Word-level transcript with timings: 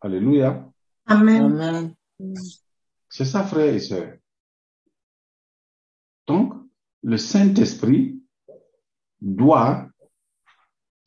Alléluia. 0.00 0.70
Amen. 1.06 1.94
C'est 3.08 3.24
ça, 3.24 3.44
frères 3.44 3.74
et 3.74 3.80
sœurs. 3.80 4.16
Donc, 6.26 6.54
le 7.02 7.16
Saint-Esprit 7.16 8.20
doit 9.20 9.88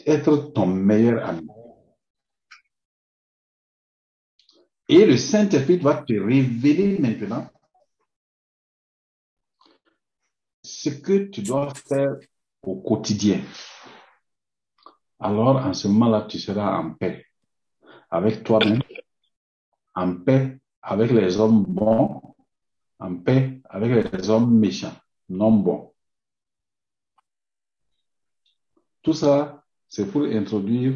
être 0.06 0.52
ton 0.54 0.66
meilleur 0.66 1.28
ami. 1.28 1.48
Et 4.88 5.06
le 5.06 5.18
Saint-Esprit 5.18 5.78
doit 5.78 6.04
te 6.04 6.14
révéler 6.14 6.98
maintenant 6.98 7.48
ce 10.64 10.90
que 10.90 11.28
tu 11.28 11.42
dois 11.42 11.74
faire 11.76 12.16
au 12.64 12.82
quotidien. 12.82 13.42
Alors, 15.20 15.58
en 15.58 15.74
ce 15.74 15.88
moment-là, 15.90 16.26
tu 16.30 16.40
seras 16.40 16.78
en 16.78 16.94
paix 16.94 17.26
avec 18.10 18.44
toi-même, 18.44 18.82
en 19.96 20.16
paix 20.16 20.58
avec 20.82 21.12
les 21.12 21.40
hommes 21.40 21.64
bons, 21.64 22.22
en 23.00 23.16
paix 23.16 23.62
avec 23.70 24.12
les 24.12 24.30
hommes 24.30 24.58
méchants, 24.58 24.96
non 25.30 25.52
bons. 25.52 25.94
Tout 29.02 29.14
ça, 29.14 29.64
c'est 29.88 30.12
pour 30.12 30.24
introduire 30.24 30.94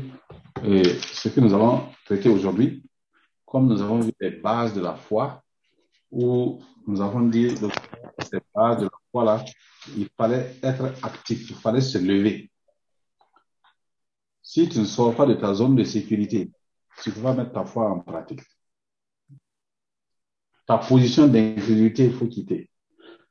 euh, 0.63 0.83
ce 1.13 1.29
que 1.29 1.39
nous 1.39 1.53
allons 1.53 1.89
traiter 2.05 2.29
aujourd'hui, 2.29 2.83
comme 3.45 3.67
nous 3.67 3.81
avons 3.81 3.99
vu 3.99 4.11
les 4.19 4.31
bases 4.31 4.73
de 4.73 4.81
la 4.81 4.95
foi, 4.95 5.43
où 6.11 6.61
nous 6.85 7.01
avons 7.01 7.21
dit 7.21 7.55
que 7.55 7.67
ces 8.23 8.39
bases 8.53 8.79
de 8.79 8.83
la 8.85 8.97
foi 9.11 9.23
là, 9.23 9.45
il 9.97 10.07
fallait 10.17 10.55
être 10.61 10.85
actif, 11.03 11.49
il 11.49 11.55
fallait 11.55 11.81
se 11.81 11.97
lever. 11.97 12.51
Si 14.41 14.67
tu 14.69 14.79
ne 14.79 14.85
sors 14.85 15.15
pas 15.15 15.25
de 15.25 15.33
ta 15.33 15.53
zone 15.53 15.75
de 15.75 15.83
sécurité, 15.83 16.51
tu 17.01 17.11
pas 17.11 17.33
mettre 17.33 17.51
ta 17.51 17.65
foi 17.65 17.89
en 17.89 17.99
pratique. 17.99 18.41
Ta 20.65 20.77
position 20.77 21.27
d'incrédulité, 21.27 22.05
il 22.05 22.13
faut 22.13 22.27
quitter. 22.27 22.69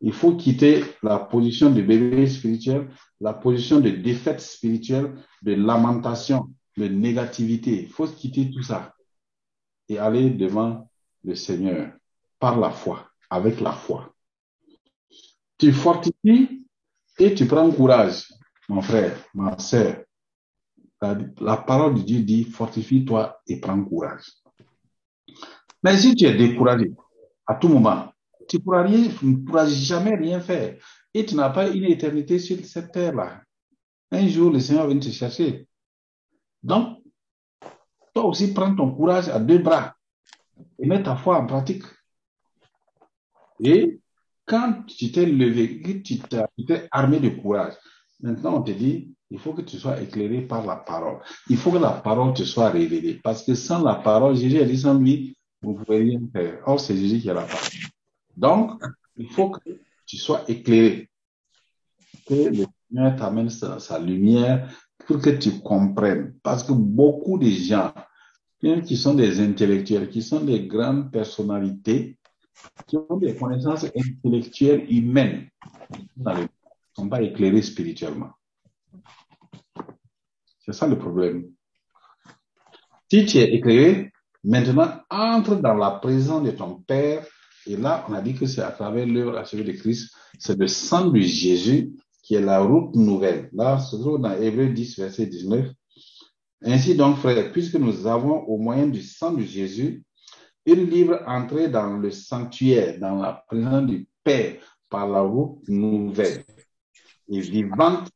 Il 0.01 0.13
faut 0.13 0.37
quitter 0.37 0.85
la 1.03 1.19
position 1.19 1.71
de 1.71 1.81
bébé 1.81 2.27
spirituel, 2.27 2.91
la 3.21 3.33
position 3.33 3.81
de 3.81 3.91
défaite 3.91 4.41
spirituelle, 4.41 5.15
de 5.43 5.55
lamentation, 5.55 6.51
de 6.77 6.89
négativité. 6.89 7.85
Il 7.85 7.89
faut 7.89 8.07
quitter 8.07 8.51
tout 8.51 8.63
ça 8.63 8.95
et 9.89 9.99
aller 9.99 10.31
devant 10.31 10.91
le 11.25 11.35
Seigneur 11.35 11.93
par 12.39 12.59
la 12.59 12.71
foi, 12.71 13.09
avec 13.31 13.61
la 13.61 13.73
foi. 13.73 14.13
Tu 15.57 15.73
fortifies 15.73 16.67
et 17.19 17.35
tu 17.35 17.47
prends 17.47 17.71
courage, 17.71 18.27
mon 18.69 18.83
frère, 18.83 19.17
ma 19.35 19.57
soeur. 19.59 20.03
La, 21.03 21.57
parole 21.57 21.95
de 21.95 22.03
Dieu 22.03 22.21
dit, 22.21 22.45
fortifie-toi 22.45 23.43
et 23.49 23.59
prends 23.59 23.83
courage. 23.83 24.25
Mais 25.83 25.97
si 25.97 26.15
tu 26.15 26.25
es 26.27 26.35
découragé, 26.35 26.93
à 27.45 27.57
tout 27.57 27.69
moment, 27.69 28.13
tu 28.49 28.59
ne 28.59 29.37
pourras, 29.37 29.67
jamais 29.67 30.15
rien 30.15 30.41
faire. 30.41 30.77
Et 31.13 31.27
tu 31.27 31.35
n'as 31.35 31.51
pas 31.51 31.69
une 31.69 31.85
éternité 31.85 32.39
sur 32.39 32.65
cette 32.65 32.93
terre-là. 32.93 33.43
Un 34.13 34.29
jour, 34.29 34.53
le 34.53 34.61
Seigneur 34.61 34.87
vient 34.87 35.01
te 35.01 35.09
chercher. 35.09 35.67
Donc, 36.63 36.99
toi 38.15 38.27
aussi, 38.27 38.55
prends 38.55 38.75
ton 38.75 38.95
courage 38.95 39.29
à 39.29 39.41
deux 39.41 39.59
bras 39.59 39.97
et 40.79 40.87
mets 40.87 41.03
ta 41.03 41.17
foi 41.17 41.39
en 41.39 41.47
pratique. 41.47 41.83
Et 43.59 44.01
quand 44.47 44.85
tu 44.87 45.11
t'es 45.11 45.27
levé, 45.27 45.83
tu 46.03 46.19
t'es 46.21 46.89
armé 46.93 47.19
de 47.19 47.31
courage, 47.31 47.75
maintenant 48.21 48.59
on 48.59 48.63
te 48.63 48.71
dit, 48.71 49.15
il 49.33 49.39
faut 49.39 49.55
que 49.55 49.63
tu 49.63 49.79
sois 49.79 49.99
éclairé 50.01 50.43
par 50.43 50.65
la 50.67 50.77
parole. 50.77 51.19
Il 51.49 51.57
faut 51.57 51.73
que 51.73 51.79
la 51.79 51.91
parole 51.91 52.35
te 52.35 52.43
soit 52.43 52.69
révélée. 52.69 53.15
Parce 53.15 53.43
que 53.43 53.55
sans 53.55 53.83
la 53.83 53.95
parole, 53.95 54.37
Jésus 54.37 54.61
a 54.61 54.65
dit 54.65 54.79
sans 54.79 54.99
lui, 54.99 55.35
vous 55.63 55.73
ne 55.73 55.79
pouvez 55.79 55.99
rien 56.01 56.21
faire. 56.31 56.61
Or, 56.67 56.79
c'est 56.79 56.95
Jésus 56.95 57.19
qui 57.19 57.31
a 57.31 57.35
la 57.35 57.43
parole. 57.43 57.71
Donc, 58.37 58.73
il 59.17 59.31
faut 59.31 59.49
que 59.49 59.61
tu 60.05 60.19
sois 60.19 60.43
éclairé. 60.49 61.09
Que 62.27 62.35
le 62.35 62.67
Seigneur 62.89 63.17
t'amène 63.17 63.49
sa, 63.49 63.99
lumière 63.99 64.71
pour 65.07 65.19
que 65.19 65.31
tu 65.31 65.61
comprennes. 65.61 66.35
Parce 66.43 66.63
que 66.63 66.73
beaucoup 66.73 67.39
de 67.39 67.49
gens 67.49 67.91
qui 68.85 68.97
sont 68.99 69.15
des 69.15 69.41
intellectuels, 69.41 70.11
qui 70.11 70.21
sont 70.21 70.45
des 70.45 70.67
grandes 70.67 71.11
personnalités, 71.11 72.19
qui 72.87 72.99
ont 72.99 73.17
des 73.17 73.35
connaissances 73.35 73.87
intellectuelles 73.97 74.87
humaines, 74.91 75.49
ne 76.19 76.47
sont 76.95 77.09
pas 77.09 77.23
éclairés 77.23 77.63
spirituellement. 77.63 78.33
C'est 80.65 80.73
ça 80.73 80.87
le 80.87 80.99
problème. 80.99 81.51
Si 83.11 83.27
tu 83.27 83.39
es 83.39 83.55
éclairé, 83.55 84.13
maintenant 84.45 85.01
entre 85.11 85.57
dans 85.57 85.75
la 85.75 85.91
présence 85.93 86.43
de 86.45 86.51
ton 86.51 86.77
Père. 86.87 87.27
Et 87.67 87.77
là, 87.77 88.05
on 88.09 88.15
a 88.15 88.21
dit 88.21 88.35
que 88.35 88.47
c'est 88.47 88.63
à 88.63 88.73
travers 88.73 89.07
l'œuvre 89.07 89.37
achevée 89.39 89.65
de 89.65 89.73
Christ, 89.73 90.13
c'est 90.39 90.59
le 90.59 90.67
sang 90.67 91.11
de 91.11 91.21
Jésus 91.21 91.93
qui 92.23 92.35
est 92.35 92.41
la 92.41 92.61
route 92.61 92.95
nouvelle. 92.95 93.51
Là, 93.53 93.79
se 93.79 93.97
trouve 93.97 94.21
dans 94.21 94.33
Hébreu 94.33 94.69
10, 94.69 94.99
verset 94.99 95.27
19. 95.27 95.69
Ainsi 96.65 96.95
donc, 96.95 97.19
frères, 97.19 97.53
puisque 97.53 97.75
nous 97.75 98.07
avons 98.07 98.41
au 98.45 98.57
moyen 98.57 98.87
du 98.87 99.03
sang 99.03 99.33
de 99.33 99.43
Jésus 99.43 100.05
une 100.65 100.89
libre 100.89 101.21
entrée 101.27 101.69
dans 101.69 101.97
le 101.97 102.11
sanctuaire, 102.11 102.99
dans 103.01 103.17
la 103.21 103.45
présence 103.49 103.87
du 103.87 104.07
Père, 104.23 104.57
par 104.89 105.09
la 105.09 105.21
route 105.21 105.69
nouvelle 105.69 106.45
et 107.29 107.41
vivante, 107.41 108.11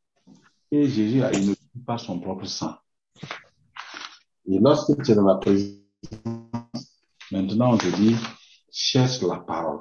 et 0.71 0.87
Jésus 0.89 1.23
a 1.23 1.33
inondé 1.33 1.59
par 1.85 2.01
son 2.01 2.21
propre 2.21 2.47
sang. 2.47 2.75
Et 4.49 4.59
lorsque 4.59 5.03
tu 5.03 5.13
es 5.13 5.15
dans 5.15 5.27
la 5.27 5.37
présence, 5.37 5.77
maintenant 7.31 7.75
on 7.75 7.79
te 7.79 7.95
dit, 7.97 8.15
cherche 8.71 9.23
la 9.23 9.37
parole. 9.37 9.81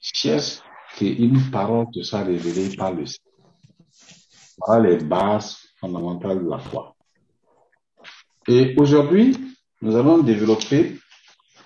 Cherche 0.00 0.60
qu'une 0.96 1.50
parole 1.50 1.86
te 1.92 2.02
soit 2.02 2.22
révélée 2.22 2.74
par 2.76 2.92
le 2.92 3.06
Seigneur. 3.06 3.50
Voilà 4.58 4.90
les 4.90 5.04
bases 5.04 5.58
fondamentales 5.80 6.44
de 6.44 6.48
la 6.48 6.58
foi. 6.58 6.94
Et 8.46 8.74
aujourd'hui, 8.78 9.36
nous 9.80 9.96
allons 9.96 10.18
développer 10.18 10.98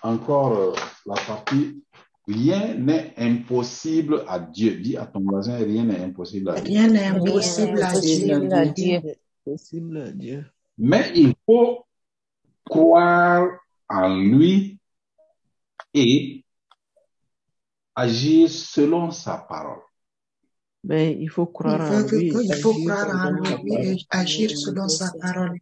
encore 0.03 0.53
euh, 0.57 0.73
la 1.07 1.15
partie 1.15 1.83
Rien 2.29 2.75
n'est 2.75 3.15
impossible 3.17 4.23
à 4.29 4.39
Dieu. 4.39 4.75
Dis 4.75 4.99
à 4.99 5.07
ton 5.07 5.21
voisin, 5.21 5.57
rien 5.57 5.85
n'est 5.85 6.05
impossible 6.05 6.51
à 6.51 6.61
Dieu. 6.61 6.79
Rien 6.79 6.89
n'est 6.89 7.07
impossible 7.07 7.83
à 7.83 7.99
Dieu. 7.99 8.53
à 8.53 8.67
Dieu. 8.67 9.01
Possible 9.49 9.97
à 9.97 10.13
Dieu. 10.13 10.45
Mais 10.77 11.11
il 11.15 11.35
faut 11.47 11.87
croire 12.67 13.49
en 13.89 14.15
lui 14.15 14.79
et 15.95 16.45
agir 17.95 18.51
selon 18.51 19.11
sa 19.11 19.39
parole. 19.39 19.81
Mais 20.85 21.17
il 21.19 21.31
faut 21.31 21.47
croire 21.47 21.81
en 21.81 22.03
Il 22.03 22.09
faut, 22.09 22.17
lui. 22.17 22.27
il 22.27 22.55
faut 22.57 22.73
agir 22.73 22.85
croire 22.85 23.27
en 23.27 23.31
lui 23.63 23.75
et 23.75 23.97
agir 24.11 24.51
selon 24.51 24.87
sa 24.87 25.11
parole. 25.19 25.59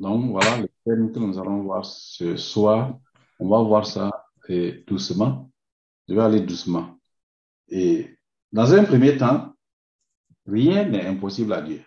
Donc 0.00 0.30
voilà 0.32 0.58
le 0.58 0.68
thème 0.84 1.12
que 1.12 1.18
nous 1.20 1.38
allons 1.38 1.62
voir 1.62 1.84
ce 1.84 2.36
soir. 2.36 2.98
On 3.38 3.48
va 3.48 3.62
voir 3.62 3.86
ça 3.86 4.10
et 4.48 4.82
doucement. 4.84 5.48
Je 6.08 6.14
vais 6.14 6.22
aller 6.22 6.40
doucement. 6.40 6.98
Et 7.68 8.18
dans 8.50 8.74
un 8.74 8.82
premier 8.82 9.16
temps, 9.16 9.54
rien 10.44 10.88
n'est 10.88 11.06
impossible 11.06 11.52
à 11.52 11.62
Dieu. 11.62 11.84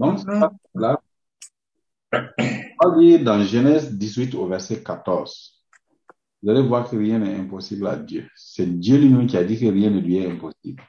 Donc, 0.00 0.20
là, 0.74 0.98
on 2.82 2.90
va 2.90 2.98
dire 2.98 3.22
dans 3.22 3.42
Genèse 3.42 3.92
18 3.92 4.34
au 4.34 4.46
verset 4.46 4.82
14. 4.82 5.62
Vous 6.42 6.50
allez 6.50 6.62
voir 6.62 6.88
que 6.88 6.96
rien 6.96 7.18
n'est 7.18 7.34
impossible 7.34 7.86
à 7.86 7.96
Dieu. 7.96 8.26
C'est 8.34 8.64
Dieu 8.66 8.96
lui-même 8.96 9.26
qui 9.26 9.36
a 9.36 9.44
dit 9.44 9.60
que 9.60 9.66
rien 9.66 9.90
ne 9.90 10.00
lui 10.00 10.16
est 10.16 10.30
impossible. 10.30 10.82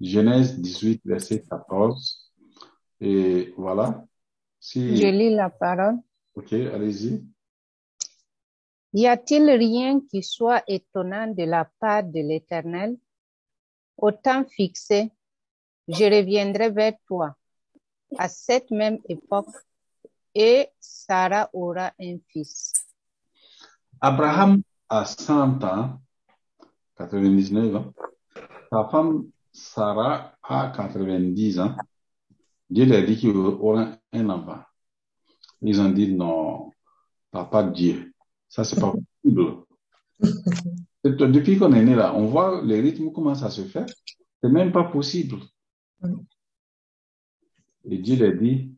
Genèse 0.00 0.60
18, 0.60 1.02
verset 1.04 1.42
14. 1.42 2.32
Et 3.00 3.52
voilà. 3.56 4.06
Si... 4.60 4.96
Je 4.96 5.08
lis 5.08 5.34
la 5.34 5.50
parole. 5.50 5.96
Ok, 6.36 6.52
allez-y. 6.52 7.26
Y 8.92 9.06
a-t-il 9.08 9.50
rien 9.50 10.00
qui 10.08 10.22
soit 10.22 10.62
étonnant 10.68 11.26
de 11.26 11.42
la 11.42 11.68
part 11.80 12.04
de 12.04 12.20
l'Éternel? 12.20 12.96
Au 13.96 14.12
temps 14.12 14.44
fixé, 14.44 15.10
je 15.88 16.04
reviendrai 16.04 16.70
vers 16.70 16.94
toi 17.08 17.34
à 18.18 18.28
cette 18.28 18.70
même 18.70 18.98
époque 19.08 19.48
et 20.34 20.68
Sarah 20.78 21.50
aura 21.52 21.92
un 22.00 22.16
fils. 22.28 22.72
Abraham 24.00 24.62
a 24.88 25.04
100 25.04 25.64
ans, 25.64 26.00
99 26.96 27.76
ans. 27.76 27.92
Sa 28.70 28.88
femme 28.88 29.26
Sarah 29.52 30.36
a 30.42 30.72
90 30.74 31.60
ans. 31.60 31.74
Dieu 32.68 32.86
leur 32.86 33.04
dit 33.04 33.16
qu'il 33.16 33.36
aura 33.36 33.96
un 34.12 34.30
enfant. 34.30 34.60
Ils 35.62 35.80
ont 35.80 35.90
dit 35.90 36.14
non, 36.14 36.70
papa 37.30 37.64
Dieu. 37.64 38.12
Ça, 38.48 38.64
c'est 38.64 38.80
pas 38.80 38.92
possible. 38.92 39.64
Depuis 41.04 41.58
qu'on 41.58 41.72
est 41.72 41.84
né 41.84 41.94
là, 41.94 42.14
on 42.14 42.26
voit 42.26 42.62
le 42.62 42.74
rythme 42.74 43.10
commence 43.10 43.42
à 43.42 43.50
se 43.50 43.62
faire. 43.62 43.86
C'est 44.42 44.50
même 44.50 44.72
pas 44.72 44.84
possible. 44.84 45.38
Et 47.90 47.98
Dieu 47.98 48.16
leur 48.16 48.40
dit, 48.40 48.72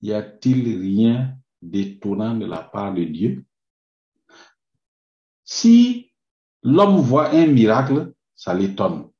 y 0.00 0.12
a-t-il 0.12 0.80
rien 0.80 1.36
d'étonnant 1.60 2.36
de 2.36 2.46
la 2.46 2.62
part 2.62 2.94
de 2.94 3.04
Dieu? 3.04 3.44
Si 5.44 6.12
l'homme 6.62 6.98
voit 7.00 7.30
un 7.30 7.46
miracle, 7.48 8.14
ça 8.36 8.54
l'étonne. 8.54 9.10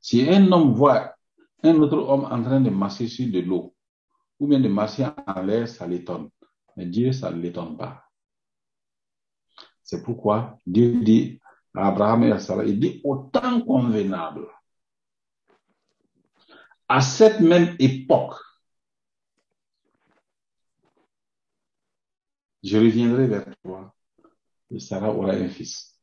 Si 0.00 0.28
un 0.28 0.50
homme 0.50 0.72
voit 0.72 1.14
un 1.62 1.74
autre 1.76 1.98
homme 1.98 2.24
en 2.24 2.42
train 2.42 2.60
de 2.60 2.70
marcher 2.70 3.06
sur 3.06 3.30
de 3.30 3.40
l'eau, 3.40 3.74
ou 4.40 4.48
bien 4.48 4.60
de 4.60 4.68
marcher 4.68 5.06
en 5.26 5.42
l'air, 5.42 5.68
ça 5.68 5.86
l'étonne. 5.86 6.28
Mais 6.76 6.86
Dieu, 6.86 7.12
ça 7.12 7.30
ne 7.30 7.40
l'étonne 7.40 7.76
pas. 7.76 8.04
C'est 9.82 10.02
pourquoi 10.02 10.58
Dieu 10.66 11.00
dit 11.02 11.40
à 11.74 11.88
Abraham 11.88 12.24
et 12.24 12.32
à 12.32 12.38
Sarah, 12.38 12.64
il 12.64 12.78
dit 12.78 13.00
autant 13.04 13.60
convenable. 13.62 14.48
À 16.88 17.00
cette 17.02 17.40
même 17.40 17.76
époque, 17.78 18.34
je 22.62 22.78
reviendrai 22.78 23.26
vers 23.26 23.44
toi 23.62 23.94
et 24.70 24.80
Sarah 24.80 25.12
aura 25.12 25.32
un 25.32 25.48
fils. 25.48 25.98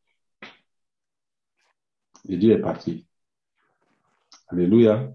Et 2.27 2.37
Dieu 2.37 2.53
est 2.53 2.61
parti. 2.61 3.07
Alléluia. 4.47 5.13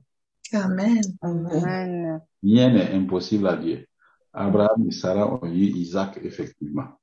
Amen. 0.52 1.00
Amen. 1.22 2.20
Rien 2.42 2.72
n'est 2.72 2.92
impossible 2.92 3.46
à 3.46 3.56
Dieu. 3.56 3.86
Abraham 4.32 4.86
et 4.88 4.92
Sarah 4.92 5.34
ont 5.34 5.46
eu 5.46 5.66
Isaac, 5.66 6.18
effectivement. 6.22 7.00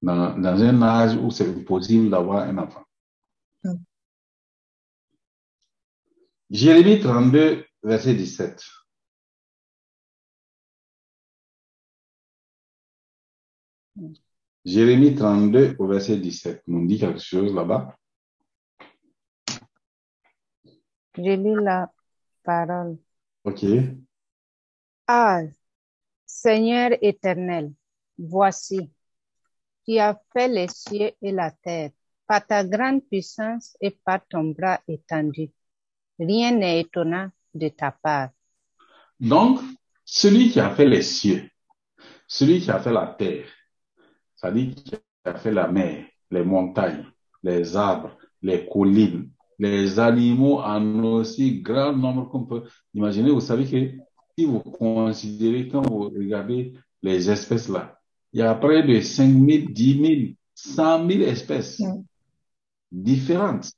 Dans, 0.00 0.38
dans 0.38 0.62
un 0.62 0.82
âge 0.82 1.16
où 1.16 1.30
c'est 1.30 1.48
impossible 1.48 2.10
d'avoir 2.10 2.48
un 2.48 2.58
enfant. 2.58 2.84
Jérémie 6.50 6.98
32, 6.98 7.66
verset 7.82 8.14
17. 8.14 8.64
Jérémie 14.64 15.14
32 15.14 15.76
au 15.78 15.86
verset 15.86 16.16
17 16.16 16.62
nous 16.66 16.86
dit 16.86 16.98
quelque 16.98 17.20
chose 17.20 17.54
là-bas? 17.54 17.96
Je 21.16 21.22
lis 21.22 21.64
la 21.64 21.92
parole. 22.42 22.98
OK. 23.44 23.64
Ah, 25.06 25.40
Seigneur 26.24 26.90
éternel, 27.02 27.72
voici, 28.18 28.90
tu 29.86 29.98
as 29.98 30.20
fait 30.32 30.48
les 30.48 30.68
cieux 30.68 31.12
et 31.20 31.32
la 31.32 31.50
terre 31.50 31.90
par 32.26 32.46
ta 32.46 32.62
grande 32.64 33.02
puissance 33.06 33.76
et 33.80 33.90
par 33.90 34.26
ton 34.28 34.44
bras 34.44 34.80
étendu. 34.86 35.50
Rien 36.18 36.52
n'est 36.52 36.80
étonnant 36.80 37.28
de 37.54 37.68
ta 37.68 37.90
part. 37.92 38.30
Donc, 39.20 39.60
celui 40.04 40.50
qui 40.50 40.60
a 40.60 40.70
fait 40.70 40.86
les 40.86 41.02
cieux, 41.02 41.48
celui 42.26 42.60
qui 42.60 42.70
a 42.70 42.78
fait 42.80 42.92
la 42.92 43.06
terre, 43.18 43.46
c'est-à-dire 44.36 44.74
qui 44.74 44.94
a 45.24 45.34
fait 45.34 45.52
la 45.52 45.68
mer, 45.68 46.04
les 46.30 46.44
montagnes, 46.44 47.04
les 47.42 47.76
arbres, 47.76 48.16
les 48.42 48.66
collines, 48.68 49.30
les 49.58 49.98
animaux 49.98 50.60
en 50.60 51.02
aussi 51.04 51.60
grand 51.60 51.92
nombre 51.92 52.28
qu'on 52.28 52.44
peut 52.44 52.64
imaginer. 52.94 53.30
Vous 53.30 53.40
savez 53.40 53.64
que 53.64 53.96
si 54.38 54.44
vous 54.44 54.60
considérez, 54.60 55.68
quand 55.68 55.82
vous 55.82 56.10
regardez 56.10 56.74
les 57.02 57.28
espèces 57.30 57.68
là, 57.68 57.98
il 58.32 58.40
y 58.40 58.42
a 58.42 58.54
près 58.54 58.82
de 58.82 59.00
5 59.00 59.26
000, 59.32 59.68
10 59.70 60.00
000, 60.00 60.32
100 60.54 61.08
000 61.08 61.22
espèces 61.22 61.80
Mm. 61.80 62.02
différentes. 62.92 63.72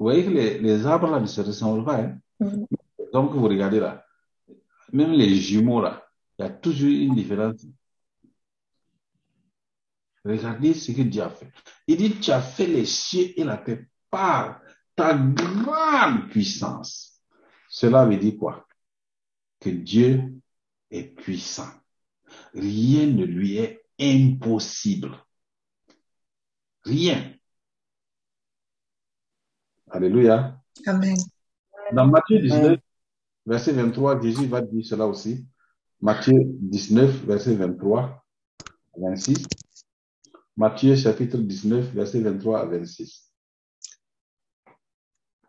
Vous 0.00 0.06
voyez 0.06 0.24
que 0.24 0.30
les, 0.30 0.58
les 0.58 0.86
arbres 0.86 1.10
là 1.10 1.20
ne 1.20 1.26
se 1.26 1.42
ressemblent 1.42 1.84
pas. 1.84 2.00
Hein? 2.00 2.18
Mm. 2.40 2.64
Donc, 3.12 3.32
vous 3.32 3.46
regardez 3.46 3.80
là, 3.80 4.02
même 4.92 5.12
les 5.12 5.34
jumeaux 5.34 5.82
là, 5.82 6.02
il 6.38 6.42
y 6.42 6.46
a 6.46 6.50
toujours 6.50 6.88
une 6.88 7.14
différence. 7.14 7.66
Regardez 10.24 10.72
ce 10.72 10.92
que 10.92 11.02
Dieu 11.02 11.22
a 11.22 11.28
fait. 11.28 11.52
Il 11.86 11.98
dit, 11.98 12.18
tu 12.18 12.30
as 12.30 12.40
fait 12.40 12.66
les 12.66 12.86
cieux 12.86 13.38
et 13.38 13.44
la 13.44 13.58
terre 13.58 13.84
par 14.08 14.62
ta 14.96 15.14
grande 15.14 16.30
puissance. 16.30 17.22
Cela 17.68 18.06
veut 18.06 18.16
dire 18.16 18.38
quoi? 18.38 18.66
Que 19.60 19.68
Dieu 19.68 20.32
est 20.90 21.14
puissant. 21.14 21.68
Rien 22.54 23.06
ne 23.06 23.24
lui 23.24 23.58
est 23.58 23.82
impossible. 24.00 25.12
Rien. 26.84 27.34
Alléluia. 29.90 30.60
Amen. 30.86 31.16
Dans 31.92 32.06
Matthieu 32.06 32.38
19, 32.38 32.78
verset 33.46 33.72
23, 33.72 34.20
Jésus 34.22 34.46
va 34.46 34.60
dire 34.62 34.84
cela 34.84 35.06
aussi. 35.06 35.44
Matthieu 36.00 36.34
19, 36.44 37.24
verset 37.24 37.54
23 37.56 38.24
à 38.96 39.00
26. 39.00 39.46
Matthieu 40.56 40.94
chapitre 40.96 41.38
19, 41.38 41.92
verset 41.92 42.20
23 42.20 42.60
à 42.60 42.64
26. 42.66 43.30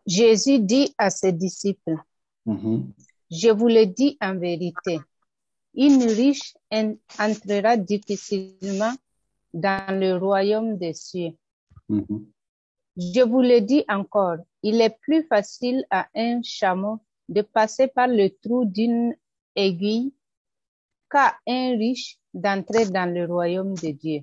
Jésus 0.06 0.58
dit 0.58 0.92
à 0.98 1.10
ses 1.10 1.32
disciples, 1.32 1.96
Mhm. 2.44 2.92
Je 3.30 3.48
vous 3.50 3.68
le 3.68 3.86
dis 3.86 4.18
en 4.20 4.36
vérité, 4.36 4.98
une 5.74 6.02
riche 6.02 6.54
en- 6.72 6.96
entrera 7.20 7.76
difficilement 7.76 8.92
dans 9.54 9.98
le 10.00 10.16
royaume 10.18 10.76
des 10.76 10.92
cieux. 10.92 11.30
Mhm. 11.88 12.26
Je 12.96 13.22
vous 13.22 13.40
le 13.40 13.60
dis 13.60 13.84
encore, 13.88 14.36
il 14.62 14.80
est 14.82 14.98
plus 15.00 15.24
facile 15.26 15.84
à 15.90 16.08
un 16.14 16.42
chameau 16.42 17.00
de 17.28 17.40
passer 17.40 17.88
par 17.88 18.06
le 18.06 18.28
trou 18.28 18.66
d'une 18.66 19.16
aiguille 19.56 20.12
qu'à 21.10 21.38
un 21.46 21.76
riche 21.78 22.18
d'entrer 22.34 22.86
dans 22.86 23.12
le 23.12 23.24
royaume 23.24 23.74
de 23.74 23.92
Dieu. 23.92 24.20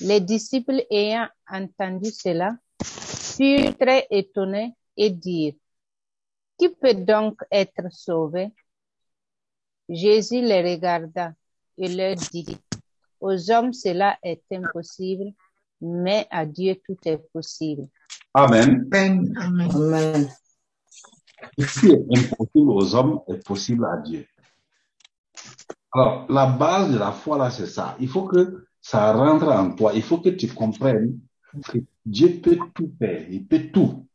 Les 0.00 0.20
disciples 0.20 0.84
ayant 0.90 1.28
entendu 1.48 2.10
cela 2.10 2.56
furent 2.82 3.76
très 3.76 4.06
étonnés 4.10 4.74
et 4.96 5.10
dirent, 5.10 5.54
Qui 6.58 6.68
peut 6.68 6.94
donc 6.94 7.40
être 7.50 7.90
sauvé? 7.90 8.52
Jésus 9.88 10.42
les 10.42 10.62
regarda 10.62 11.32
et 11.76 11.88
leur 11.88 12.14
dit, 12.14 12.56
Aux 13.20 13.50
hommes 13.50 13.72
cela 13.72 14.16
est 14.22 14.44
impossible, 14.52 15.32
mais 15.80 16.26
à 16.30 16.46
Dieu 16.46 16.76
tout 16.84 16.96
est 17.04 17.18
possible. 17.32 17.88
Amen. 18.34 18.88
Amen. 18.92 19.34
Amen. 19.38 19.70
Amen. 19.70 20.28
Ce 21.58 21.80
qui 21.80 21.86
est 21.90 22.04
impossible 22.16 22.70
aux 22.70 22.94
hommes 22.94 23.20
est 23.28 23.44
possible 23.44 23.84
à 23.84 23.98
Dieu. 23.98 24.26
Alors, 25.92 26.26
la 26.28 26.46
base 26.46 26.92
de 26.92 26.98
la 26.98 27.12
foi, 27.12 27.38
là, 27.38 27.50
c'est 27.50 27.66
ça. 27.66 27.96
Il 28.00 28.08
faut 28.08 28.24
que 28.24 28.66
ça 28.80 29.12
rentre 29.12 29.48
en 29.48 29.74
toi. 29.74 29.92
Il 29.94 30.02
faut 30.02 30.18
que 30.18 30.28
tu 30.28 30.48
comprennes 30.48 31.18
que 31.68 31.78
Dieu 32.04 32.40
peut 32.42 32.58
tout 32.74 32.92
faire. 32.98 33.26
Il 33.30 33.46
peut 33.46 33.70
tout. 33.72 34.06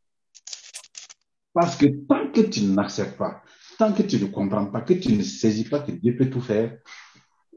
Parce 1.54 1.76
que 1.76 1.86
tant 2.08 2.32
que 2.32 2.42
tu 2.42 2.64
n'acceptes 2.66 3.18
pas, 3.18 3.44
tant 3.78 3.94
que 3.94 4.04
tu 4.04 4.20
ne 4.20 4.28
comprends 4.28 4.66
pas, 4.66 4.82
que 4.82 4.94
tu 4.94 5.14
ne 5.14 5.24
saisis 5.24 5.68
pas 5.68 5.80
que 5.80 5.92
Dieu 5.92 6.16
peut 6.16 6.30
tout 6.30 6.42
faire, 6.42 6.78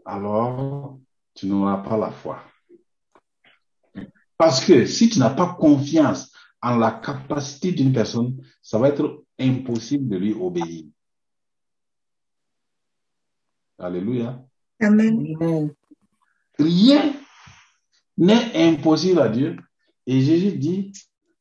alors 0.05 0.99
tu 1.35 1.47
n'auras 1.47 1.79
pas 1.79 1.97
la 1.97 2.11
foi. 2.11 2.43
Parce 4.37 4.65
que 4.65 4.87
si 4.87 5.09
tu 5.09 5.19
n'as 5.19 5.31
pas 5.31 5.57
confiance 5.59 6.33
en 6.61 6.77
la 6.77 6.91
capacité 6.91 7.73
d'une 7.73 7.93
personne, 7.93 8.37
ça 8.63 8.79
va 8.79 8.89
être 8.89 9.25
impossible 9.39 10.09
de 10.09 10.17
lui 10.17 10.35
obéir. 10.35 10.85
Alléluia. 13.79 14.43
Amen. 14.81 15.75
Rien 16.59 17.15
n'est 18.17 18.69
impossible 18.69 19.21
à 19.21 19.29
Dieu. 19.29 19.57
Et 20.07 20.21
Jésus 20.21 20.57
dit, 20.57 20.93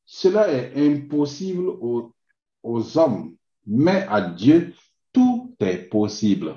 cela 0.06 0.52
est 0.52 0.74
impossible 0.76 1.68
aux, 1.68 2.14
aux 2.64 2.98
hommes, 2.98 3.36
mais 3.66 4.06
à 4.10 4.22
Dieu, 4.22 4.74
tout 5.14 5.56
est 5.60 5.90
possible. 5.90 6.56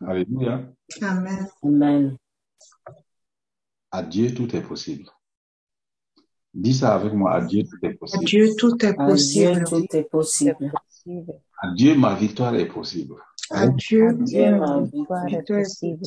Alléluia. 0.00 0.70
Amen. 1.02 1.48
Amen. 1.62 2.16
À 3.90 4.02
Dieu, 4.02 4.34
tout 4.34 4.54
est 4.54 4.62
possible. 4.62 5.06
Dis 6.54 6.74
ça 6.74 6.94
avec 6.94 7.12
moi, 7.12 7.34
à 7.34 7.40
Dieu, 7.40 7.62
tout 7.62 7.78
est 7.86 7.90
À 7.90 7.94
possible. 7.94 8.24
Dieu, 8.24 8.48
tout 8.56 8.76
est 8.84 8.98
À 8.98 9.14
Dieu, 9.14 9.64
tout 9.64 9.86
est 9.92 10.10
possible. 10.10 10.72
À 11.62 11.70
Dieu, 11.72 11.94
ma 11.94 12.14
victoire 12.14 12.54
est 12.54 12.66
possible. 12.66 13.14
À 13.50 13.66
Dieu, 13.68 14.12
ma 14.12 14.82
victoire 14.82 15.26
est 15.28 15.46
possible. 15.46 16.02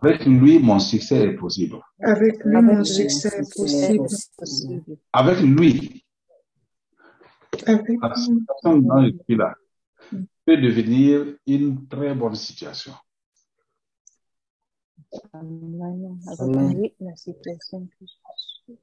Avec 0.00 0.24
lui, 0.26 0.58
mon 0.58 0.78
succès 0.78 1.22
est 1.22 1.36
possible. 1.36 1.80
Avec 2.00 2.44
lui, 2.44 2.62
mon 2.62 2.84
succès 2.84 3.28
est 3.28 3.56
possible. 3.56 4.06
Avec 5.12 5.40
lui, 5.40 6.04
la 7.66 8.14
situation 8.14 8.78
dans 8.78 9.04
je 9.04 9.12
suis 9.24 9.36
là 9.36 9.54
peut 10.46 10.56
devenir 10.56 11.26
une 11.46 11.86
très 11.88 12.14
bonne 12.14 12.34
situation. 12.34 12.92
Amen. 15.32 16.20
Avec 16.26 16.40
Amen. 16.40 16.76
lui, 16.76 16.94
la 17.00 17.16
situation 17.16 17.86
que 17.86 18.06
je 18.06 18.06
suis. 18.64 18.78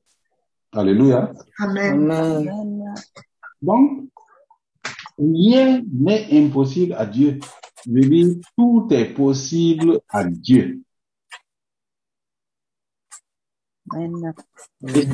Alléluia. 0.71 1.31
Amen. 1.59 2.11
Amen. 2.11 2.93
Donc, 3.61 4.09
rien 5.17 5.81
n'est 5.91 6.45
impossible 6.45 6.93
à 6.93 7.05
Dieu. 7.05 7.39
Je 7.85 7.91
dire, 7.91 8.35
tout 8.57 8.87
est 8.91 9.13
possible 9.13 10.01
à 10.09 10.23
Dieu. 10.23 10.81
Amen. 13.91 14.33
Et 14.87 15.07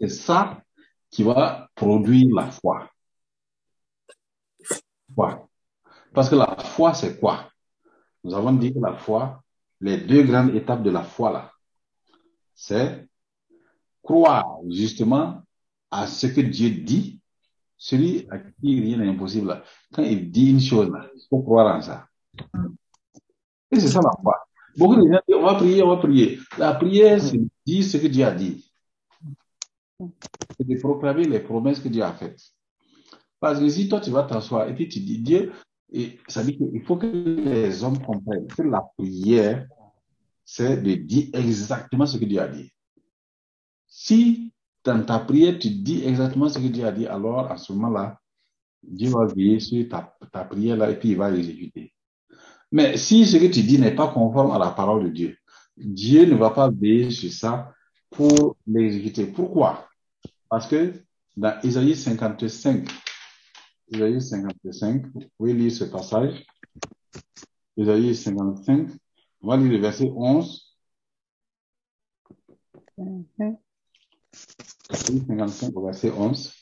c'est 0.00 0.08
ça 0.08 0.62
qui 1.10 1.22
va 1.22 1.70
produire 1.74 2.34
la 2.34 2.50
foi. 2.50 2.90
Foi. 5.14 5.48
Parce 6.12 6.28
que 6.28 6.34
la 6.34 6.56
foi, 6.56 6.94
c'est 6.94 7.18
quoi? 7.20 7.50
Nous 8.24 8.34
avons 8.34 8.52
dit 8.52 8.74
que 8.74 8.80
la 8.80 8.94
foi, 8.94 9.42
les 9.80 9.98
deux 9.98 10.22
grandes 10.22 10.54
étapes 10.54 10.82
de 10.82 10.90
la 10.90 11.02
foi, 11.02 11.32
là, 11.32 11.52
c'est 12.54 13.06
croire 14.02 14.58
justement 14.70 15.42
à 15.90 16.06
ce 16.06 16.26
que 16.26 16.40
Dieu 16.40 16.70
dit, 16.70 17.20
celui 17.76 18.26
à 18.30 18.38
qui 18.38 18.80
rien 18.80 18.98
n'est 18.98 19.08
impossible. 19.08 19.62
Quand 19.92 20.02
il 20.02 20.30
dit 20.30 20.50
une 20.50 20.60
chose, 20.60 20.90
là, 20.90 21.06
il 21.14 21.22
faut 21.28 21.42
croire 21.42 21.76
en 21.76 21.82
ça. 21.82 22.06
Et 23.70 23.80
c'est 23.80 23.88
ça 23.88 24.00
la 24.02 24.10
foi. 24.22 24.46
Beaucoup 24.76 24.96
de 24.96 25.10
gens 25.10 25.20
disent, 25.26 25.36
on 25.36 25.42
va 25.42 25.54
prier, 25.54 25.82
on 25.82 25.88
va 25.88 25.96
prier. 25.96 26.38
La 26.58 26.74
prière, 26.74 27.20
c'est 27.20 27.40
dire 27.66 27.84
ce 27.84 27.96
que 27.96 28.06
Dieu 28.06 28.24
a 28.24 28.32
dit. 28.32 28.70
C'est 30.56 30.66
de 30.66 30.78
proclamer 30.78 31.24
les 31.24 31.40
promesses 31.40 31.80
que 31.80 31.88
Dieu 31.88 32.02
a 32.02 32.12
faites. 32.12 32.40
Parce 33.40 33.58
que 33.60 33.68
si 33.68 33.88
toi, 33.88 34.00
tu 34.00 34.10
vas 34.10 34.22
t'asseoir 34.22 34.68
et 34.68 34.74
puis 34.74 34.88
tu 34.88 35.00
dis 35.00 35.18
Dieu, 35.18 35.52
et 35.92 36.18
ça 36.28 36.42
dit 36.42 36.56
qu'il 36.56 36.82
faut 36.82 36.96
que 36.96 37.06
les 37.06 37.84
hommes 37.84 37.98
comprennent 38.02 38.46
que 38.48 38.62
la 38.62 38.82
prière, 38.96 39.66
c'est 40.44 40.82
de 40.82 40.94
dire 40.94 41.28
exactement 41.32 42.06
ce 42.06 42.18
que 42.18 42.24
Dieu 42.24 42.40
a 42.40 42.48
dit. 42.48 42.72
Si 43.86 44.52
dans 44.84 45.04
ta 45.04 45.18
prière, 45.18 45.58
tu 45.58 45.70
dis 45.70 46.04
exactement 46.04 46.48
ce 46.48 46.58
que 46.58 46.68
Dieu 46.68 46.84
a 46.84 46.92
dit, 46.92 47.06
alors 47.06 47.50
à 47.50 47.56
ce 47.56 47.72
moment-là, 47.72 48.20
Dieu 48.82 49.10
va 49.10 49.26
veiller 49.26 49.58
sur 49.58 49.88
ta, 49.88 50.16
ta 50.32 50.44
prière 50.44 50.76
là 50.76 50.90
et 50.90 50.98
puis 50.98 51.10
il 51.10 51.16
va 51.16 51.30
l'exécuter. 51.30 51.92
Mais 52.70 52.96
si 52.96 53.26
ce 53.26 53.36
que 53.36 53.46
tu 53.46 53.62
dis 53.62 53.78
n'est 53.78 53.94
pas 53.94 54.08
conforme 54.08 54.52
à 54.52 54.58
la 54.58 54.70
parole 54.70 55.04
de 55.04 55.08
Dieu, 55.10 55.36
Dieu 55.76 56.24
ne 56.26 56.34
va 56.34 56.50
pas 56.50 56.70
veiller 56.70 57.10
sur 57.10 57.32
ça 57.32 57.72
pour 58.10 58.56
l'exécuter. 58.66 59.26
Pourquoi? 59.26 59.88
Parce 60.48 60.68
que 60.68 60.92
dans 61.36 61.58
Isaïe 61.62 61.96
55, 61.96 62.88
Isaïe 63.88 64.20
55, 64.20 65.06
vous 65.14 65.22
pouvez 65.36 65.54
lire 65.54 65.72
ce 65.72 65.84
passage. 65.84 66.44
Isaïe 67.76 68.14
55, 68.14 68.88
on 69.42 69.48
va 69.48 69.56
lire 69.56 69.72
le 69.72 69.78
verset 69.78 70.10
11. 70.14 70.76
Mhm. 72.98 73.58
Isaïe 74.90 75.24
55 75.26 75.76
au 75.76 75.86
verset 75.86 76.10
11. 76.10 76.52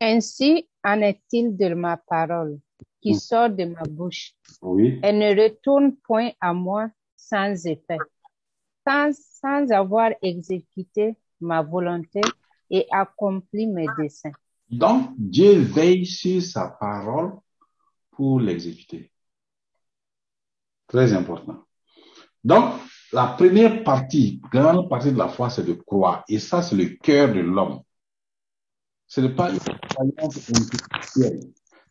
Ainsi 0.00 0.68
en 0.84 1.00
est-il 1.02 1.56
de 1.56 1.74
ma 1.74 1.96
parole 1.96 2.58
qui 3.00 3.14
sort 3.14 3.50
de 3.50 3.64
ma 3.64 3.82
bouche. 3.82 4.34
Oui. 4.62 5.00
Elle 5.02 5.18
ne 5.18 5.42
retourne 5.42 5.96
point 5.96 6.30
à 6.40 6.52
moi 6.52 6.90
sans 7.16 7.66
effet, 7.66 7.98
sans, 8.86 9.10
sans 9.12 9.70
avoir 9.72 10.12
exécuté 10.22 11.16
ma 11.40 11.62
volonté 11.62 12.20
et 12.70 12.86
accompli 12.90 13.66
mes 13.66 13.86
desseins. 13.98 14.32
Donc, 14.70 15.10
Dieu 15.18 15.58
veille 15.58 16.06
sur 16.06 16.40
sa 16.42 16.68
parole 16.68 17.32
pour 18.12 18.40
l'exécuter. 18.40 19.10
Très 20.86 21.12
important. 21.12 21.64
Donc, 22.44 22.74
la 23.12 23.26
première 23.26 23.82
partie, 23.82 24.40
grande 24.52 24.88
partie 24.88 25.12
de 25.12 25.18
la 25.18 25.28
foi, 25.28 25.50
c'est 25.50 25.64
de 25.64 25.72
croire. 25.72 26.24
Et 26.28 26.38
ça, 26.38 26.62
c'est 26.62 26.76
le 26.76 26.86
cœur 26.90 27.32
de 27.32 27.40
l'homme. 27.40 27.80
Ce 29.06 29.20
n'est 29.20 29.34
pas 29.34 29.50
une 29.50 29.58
croyance 29.58 30.50
intellectuelle. 30.50 31.40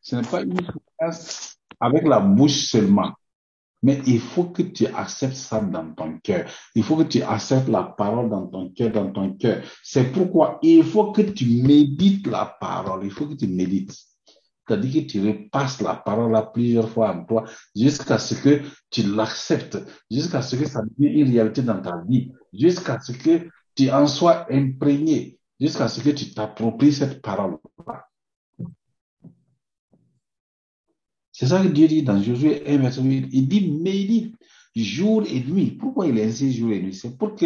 Ce 0.02 0.16
n'est 0.16 0.28
pas 0.28 0.42
une 0.42 0.62
croyance 0.62 1.58
avec 1.80 2.08
la 2.08 2.22
bouche 2.22 2.70
seulement. 2.70 3.14
Mais 3.82 4.02
il 4.06 4.20
faut 4.20 4.46
que 4.46 4.62
tu 4.62 4.88
acceptes 4.88 5.36
ça 5.36 5.62
dans 5.62 5.94
ton 5.94 6.20
cœur. 6.20 6.46
Il 6.76 6.84
faut 6.84 6.98
que 6.98 7.04
tu 7.04 7.22
acceptes 7.22 7.70
la 7.70 7.84
parole 7.84 8.30
dans 8.30 8.48
ton 8.48 8.70
cœur, 8.70 8.92
dans 8.92 9.12
ton 9.12 9.34
cœur. 9.34 9.64
C'est 9.84 10.12
pourquoi 10.12 10.60
il 10.62 10.84
faut 10.84 11.12
que 11.12 11.22
tu 11.22 11.46
médites 11.46 12.28
la 12.28 12.58
parole. 12.60 13.06
Il 13.06 13.12
faut 13.12 13.26
que 13.26 13.36
tu 13.36 13.48
médites. 13.48 13.96
C'est-à-dire 14.68 15.02
que 15.02 15.08
tu 15.08 15.28
repasses 15.28 15.82
la 15.82 15.96
parole 15.96 16.32
là 16.32 16.44
plusieurs 16.44 16.90
fois 16.90 17.12
en 17.12 17.24
toi 17.26 17.46
jusqu'à 17.76 18.20
ce 18.20 18.36
que 18.36 18.62
tu 18.92 19.02
l'acceptes, 19.02 19.80
jusqu'à 20.12 20.44
ce 20.44 20.56
que 20.56 20.68
ça 20.68 20.82
devienne 20.84 21.28
une 21.28 21.34
réalité 21.34 21.64
dans 21.64 21.82
ta 21.82 22.04
vie, 22.08 22.32
jusqu'à 22.54 23.00
ce 23.00 23.14
que 23.14 23.48
tu 23.76 23.90
en 23.90 24.06
sois 24.06 24.46
imprégné, 24.52 25.40
jusqu'à 25.60 25.88
ce 25.88 26.02
que 26.02 26.12
tu 26.12 26.34
t'appropries 26.34 26.94
cette 26.94 27.22
parole-là. 27.22 28.09
C'est 31.40 31.48
ça 31.48 31.64
que 31.64 31.70
Dieu 31.70 31.88
dit 31.88 32.04
dans 32.04 32.22
Josué 32.22 32.64
1, 32.68 32.80
verset 32.80 33.02
8. 33.02 33.30
Il 33.32 33.48
dit 33.48 33.72
médite 33.72 34.36
jour 34.76 35.24
et 35.26 35.40
nuit. 35.40 35.72
Pourquoi 35.72 36.06
il 36.06 36.20
insiste 36.20 36.58
jour 36.58 36.70
et 36.74 36.82
nuit? 36.82 36.94
C'est 36.94 37.18
pour 37.18 37.34
que 37.34 37.46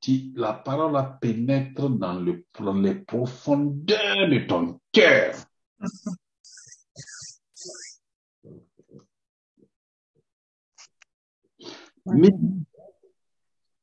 tu- 0.00 0.30
la 0.36 0.52
parole 0.52 0.92
la 0.92 1.02
pénètre 1.02 1.90
dans, 1.90 2.20
le, 2.20 2.44
dans 2.60 2.74
les 2.74 2.94
profondeurs 2.94 4.28
de 4.30 4.46
ton 4.46 4.78
cœur. 4.92 5.34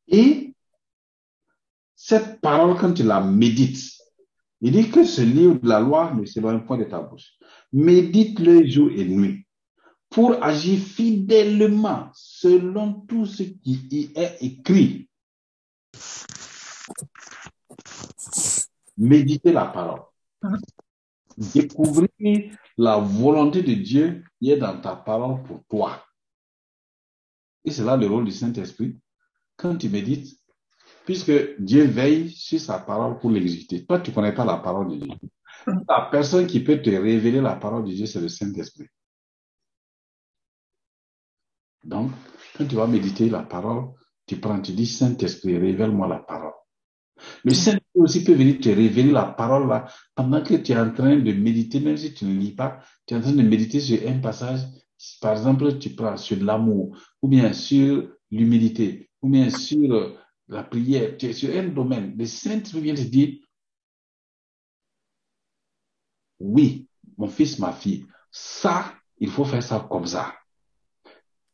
Et 0.08 0.54
cette 1.98 2.40
parole, 2.40 2.78
quand 2.78 2.94
tu 2.94 3.04
la 3.04 3.20
médites, 3.20 3.98
il 4.62 4.72
dit 4.72 4.90
que 4.90 5.04
ce 5.04 5.20
livre 5.22 5.56
de 5.60 5.68
la 5.68 5.82
loi 5.82 6.14
ne 6.14 6.24
s'éloigne 6.24 6.62
point 6.66 6.78
de 6.78 6.86
ta 6.86 7.02
bouche. 7.02 7.34
Médite-le 7.74 8.66
jour 8.66 8.90
et 8.96 9.04
nuit 9.04 9.46
pour 10.10 10.44
agir 10.44 10.80
fidèlement 10.80 12.10
selon 12.14 12.94
tout 13.02 13.26
ce 13.26 13.44
qui 13.44 13.88
y 13.92 14.12
est 14.16 14.38
écrit. 14.42 15.10
Méditer 18.98 19.52
la 19.52 19.66
parole. 19.66 20.02
Découvrir 21.38 22.58
la 22.78 22.98
volonté 22.98 23.62
de 23.62 23.74
Dieu 23.74 24.24
qui 24.40 24.52
est 24.52 24.58
dans 24.58 24.80
ta 24.82 24.96
parole 24.96 25.42
pour 25.44 25.64
toi. 25.70 26.04
Et 27.64 27.72
c'est 27.72 27.84
là 27.84 27.96
le 27.96 28.08
rôle 28.08 28.26
du 28.26 28.32
Saint-Esprit. 28.32 28.98
Quand 29.56 29.76
tu 29.76 29.90
médites, 29.90 30.40
puisque 31.06 31.60
Dieu 31.60 31.86
veille 31.86 32.30
sur 32.30 32.60
sa 32.60 32.80
parole 32.80 33.18
pour 33.20 33.32
l'exécuter. 33.32 33.86
Toi, 33.86 34.00
tu 34.00 34.12
ne 34.12 34.16
connais 34.16 34.34
pas 34.34 34.46
la 34.46 34.58
parole 34.58 34.90
de 34.90 35.06
Dieu. 35.06 35.16
La 35.88 36.08
personne 36.12 36.48
qui 36.48 36.60
peut 36.62 36.82
te 36.82 36.90
révéler 36.90 37.42
la 37.42 37.56
parole 37.56 37.86
de 37.86 37.92
Dieu, 37.92 38.06
c'est 38.06 38.22
le 38.22 38.30
Saint-Esprit. 38.30 38.88
Donc, 41.84 42.12
quand 42.56 42.66
tu 42.66 42.76
vas 42.76 42.88
méditer 42.88 43.30
la 43.30 43.44
parole, 43.44 43.94
tu 44.26 44.38
prends, 44.38 44.62
tu 44.62 44.74
dis, 44.74 44.86
Saint-Esprit, 44.86 45.58
révèle-moi 45.58 46.08
la 46.08 46.20
parole. 46.20 46.54
Le 47.44 47.54
Saint-Esprit 47.54 47.84
aussi 47.96 48.24
peut 48.24 48.34
venir 48.34 48.60
te 48.60 48.70
révéler 48.70 49.12
la 49.12 49.26
parole 49.26 49.68
là, 49.68 49.88
pendant 50.16 50.44
que 50.44 50.56
tu 50.56 50.72
es 50.72 50.78
en 50.78 50.92
train 50.92 51.18
de 51.18 51.32
méditer, 51.34 51.80
même 51.80 51.98
si 51.98 52.14
tu 52.14 52.26
ne 52.26 52.38
lis 52.40 52.54
pas, 52.54 52.80
tu 53.06 53.14
es 53.14 53.18
en 53.18 53.22
train 53.22 53.34
de 53.34 53.42
méditer 53.42 53.80
sur 53.80 53.98
un 54.08 54.20
passage. 54.20 54.62
Par 55.22 55.34
exemple, 55.34 55.78
tu 55.80 55.92
prends 55.92 56.18
sur 56.18 56.42
l'amour, 56.44 56.98
ou 57.22 57.28
bien 57.28 57.54
sur 57.54 58.10
l'humilité, 58.32 59.10
ou 59.22 59.30
bien 59.30 59.50
sur 59.50 59.94
euh, 59.94 60.18
la 60.48 60.64
prière, 60.64 61.18
tu 61.18 61.28
es 61.28 61.34
sur 61.34 61.56
un 61.56 61.68
domaine. 61.68 62.16
Le 62.18 62.26
Saint-Esprit 62.26 62.82
vient 62.82 62.96
te 62.96 63.02
dire, 63.02 63.38
oui, 66.40 66.88
mon 67.18 67.28
fils, 67.28 67.60
ma 67.60 67.72
fille, 67.72 68.06
ça, 68.32 68.94
il 69.18 69.30
faut 69.30 69.46
faire 69.46 69.64
ça 69.64 69.86
comme 69.90 70.06
ça. 70.06 70.39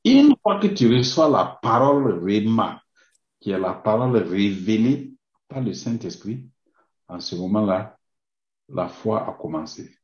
Une 0.06 0.36
fois 0.42 0.60
que 0.60 0.68
tu 0.68 0.96
reçois 0.96 1.28
la 1.28 1.58
parole 1.62 2.24
Réma, 2.24 2.80
qui 3.40 3.50
est 3.50 3.58
la 3.58 3.74
parole 3.74 4.16
révélée 4.18 5.14
par 5.48 5.62
le 5.62 5.74
Saint-Esprit, 5.74 6.48
en 7.08 7.20
ce 7.20 7.36
moment-là, 7.36 7.98
la 8.70 8.88
foi 8.88 9.28
a 9.28 9.34
commencé. 9.34 9.98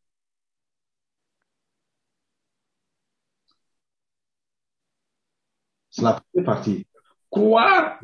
C'est 5.91 6.01
la 6.01 6.19
première 6.19 6.45
partie. 6.45 6.87
Croire, 7.29 7.99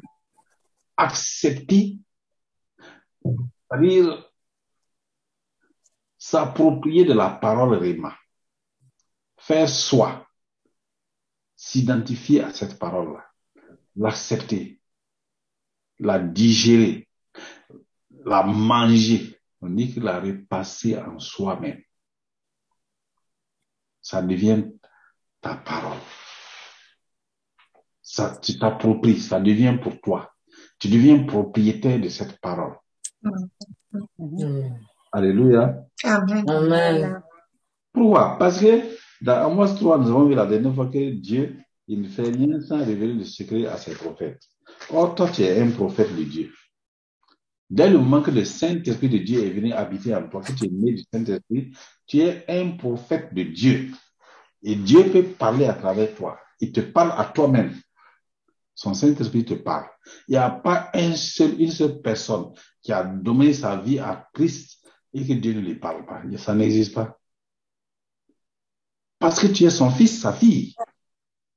accepter, 0.95 1.97
c'est-à-dire 3.23 4.23
s'approprier 6.19 7.05
de 7.05 7.13
la 7.13 7.29
parole 7.29 7.73
Réma, 7.73 8.15
faire 9.37 9.67
soi, 9.67 10.26
s'identifier 11.57 12.43
à 12.43 12.53
cette 12.53 12.77
parole-là, 12.77 13.25
l'accepter, 13.95 14.79
la 15.99 16.19
digérer, 16.19 17.09
la 18.23 18.43
manger. 18.43 19.35
On 19.59 19.69
dit 19.71 19.93
que 19.93 19.99
la 19.99 20.19
repasser 20.19 20.97
en 20.97 21.17
soi-même. 21.17 21.81
Ça 24.01 24.21
devient 24.21 24.65
ta 25.41 25.55
parole. 25.55 25.97
Ça, 28.03 28.37
tu 28.41 28.57
t'appropries, 28.59 29.19
ça 29.19 29.39
devient 29.39 29.77
pour 29.81 29.99
toi. 29.99 30.31
Tu 30.79 30.87
deviens 30.87 31.25
propriétaire 31.25 31.99
de 31.99 32.07
cette 32.07 32.39
parole. 32.39 32.77
Mhm. 34.19 34.79
Alléluia. 35.11 35.83
Amen. 36.03 36.49
Amen. 36.49 37.23
Pourquoi? 37.91 38.37
Parce 38.37 38.59
que 38.59 38.96
dans 39.21 39.45
Amos 39.45 39.75
3, 39.75 39.99
nous 39.99 40.09
avons 40.09 40.25
vu 40.25 40.35
la 40.35 40.45
dernière 40.45 40.73
fois 40.73 40.87
que 40.87 41.11
Dieu, 41.11 41.57
il 41.87 42.01
ne 42.01 42.07
fait 42.07 42.29
rien 42.29 42.59
sans 42.61 42.79
révéler 42.79 43.13
le 43.13 43.23
secret 43.23 43.65
à 43.65 43.77
ses 43.77 43.93
prophètes. 43.93 44.41
Or, 44.89 45.15
toi, 45.15 45.29
tu 45.29 45.41
es 45.41 45.59
un 45.59 45.71
prophète 45.71 46.15
de 46.15 46.23
Dieu. 46.23 46.51
Dès 47.69 47.89
le 47.89 47.97
moment 47.97 48.21
que 48.21 48.31
le 48.31 48.45
Saint-Esprit 48.45 49.09
de 49.09 49.17
Dieu 49.17 49.45
est 49.45 49.49
venu 49.49 49.73
habiter 49.73 50.15
en 50.15 50.27
toi, 50.29 50.41
que 50.41 50.53
tu 50.53 50.65
es 50.65 50.69
né 50.69 50.93
du 50.93 51.03
Saint-Esprit, 51.11 51.71
tu 52.05 52.19
es 52.19 52.45
un 52.47 52.77
prophète 52.77 53.33
de 53.33 53.43
Dieu. 53.43 53.91
Et 54.63 54.75
Dieu 54.75 55.03
peut 55.11 55.23
parler 55.23 55.65
à 55.65 55.73
travers 55.73 56.13
toi. 56.15 56.39
Il 56.59 56.71
te 56.71 56.79
parle 56.79 57.13
à 57.17 57.25
toi-même. 57.25 57.75
Son 58.73 58.93
Saint-Esprit 58.93 59.43
te 59.43 59.55
parle. 59.55 59.87
Il 60.27 60.31
n'y 60.31 60.37
a 60.37 60.49
pas 60.49 60.91
une 60.93 61.15
seule 61.15 62.01
personne 62.01 62.51
qui 62.81 62.93
a 62.93 63.03
donné 63.03 63.53
sa 63.53 63.75
vie 63.77 63.99
à 63.99 64.27
Christ 64.33 64.77
et 65.13 65.25
que 65.25 65.33
Dieu 65.33 65.53
ne 65.53 65.61
lui 65.61 65.75
parle 65.75 66.05
pas. 66.05 66.21
Ça 66.37 66.53
n'existe 66.53 66.93
pas. 66.93 67.17
Parce 69.19 69.39
que 69.39 69.47
tu 69.47 69.63
es 69.63 69.69
son 69.69 69.89
fils, 69.89 70.21
sa 70.21 70.33
fille. 70.33 70.75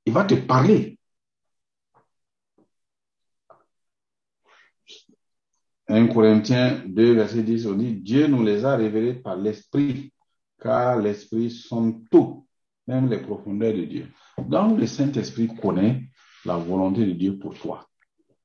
Il 0.05 0.13
va 0.13 0.23
te 0.23 0.35
parler. 0.35 0.97
1 5.87 6.07
Corinthiens 6.07 6.83
2, 6.87 7.13
verset 7.15 7.43
10, 7.43 7.67
on 7.67 7.73
dit, 7.73 7.95
Dieu 7.95 8.27
nous 8.27 8.43
les 8.43 8.63
a 8.63 8.77
révélés 8.77 9.15
par 9.15 9.35
l'Esprit, 9.35 10.13
car 10.59 10.97
l'Esprit 10.97 11.51
sont 11.51 12.01
tout, 12.09 12.47
même 12.87 13.09
les 13.09 13.19
profondeurs 13.19 13.73
de 13.73 13.83
Dieu. 13.83 14.07
Donc 14.37 14.79
le 14.79 14.87
Saint-Esprit 14.87 15.49
connaît 15.61 16.03
la 16.45 16.55
volonté 16.55 17.05
de 17.05 17.11
Dieu 17.11 17.37
pour 17.37 17.59
toi. 17.59 17.85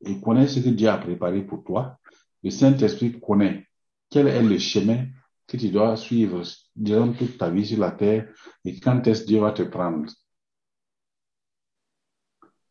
Il 0.01 0.21
connaît 0.21 0.49
ce 0.49 0.61
que 0.61 0.71
Dieu 0.71 0.89
a 0.89 0.99
préparé 0.99 1.43
pour 1.43 1.63
toi. 1.63 1.99
Le 2.43 2.51
Saint-Esprit 2.51 3.19
connaît 3.21 3.67
quel 4.11 4.27
est 4.27 4.43
le 4.43 4.59
chemin 4.59 5.07
que 5.47 5.57
tu 5.57 5.69
dois 5.69 5.97
suivre 5.97 6.43
durant 6.77 7.13
toute 7.13 7.39
ta 7.39 7.51
vie 7.51 7.67
sur 7.67 7.79
la 7.79 7.91
terre 7.91 8.29
et 8.65 8.79
quand 8.79 9.07
est-ce 9.07 9.23
que 9.23 9.27
Dieu 9.27 9.41
va 9.41 9.53
te 9.53 9.63
prendre? 9.63 10.13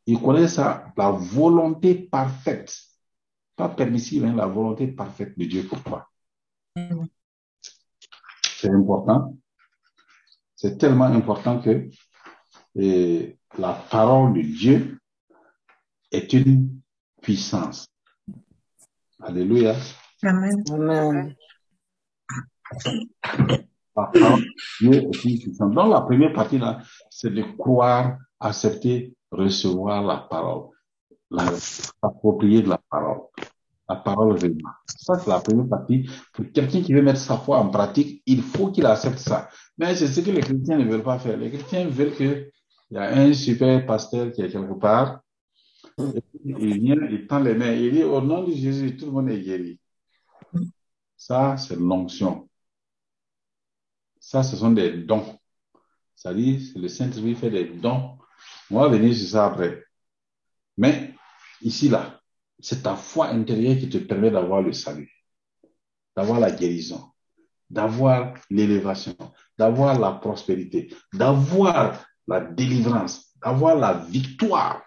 Il 0.06 0.22
connaît 0.22 0.48
ça, 0.48 0.94
la 0.96 1.10
volonté 1.10 1.96
parfaite, 1.96 2.76
pas 3.56 3.70
permissive, 3.70 4.26
hein, 4.26 4.36
la 4.36 4.46
volonté 4.46 4.88
parfaite 4.88 5.38
de 5.38 5.46
Dieu 5.46 5.64
pour 5.64 5.82
toi. 5.82 6.08
C'est 8.60 8.70
important. 8.70 9.36
C'est 10.56 10.78
tellement 10.78 11.06
important 11.06 11.60
que 11.62 11.90
et, 12.76 13.38
la 13.58 13.74
parole 13.74 14.34
de 14.34 14.42
Dieu 14.42 15.00
est 16.12 16.34
une 16.34 16.82
puissance. 17.22 17.88
Alléluia. 19.22 19.76
Amen. 20.24 20.64
Amen. 20.72 21.36
Dans 23.96 25.88
la 25.88 26.02
première 26.02 26.34
partie, 26.34 26.58
là, 26.58 26.80
c'est 27.10 27.34
de 27.34 27.44
croire, 27.58 28.18
accepter, 28.40 29.14
recevoir 29.32 30.04
la 30.04 30.18
parole, 30.18 30.70
s'approprier 31.58 32.62
de 32.62 32.70
la 32.70 32.80
parole. 32.90 33.22
La 33.88 33.98
parole 33.98 34.36
vraiment. 34.36 34.72
Ça, 34.88 35.20
c'est 35.20 35.30
la 35.30 35.40
première 35.40 35.70
partie. 35.70 36.10
Pour 36.34 36.46
quelqu'un 36.52 36.82
qui 36.82 36.92
veut 36.92 37.04
mettre 37.04 37.20
sa 37.20 37.38
foi 37.38 37.60
en 37.60 37.70
pratique, 37.70 38.24
il 38.26 38.42
faut 38.42 38.72
qu'il 38.72 38.86
accepte 38.88 39.20
ça. 39.20 39.48
Mais 39.78 39.96
c'est 39.96 40.08
ce 40.08 40.22
que 40.22 40.32
les 40.32 40.42
chrétiens 40.42 40.80
ne 40.80 40.86
veulent 40.86 41.04
pas 41.04 41.20
faire. 41.20 41.38
Les 41.38 41.52
chrétiens 41.52 41.88
veulent 41.88 42.16
que 42.16 42.50
il 42.92 42.96
y 42.96 42.98
a 42.98 43.16
un 43.16 43.34
super 43.34 43.86
pasteur 43.86 44.32
qui 44.32 44.42
est 44.42 44.50
quelque 44.50 44.74
part, 44.74 45.22
il 45.98 46.80
vient, 46.80 46.96
il 47.10 47.26
tend 47.28 47.40
les 47.40 47.56
mains, 47.56 47.74
il 47.74 47.92
dit 47.92 48.04
au 48.04 48.22
nom 48.22 48.44
de 48.44 48.52
Jésus, 48.52 48.96
tout 48.96 49.08
le 49.08 49.12
monde 49.12 49.30
est 49.30 49.40
guéri. 49.40 49.80
Ça, 51.18 51.58
c'est 51.58 51.78
l'onction. 51.78 52.48
Ça, 54.26 54.42
ce 54.42 54.58
sont 54.58 54.72
des 54.72 54.92
dons. 54.92 55.38
Ça 56.16 56.34
dit, 56.34 56.74
le 56.76 56.88
Saint-Esprit 56.88 57.36
fait 57.36 57.52
des 57.52 57.66
dons. 57.66 58.18
On 58.72 58.80
va 58.80 58.88
venir 58.88 59.16
sur 59.16 59.28
ça 59.28 59.46
après. 59.46 59.86
Mais, 60.78 61.14
ici, 61.62 61.90
là, 61.90 62.20
c'est 62.58 62.82
ta 62.82 62.96
foi 62.96 63.28
intérieure 63.28 63.78
qui 63.78 63.88
te 63.88 64.00
permet 64.00 64.32
d'avoir 64.32 64.64
le 64.64 64.74
salut, 64.74 65.12
d'avoir 66.18 66.40
la 66.40 66.50
guérison, 66.50 67.12
d'avoir 67.70 68.34
l'élévation, 68.50 69.16
d'avoir 69.60 70.00
la 70.00 70.14
prospérité, 70.14 70.92
d'avoir 71.14 72.04
la 72.28 72.42
délivrance, 72.42 73.32
d'avoir 73.36 73.76
la 73.76 73.94
victoire 73.94 74.82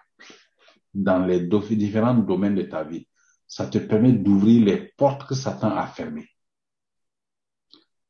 dans 0.93 1.25
les 1.25 1.47
différents 1.47 2.13
domaines 2.13 2.55
de 2.55 2.63
ta 2.63 2.83
vie. 2.83 3.07
Ça 3.47 3.67
te 3.67 3.77
permet 3.77 4.11
d'ouvrir 4.11 4.65
les 4.65 4.93
portes 4.97 5.25
que 5.25 5.33
Satan 5.33 5.77
a 5.77 5.87
fermées. 5.87 6.27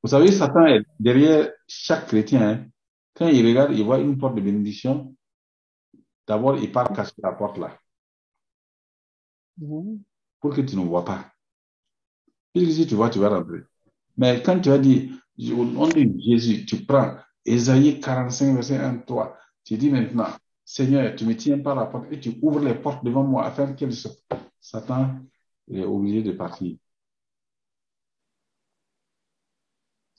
Vous 0.01 0.09
savez, 0.09 0.31
Satan 0.31 0.65
est 0.65 0.83
derrière 0.99 1.51
chaque 1.67 2.07
chrétien. 2.07 2.41
Hein. 2.41 2.65
Quand 3.13 3.27
il 3.27 3.45
regarde, 3.45 3.73
il 3.73 3.83
voit 3.83 3.99
une 3.99 4.17
porte 4.17 4.35
de 4.35 4.41
bénédiction. 4.41 5.15
D'abord, 6.25 6.57
il 6.57 6.71
part 6.71 6.93
casser 6.93 7.13
la 7.21 7.33
porte 7.33 7.57
là. 7.57 7.77
Pour 10.39 10.55
que 10.55 10.61
tu 10.61 10.75
ne 10.77 10.85
vois 10.85 11.03
pas. 11.03 11.31
Puisque 12.53 12.71
si 12.71 12.87
tu 12.87 12.95
vois, 12.95 13.09
tu 13.09 13.19
vas 13.19 13.29
rentrer. 13.29 13.59
Mais 14.17 14.41
quand 14.41 14.59
tu 14.59 14.69
as 14.69 14.77
dit, 14.77 15.11
au 15.51 15.65
nom 15.65 15.87
de 15.87 16.05
Jésus, 16.19 16.65
tu 16.65 16.85
prends 16.85 17.17
Ésaïe 17.45 17.99
45, 17.99 18.53
verset 18.53 18.77
1, 18.77 18.99
3. 18.99 19.37
Tu 19.63 19.77
dis 19.77 19.89
maintenant, 19.89 20.27
Seigneur, 20.63 21.15
tu 21.15 21.25
me 21.25 21.35
tiens 21.35 21.59
par 21.59 21.75
la 21.75 21.87
porte 21.87 22.11
et 22.11 22.19
tu 22.19 22.37
ouvres 22.41 22.59
les 22.61 22.75
portes 22.75 23.03
devant 23.03 23.23
moi 23.23 23.45
afin 23.45 23.73
que 23.73 23.85
Satan 24.59 25.19
est 25.71 25.83
obligé 25.83 26.21
de 26.23 26.31
partir. 26.31 26.77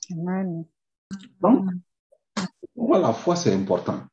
Donc, 1.41 1.69
pourquoi 2.75 2.99
la 2.99 3.13
foi, 3.13 3.35
c'est 3.35 3.53
important? 3.53 4.03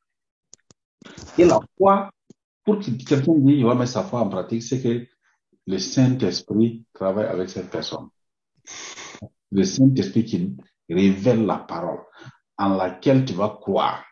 Et 1.37 1.45
la 1.45 1.61
foi, 1.77 2.11
pour 2.65 2.79
que 2.79 2.91
quelqu'un 2.91 3.35
dise 3.35 3.57
qu'il 3.57 3.65
va 3.65 3.75
mettre 3.75 3.93
sa 3.93 4.05
foi 4.05 4.21
en 4.21 4.29
pratique, 4.29 4.63
c'est 4.63 4.83
que 4.83 5.07
le 5.67 5.79
Saint-Esprit 5.79 6.85
travaille 6.93 7.27
avec 7.27 7.49
cette 7.51 7.71
personne. 7.71 8.09
Le 9.51 9.65
Saint-Esprit 9.65 10.25
qui 10.25 10.57
révèle 10.89 11.45
la 11.47 11.59
parole 11.59 12.01
en 12.57 12.77
laquelle 12.77 13.25
tu 13.25 13.35
vas 13.35 13.51
croire. 13.61 14.05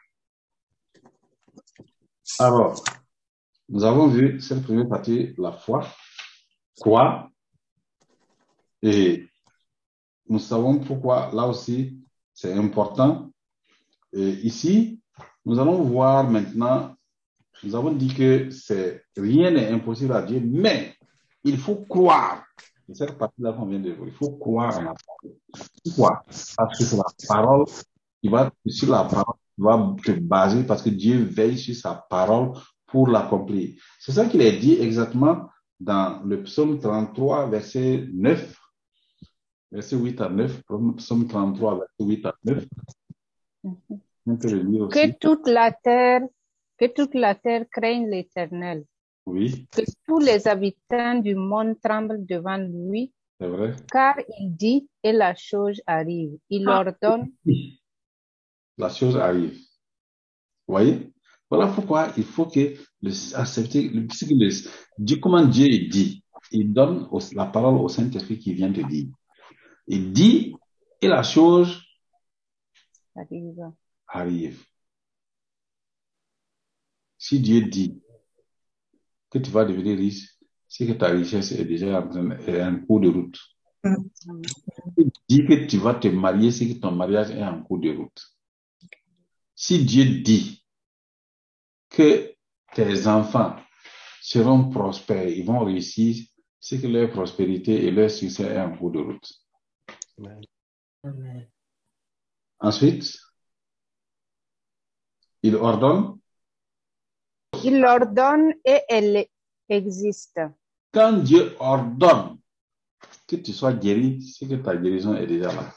Alors, 2.38 2.82
nous 3.68 3.84
avons 3.84 4.06
vu 4.08 4.40
cette 4.40 4.62
première 4.62 4.88
partie, 4.88 5.34
la 5.38 5.52
foi, 5.52 5.86
croire, 6.78 7.28
et 8.82 9.25
nous 10.28 10.38
savons 10.38 10.78
pourquoi 10.78 11.30
là 11.32 11.46
aussi 11.46 11.98
c'est 12.36 12.52
important. 12.52 13.30
Ici, 14.12 15.00
nous 15.44 15.58
allons 15.58 15.82
voir 15.82 16.28
maintenant, 16.28 16.94
nous 17.62 17.74
avons 17.74 17.92
dit 17.92 18.12
que 18.12 18.50
c'est 18.50 19.04
rien 19.16 19.50
n'est 19.50 19.68
impossible 19.70 20.12
à 20.12 20.22
Dieu, 20.22 20.40
mais 20.44 20.94
il 21.44 21.56
faut 21.56 21.76
croire. 21.88 22.44
Cette 22.92 23.18
partie-là 23.18 23.52
qu'on 23.52 23.66
vient 23.66 23.80
de 23.80 23.92
voir. 23.92 24.08
Il 24.08 24.14
faut 24.14 24.30
croire 24.32 24.78
en 24.78 24.82
la 24.82 24.94
parole. 24.94 25.36
Pourquoi 25.84 26.24
Parce 26.56 26.78
que 26.78 26.84
c'est 26.84 26.96
la 26.96 27.04
parole 27.26 27.64
qui 28.22 28.28
va, 28.28 28.50
sur 28.66 28.90
la 28.90 29.04
parole, 29.04 29.34
qui 29.56 29.62
va 29.62 29.96
te 30.04 30.12
baser 30.12 30.62
parce 30.64 30.82
que 30.82 30.90
Dieu 30.90 31.24
veille 31.24 31.58
sur 31.58 31.74
sa 31.74 31.94
parole 31.94 32.52
pour 32.86 33.08
l'accomplir. 33.08 33.74
C'est 33.98 34.12
ça 34.12 34.26
qu'il 34.26 34.40
est 34.42 34.58
dit 34.58 34.74
exactement 34.74 35.48
dans 35.80 36.22
le 36.24 36.42
psaume 36.44 36.78
33, 36.78 37.48
verset 37.48 38.08
9 38.12 38.56
verset 39.72 39.96
8 39.96 40.20
à 40.20 40.28
9, 40.28 40.62
psaume 40.96 41.26
33, 41.26 41.74
verset 41.78 41.92
8 42.00 42.26
à 42.26 42.34
9. 42.44 42.66
On 43.64 44.36
peut 44.36 44.50
le 44.50 44.62
lire 44.62 44.82
aussi. 44.82 44.92
Que 44.98 45.18
toute 45.18 45.46
la 45.48 45.72
terre, 45.72 46.22
que 46.78 46.86
toute 46.86 47.14
la 47.14 47.34
terre 47.34 47.64
craigne 47.70 48.08
l'éternel. 48.08 48.84
Oui, 49.26 49.66
Que 49.72 49.82
tous 50.06 50.20
les 50.20 50.46
habitants 50.46 51.16
du 51.20 51.34
monde 51.34 51.74
tremblent 51.82 52.24
devant 52.24 52.56
lui, 52.58 53.12
c'est 53.40 53.48
vrai. 53.48 53.74
car 53.90 54.16
il 54.40 54.54
dit 54.54 54.88
et 55.02 55.12
la 55.12 55.34
chose 55.34 55.82
arrive. 55.86 56.38
Il 56.48 56.68
Ah. 56.68 56.80
ordonne, 56.80 57.32
La 58.78 58.88
chose 58.90 59.16
arrive. 59.16 59.54
Vous 60.68 60.74
voyez? 60.74 61.12
Voilà 61.50 61.66
pourquoi 61.68 62.12
il 62.16 62.24
faut 62.24 62.46
que 62.46 62.74
le, 63.02 63.36
accepter, 63.36 63.88
le, 63.88 64.06
Dieu, 64.98 65.16
comment 65.16 65.44
Dieu 65.44 65.68
dit, 65.88 66.22
il 66.52 66.72
donne 66.72 67.08
la 67.34 67.46
parole 67.46 67.76
au 67.80 67.88
Saint-Esprit 67.88 68.38
qui 68.38 68.52
vient 68.52 68.72
te 68.72 68.80
dire. 68.86 69.06
Il 69.86 70.12
dit 70.12 70.54
et 71.00 71.08
la 71.08 71.22
chose 71.22 71.82
arrive. 73.14 73.72
arrive. 74.08 74.64
Si 77.18 77.40
Dieu 77.40 77.62
dit 77.62 78.02
que 79.30 79.38
tu 79.38 79.50
vas 79.50 79.64
devenir 79.64 79.96
riche, 79.96 80.36
c'est 80.68 80.86
que 80.86 80.92
ta 80.92 81.08
richesse 81.08 81.52
est 81.52 81.64
déjà 81.64 82.00
en, 82.00 82.80
cours 82.86 83.00
de 83.00 83.08
route. 83.08 83.38
Si 84.14 84.28
Dieu 84.96 85.10
dit 85.28 85.44
que 85.46 85.66
tu 85.66 85.78
vas 85.78 85.94
te 85.94 86.08
marier, 86.08 86.50
c'est 86.50 86.68
que 86.68 86.80
ton 86.80 86.92
mariage 86.92 87.30
est 87.30 87.44
en 87.44 87.62
cours 87.62 87.78
de 87.78 87.96
route. 87.96 88.36
Si 89.54 89.84
Dieu 89.84 90.22
dit 90.22 90.64
que 91.88 92.34
tes 92.74 93.06
enfants 93.06 93.56
seront 94.20 94.68
prospères, 94.70 95.28
ils 95.28 95.44
vont 95.44 95.64
réussir, 95.64 96.16
c'est 96.60 96.80
que 96.80 96.86
leur 96.86 97.10
prospérité 97.10 97.86
et 97.86 97.90
leur 97.90 98.10
succès 98.10 98.44
est 98.44 98.60
en 98.60 98.76
cours 98.76 98.90
de 98.90 98.98
route. 98.98 99.45
Ensuite, 102.58 103.18
Il 105.42 105.54
ordonne. 105.54 106.18
Il 107.62 107.84
ordonne 107.84 108.54
et 108.64 108.80
elle 108.88 109.26
existe. 109.68 110.40
Quand 110.92 111.12
Dieu 111.22 111.54
ordonne 111.60 112.38
que 113.28 113.36
tu 113.36 113.52
sois 113.52 113.72
guéri, 113.72 114.22
c'est 114.22 114.48
que 114.48 114.54
ta 114.56 114.76
guérison 114.76 115.14
est 115.14 115.26
déjà 115.26 115.52
là. 115.52 115.72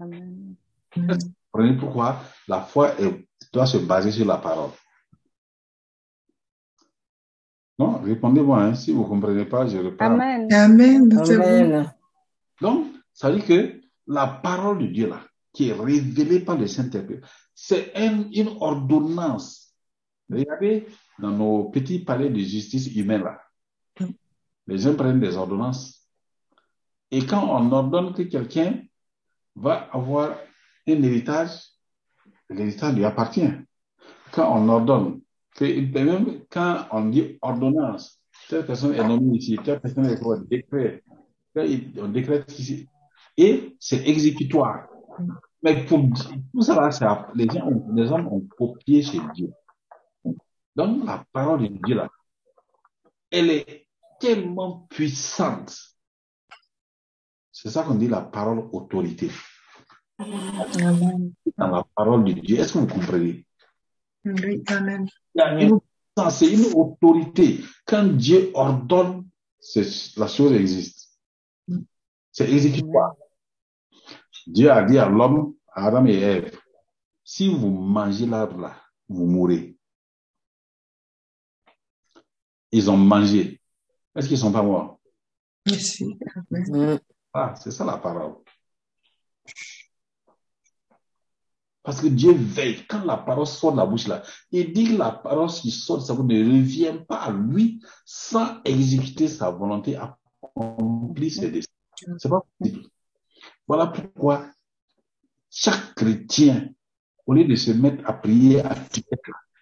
Amen. 0.00 0.54
Comprenez 1.52 1.76
pourquoi? 1.78 2.20
La 2.48 2.60
foi 2.62 3.00
est- 3.00 3.26
doit 3.52 3.66
se 3.66 3.78
baser 3.78 4.10
sur 4.10 4.26
la 4.26 4.36
parole. 4.38 4.70
Non, 7.78 7.98
répondez-moi. 8.02 8.62
hein. 8.62 8.74
Si 8.74 8.92
vous 8.92 9.04
ne 9.04 9.08
comprenez 9.08 9.44
pas, 9.46 9.66
je 9.66 9.78
reprends. 9.78 10.06
Amen. 10.06 10.52
Amen. 10.52 11.18
Amen. 11.18 11.94
Donc, 12.60 12.95
ça 13.16 13.30
veut 13.30 13.38
dire 13.38 13.46
que 13.46 13.80
la 14.06 14.26
parole 14.26 14.78
de 14.78 14.86
Dieu, 14.86 15.08
là, 15.08 15.22
qui 15.52 15.70
est 15.70 15.72
révélée 15.72 16.40
par 16.40 16.58
le 16.58 16.66
Saint-Esprit, 16.66 17.20
c'est 17.54 17.92
un- 17.96 18.30
une 18.30 18.50
ordonnance. 18.60 19.74
Regardez 20.30 20.86
dans 21.18 21.30
nos 21.30 21.70
petits 21.70 22.00
palais 22.00 22.28
de 22.28 22.38
justice 22.38 22.94
humaine, 22.94 23.22
là. 23.24 23.40
Les 24.66 24.78
gens 24.78 24.94
prennent 24.94 25.20
des 25.20 25.34
ordonnances. 25.36 26.06
Et 27.10 27.24
quand 27.24 27.44
on 27.48 27.72
ordonne 27.72 28.12
que 28.12 28.22
quelqu'un 28.22 28.82
va 29.54 29.88
avoir 29.92 30.36
un 30.86 31.02
héritage, 31.02 31.70
l'héritage 32.50 32.94
lui 32.94 33.04
appartient. 33.04 33.48
Quand 34.32 34.54
on 34.54 34.68
ordonne, 34.68 35.22
que, 35.54 35.64
même 35.64 36.42
quand 36.50 36.86
on 36.90 37.06
dit 37.08 37.38
ordonnance, 37.40 38.20
telle 38.48 38.66
personne 38.66 38.92
est 38.94 39.08
nommée 39.08 39.38
ici, 39.38 39.56
telle 39.64 39.80
personne 39.80 40.04
est 40.06 40.20
quoi, 40.20 40.36
décret, 40.38 41.02
on 41.56 42.08
décrète 42.08 42.58
ici. 42.58 42.88
Et 43.36 43.76
c'est 43.80 44.06
exécutoire. 44.08 44.88
Mais 45.62 45.84
pour 45.86 46.00
tout 46.52 46.62
ça, 46.62 46.88
les, 47.34 47.46
gens 47.46 47.66
ont- 47.66 47.92
les 47.94 48.10
hommes 48.10 48.28
ont 48.28 48.46
copié 48.56 49.02
chez 49.02 49.20
Dieu. 49.34 49.50
Donc, 50.74 51.04
la 51.06 51.24
parole 51.32 51.62
de 51.62 51.68
Dieu, 51.84 51.96
là, 51.96 52.08
elle 53.30 53.50
est 53.50 53.86
tellement 54.20 54.86
puissante. 54.90 55.76
C'est 57.50 57.70
ça 57.70 57.82
qu'on 57.82 57.94
dit 57.94 58.08
la 58.08 58.20
parole 58.20 58.68
autorité. 58.72 59.30
Dans 60.18 61.68
la 61.68 61.84
parole 61.94 62.24
de 62.24 62.32
Dieu, 62.32 62.58
est-ce 62.58 62.72
que 62.74 62.78
vous 62.78 62.86
comprenez? 62.86 63.46
Oui, 64.24 64.62
Amen. 65.38 65.78
C'est 66.30 66.52
une 66.52 66.72
autorité. 66.74 67.60
Quand 67.86 68.04
Dieu 68.16 68.50
ordonne, 68.54 69.26
la 70.16 70.26
chose 70.26 70.52
existe. 70.52 71.18
C'est 72.32 72.50
exécutoire. 72.50 73.14
Dieu 74.46 74.70
a 74.70 74.82
dit 74.82 74.98
à 74.98 75.08
l'homme, 75.08 75.54
à 75.72 75.86
Adam 75.86 76.06
et 76.06 76.18
Ève, 76.18 76.58
si 77.24 77.48
vous 77.48 77.68
mangez 77.68 78.26
l'arbre 78.26 78.58
là, 78.58 78.76
vous 79.08 79.26
mourrez. 79.26 79.76
Ils 82.70 82.90
ont 82.90 82.96
mangé. 82.96 83.60
Est-ce 84.14 84.28
qu'ils 84.28 84.38
sont 84.38 84.52
pas 84.52 84.62
morts? 84.62 85.00
Merci. 85.66 86.18
Ah, 87.32 87.54
c'est 87.56 87.70
ça 87.70 87.84
la 87.84 87.98
parole. 87.98 88.36
Parce 91.82 92.00
que 92.00 92.08
Dieu 92.08 92.32
veille. 92.32 92.84
Quand 92.88 93.04
la 93.04 93.16
parole 93.16 93.46
sort 93.46 93.72
de 93.72 93.76
la 93.76 93.86
bouche 93.86 94.08
là, 94.08 94.22
il 94.50 94.72
dit 94.72 94.88
que 94.88 94.96
la 94.96 95.12
parole 95.12 95.48
qui 95.48 95.70
sort 95.70 95.98
de 95.98 96.02
sa 96.02 96.14
bouche 96.14 96.26
ne 96.26 96.44
revient 96.44 97.04
pas 97.06 97.18
à 97.18 97.32
lui 97.32 97.80
sans 98.04 98.60
exécuter 98.64 99.28
sa 99.28 99.50
volonté, 99.50 99.96
accomplir 99.96 101.32
ses 101.32 101.50
desseins. 101.50 101.68
C'est 102.18 102.28
pas 102.28 102.42
possible. 102.58 102.88
Voilà 103.66 103.88
pourquoi 103.88 104.46
chaque 105.50 105.94
chrétien, 105.94 106.68
au 107.26 107.34
lieu 107.34 107.44
de 107.44 107.54
se 107.54 107.70
mettre 107.72 108.08
à 108.08 108.12
prier, 108.12 108.60
à 108.60 108.74
prier, 108.74 109.06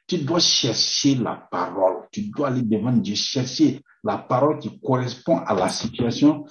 tu 0.06 0.18
dois 0.18 0.40
chercher 0.40 1.14
la 1.14 1.36
parole. 1.50 2.06
Tu 2.10 2.30
dois 2.30 2.48
aller 2.48 2.62
devant 2.62 2.92
Dieu, 2.92 3.14
chercher 3.14 3.80
la 4.02 4.18
parole 4.18 4.58
qui 4.58 4.78
correspond 4.80 5.38
à 5.38 5.54
la 5.54 5.68
situation 5.68 6.44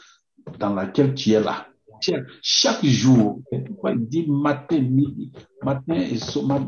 dans 0.59 0.73
laquelle 0.73 1.13
tu 1.13 1.31
es 1.31 1.39
là. 1.39 1.67
Chaque, 2.41 2.83
jour, 2.83 3.41
pourquoi 3.49 3.91
il 3.91 4.07
dit 4.07 4.27
matin, 4.27 4.79
midi, 4.79 5.31
matin 5.61 5.93
et 5.93 6.17
soir, 6.17 6.59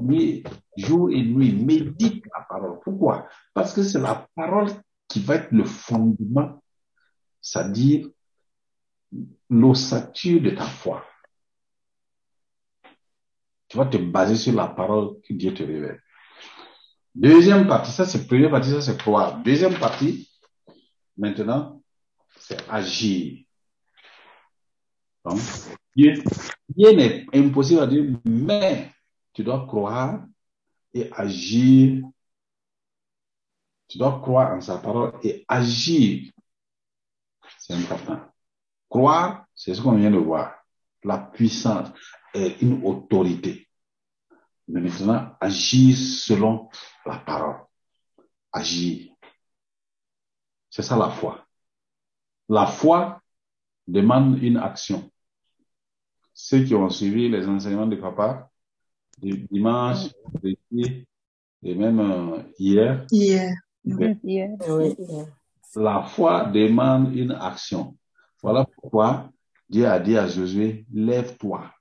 jour 0.78 1.10
et 1.10 1.22
nuit, 1.24 1.54
médite 1.54 2.24
la 2.34 2.46
parole. 2.48 2.80
Pourquoi? 2.84 3.28
Parce 3.54 3.74
que 3.74 3.84
c'est 3.84 4.00
la 4.00 4.28
parole 4.34 4.70
qui 5.10 5.20
va 5.20 5.36
être 5.36 5.52
le 5.52 5.66
fondement, 5.66 6.62
c'est-à-dire 7.42 8.08
l'ossature 9.50 10.42
de 10.42 10.52
ta 10.52 10.66
foi. 10.66 11.06
Tu 13.68 13.78
vas 13.78 13.86
te 13.86 13.98
baser 13.98 14.36
sur 14.36 14.54
la 14.54 14.68
parole 14.68 15.20
que 15.22 15.34
Dieu 15.34 15.54
te 15.54 15.64
révèle. 15.64 16.02
Deuxième 17.14 17.68
partie, 17.68 17.92
ça 17.92 18.06
c'est 18.06 18.28
première 18.28 18.52
partie, 18.52 18.70
ça 18.70 18.82
c'est 18.82 18.98
croire. 18.98 19.42
Deuxième 19.42 19.78
partie, 19.80 20.30
maintenant, 21.18 21.82
c'est 22.38 22.70
agir. 22.70 23.46
Donc, 25.24 25.40
Dieu, 25.96 26.22
rien 26.78 26.94
n'est 26.94 27.26
impossible 27.34 27.82
à 27.82 27.88
Dieu, 27.88 28.20
mais 28.26 28.92
tu 29.34 29.44
dois 29.44 29.66
croire 29.66 30.26
et 30.94 31.10
agir. 31.14 32.04
Tu 33.88 33.98
dois 33.98 34.20
croire 34.20 34.56
en 34.56 34.62
sa 34.62 34.78
parole 34.78 35.14
et 35.24 35.46
agir. 35.48 36.32
C'est 37.58 37.74
important. 37.74 38.35
Croire, 38.90 39.46
c'est 39.54 39.74
ce 39.74 39.82
qu'on 39.82 39.96
vient 39.96 40.12
de 40.12 40.18
voir. 40.18 40.54
La 41.04 41.18
puissance 41.18 41.90
est 42.34 42.62
une 42.62 42.84
autorité. 42.86 43.68
Mais 44.68 44.82
maintenant, 44.82 45.36
agir 45.40 45.96
selon 45.98 46.70
la 47.06 47.18
parole. 47.20 47.62
Agir. 48.52 49.12
C'est 50.70 50.82
ça 50.82 50.98
la 50.98 51.10
foi. 51.10 51.46
La 52.50 52.66
foi 52.66 53.22
demande 53.88 54.42
une 54.42 54.58
action. 54.58 55.10
Ceux 56.34 56.64
qui 56.64 56.76
ont 56.76 56.90
suivi 56.90 57.30
les 57.30 57.48
enseignements 57.48 57.88
de 57.88 57.96
papa, 57.96 58.50
du 59.22 59.48
dimanche, 59.50 60.10
et 60.44 61.76
même 61.76 62.00
euh, 62.00 62.44
hier, 62.60 63.06
Hier. 63.12 63.54
Yeah. 64.24 64.48
La 65.76 66.04
foi 66.04 66.46
demande 66.46 67.16
une 67.16 67.32
action. 67.32 67.96
Voilà 68.46 68.64
pourquoi 68.64 69.32
Dieu 69.68 69.88
a 69.88 70.00
dit 70.00 70.16
à 70.16 70.28
Josué, 70.28 70.86
lève-toi. 70.94 71.74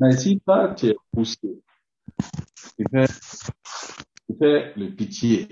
Mais 0.00 0.16
si 0.16 0.40
toi, 0.40 0.74
tu 0.74 0.86
es 0.86 0.96
poussé, 1.12 1.62
tu 2.76 2.84
fais, 2.90 3.06
tu 3.06 4.36
fais 4.36 4.74
le 4.74 4.96
pitié, 4.96 5.46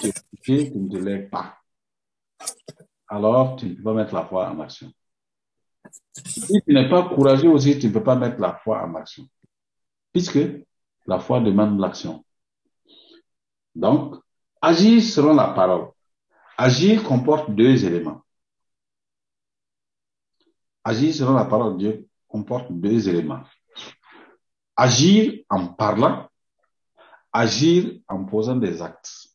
tu 0.00 0.08
es 0.08 0.12
poussé, 0.12 0.72
tu 0.72 0.78
ne 0.78 0.88
te 0.88 0.96
lèves 0.96 1.30
pas. 1.30 1.58
Alors, 3.06 3.54
tu 3.54 3.66
ne 3.66 3.74
peux 3.76 3.84
pas 3.84 3.94
mettre 3.94 4.14
la 4.16 4.24
foi 4.24 4.50
en 4.50 4.58
action. 4.58 4.92
Si 6.26 6.62
tu 6.66 6.74
n'es 6.74 6.88
pas 6.88 7.08
courageux 7.08 7.50
aussi, 7.50 7.78
tu 7.78 7.86
ne 7.86 7.92
peux 7.92 8.02
pas 8.02 8.16
mettre 8.16 8.40
la 8.40 8.54
foi 8.54 8.82
en 8.82 8.96
action. 8.96 9.28
Puisque 10.12 10.40
la 11.06 11.20
foi 11.20 11.38
demande 11.38 11.78
l'action. 11.78 12.24
Donc, 13.76 14.16
agir 14.60 15.00
selon 15.04 15.34
la 15.34 15.54
parole. 15.54 15.92
Agir 16.60 17.02
comporte 17.04 17.50
deux 17.50 17.86
éléments. 17.86 18.20
Agir 20.84 21.14
selon 21.14 21.32
la 21.32 21.46
parole 21.46 21.72
de 21.72 21.78
Dieu 21.78 22.08
comporte 22.28 22.70
deux 22.70 23.08
éléments. 23.08 23.44
Agir 24.76 25.42
en 25.48 25.68
parlant, 25.68 26.28
agir 27.32 28.02
en 28.06 28.26
posant 28.26 28.56
des 28.56 28.82
actes. 28.82 29.28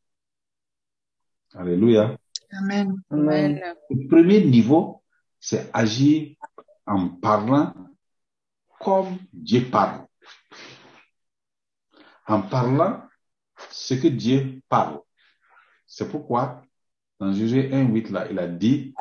Alléluia. 1.56 2.16
Amen. 2.52 3.02
Amen. 3.10 3.74
Le 3.90 4.08
premier 4.08 4.46
niveau, 4.46 5.02
c'est 5.40 5.72
agir 5.74 6.36
en 6.86 7.10
parlant 7.10 7.74
comme 8.80 9.18
Dieu 9.34 9.68
parle. 9.72 10.06
En 12.28 12.44
parlant 12.44 13.02
ce 13.72 13.96
que 13.96 14.10
Dieu 14.10 14.62
parle. 14.70 15.00
C'est 15.88 16.08
pourquoi, 16.08 16.65
dans 17.26 17.34
Jésus 17.34 17.74
1, 17.74 17.88
8, 17.90 18.10
là, 18.12 18.28
il 18.30 18.38
a 18.38 18.48
dit 18.48 18.94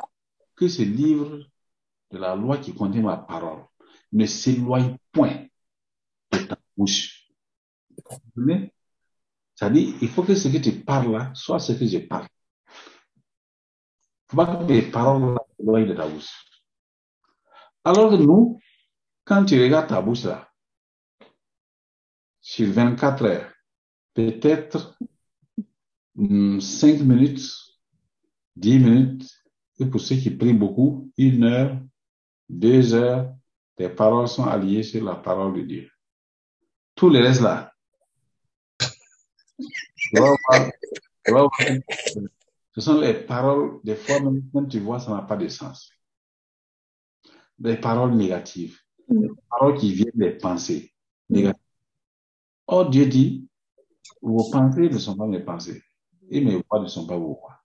que 0.56 0.66
ce 0.66 0.82
livre 0.82 1.40
de 2.10 2.18
la 2.18 2.34
loi 2.34 2.56
qui 2.58 2.74
contient 2.74 3.02
ma 3.02 3.18
parole 3.18 3.64
ne 4.12 4.24
s'éloigne 4.24 4.96
point 5.12 5.46
de 6.32 6.38
ta 6.38 6.56
bouche. 6.76 7.28
C'est-à-dire, 9.54 9.94
il 10.00 10.08
faut 10.08 10.22
que 10.22 10.34
ce 10.34 10.48
que 10.48 10.56
tu 10.56 10.72
parles 10.72 11.12
là 11.12 11.32
soit 11.34 11.58
ce 11.58 11.72
que 11.72 11.86
je 11.86 11.98
parle. 11.98 12.26
Il 14.32 14.36
ne 14.36 14.44
faut 14.44 14.46
pas 14.46 14.56
que 14.56 14.72
les 14.72 14.82
paroles 14.90 15.38
s'éloignent 15.58 15.88
de 15.88 15.94
ta 15.94 16.08
bouche. 16.08 16.32
Alors 17.84 18.10
que 18.10 18.16
nous, 18.16 18.58
quand 19.24 19.44
tu 19.44 19.62
regardes 19.62 19.88
ta 19.88 20.00
bouche 20.00 20.24
là, 20.24 20.48
sur 22.40 22.72
24 22.72 23.24
heures, 23.26 23.52
peut-être 24.14 24.96
5 26.16 27.00
minutes, 27.00 27.73
10 28.56 28.78
minutes, 28.78 29.30
et 29.78 29.86
pour 29.86 30.00
ceux 30.00 30.16
qui 30.16 30.30
prient 30.30 30.52
beaucoup, 30.54 31.10
une 31.16 31.44
heure, 31.44 31.80
deux 32.48 32.94
heures, 32.94 33.34
tes 33.76 33.88
paroles 33.88 34.28
sont 34.28 34.44
alliées 34.44 34.82
sur 34.82 35.04
la 35.04 35.16
parole 35.16 35.54
de 35.54 35.62
Dieu. 35.62 35.90
Tout 36.94 37.10
le 37.10 37.18
reste 37.20 37.40
là. 37.40 37.72
Ce 42.72 42.80
sont 42.80 43.00
les 43.00 43.14
paroles, 43.14 43.80
des 43.82 43.96
fois 43.96 44.20
même 44.20 44.68
tu 44.68 44.78
vois, 44.80 45.00
ça 45.00 45.10
n'a 45.10 45.22
pas 45.22 45.36
de 45.36 45.48
sens. 45.48 45.90
Des 47.58 47.76
paroles 47.76 48.14
négatives. 48.14 48.78
Des 49.08 49.28
paroles 49.48 49.76
qui 49.78 49.92
viennent 49.92 50.10
des 50.14 50.32
pensées 50.32 50.92
négatives. 51.28 51.60
Or, 52.66 52.88
Dieu 52.88 53.06
dit, 53.06 53.48
vos 54.22 54.50
pensées 54.50 54.88
ne 54.88 54.98
sont 54.98 55.16
pas 55.16 55.26
mes 55.26 55.40
pensées. 55.40 55.82
Et 56.30 56.40
mes 56.40 56.62
voix 56.68 56.80
ne 56.80 56.86
sont 56.86 57.06
pas 57.06 57.16
vos 57.16 57.34
voix. 57.34 57.63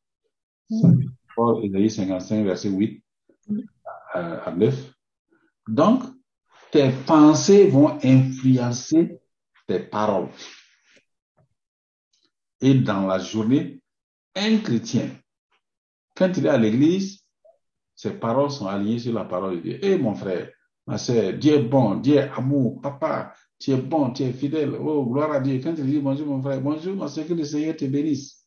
Ésaïe 0.71 1.89
55, 1.89 2.43
verset 2.43 2.69
8 2.69 3.03
à, 4.13 4.19
à 4.19 4.51
9. 4.51 4.93
Donc, 5.67 6.03
tes 6.71 6.91
pensées 7.05 7.67
vont 7.67 7.97
influencer 8.03 9.19
tes 9.67 9.79
paroles. 9.79 10.29
Et 12.62 12.73
dans 12.73 13.08
la 13.08 13.19
journée, 13.19 13.82
un 14.36 14.58
chrétien, 14.58 15.10
quand 16.15 16.32
il 16.38 16.45
est 16.45 16.49
à 16.49 16.58
l'église, 16.58 17.23
ses 17.95 18.12
paroles 18.12 18.51
sont 18.51 18.67
alignées 18.67 18.99
sur 18.99 19.13
la 19.13 19.25
parole 19.25 19.58
de 19.58 19.62
Dieu. 19.62 19.79
Eh 19.82 19.97
mon 19.97 20.13
frère, 20.13 20.49
ma 20.86 20.97
soeur, 20.97 21.34
Dieu 21.34 21.55
est 21.55 21.63
bon, 21.63 21.95
Dieu 21.95 22.15
est 22.15 22.29
amour, 22.29 22.82
papa, 22.82 23.34
tu 23.60 23.71
es 23.71 23.77
bon, 23.77 24.12
tu 24.12 24.23
es 24.23 24.32
fidèle. 24.32 24.73
Oh, 24.75 25.05
gloire 25.05 25.32
à 25.32 25.39
Dieu. 25.39 25.60
Quand 25.62 25.73
il 25.77 25.86
dit 25.86 25.99
bonjour 25.99 26.27
mon 26.27 26.41
frère, 26.41 26.62
bonjour 26.62 26.95
ma 26.95 27.08
soeur, 27.08 27.27
que 27.27 27.34
le 27.34 27.43
Seigneur 27.43 27.75
te 27.75 27.86
bénisse. 27.86 28.38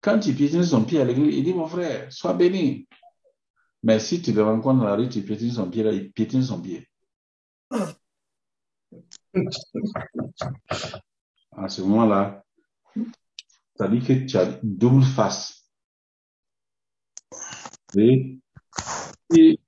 Quand 0.00 0.18
tu 0.18 0.32
piétines 0.34 0.64
son 0.64 0.84
pied 0.84 1.00
à 1.00 1.04
l'église, 1.04 1.36
il 1.36 1.44
dit 1.44 1.54
mon 1.54 1.66
frère, 1.66 2.10
sois 2.12 2.32
béni. 2.34 2.88
Mais 3.82 3.98
si 3.98 4.20
tu 4.22 4.32
le 4.32 4.42
rencontres 4.42 4.80
dans 4.80 4.86
la 4.86 4.96
rue, 4.96 5.08
tu 5.08 5.22
piétines 5.22 5.52
son 5.52 5.70
pied, 5.70 5.82
là, 5.82 5.92
il 5.92 6.12
piétine 6.12 6.42
son 6.42 6.60
pied. 6.60 6.88
À 11.52 11.68
ce 11.68 11.82
moment-là, 11.82 12.44
ça 13.76 13.88
dit 13.88 14.00
que 14.00 14.12
tu 14.26 14.36
as 14.36 14.58
double 14.62 15.04
face. 15.04 15.70
Et 17.96 19.58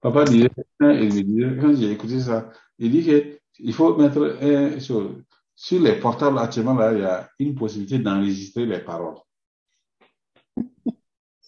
papa 0.00 0.24
disait, 0.24 0.48
il 0.80 0.86
me 0.86 1.22
disait, 1.22 1.56
quand 1.60 1.74
j'ai 1.74 1.92
écouté 1.92 2.20
ça, 2.20 2.50
il 2.78 2.90
dit 2.90 3.04
que 3.04 3.38
il 3.58 3.72
faut 3.72 3.96
mettre 3.96 4.38
un, 4.40 4.80
sur, 4.80 5.16
sur 5.54 5.80
les 5.80 5.98
portables 6.00 6.38
actuellement, 6.38 6.74
là, 6.74 6.92
il 6.92 7.00
y 7.00 7.04
a 7.04 7.30
une 7.38 7.54
possibilité 7.54 7.98
d'enregistrer 7.98 8.66
les 8.66 8.80
paroles. 8.80 9.16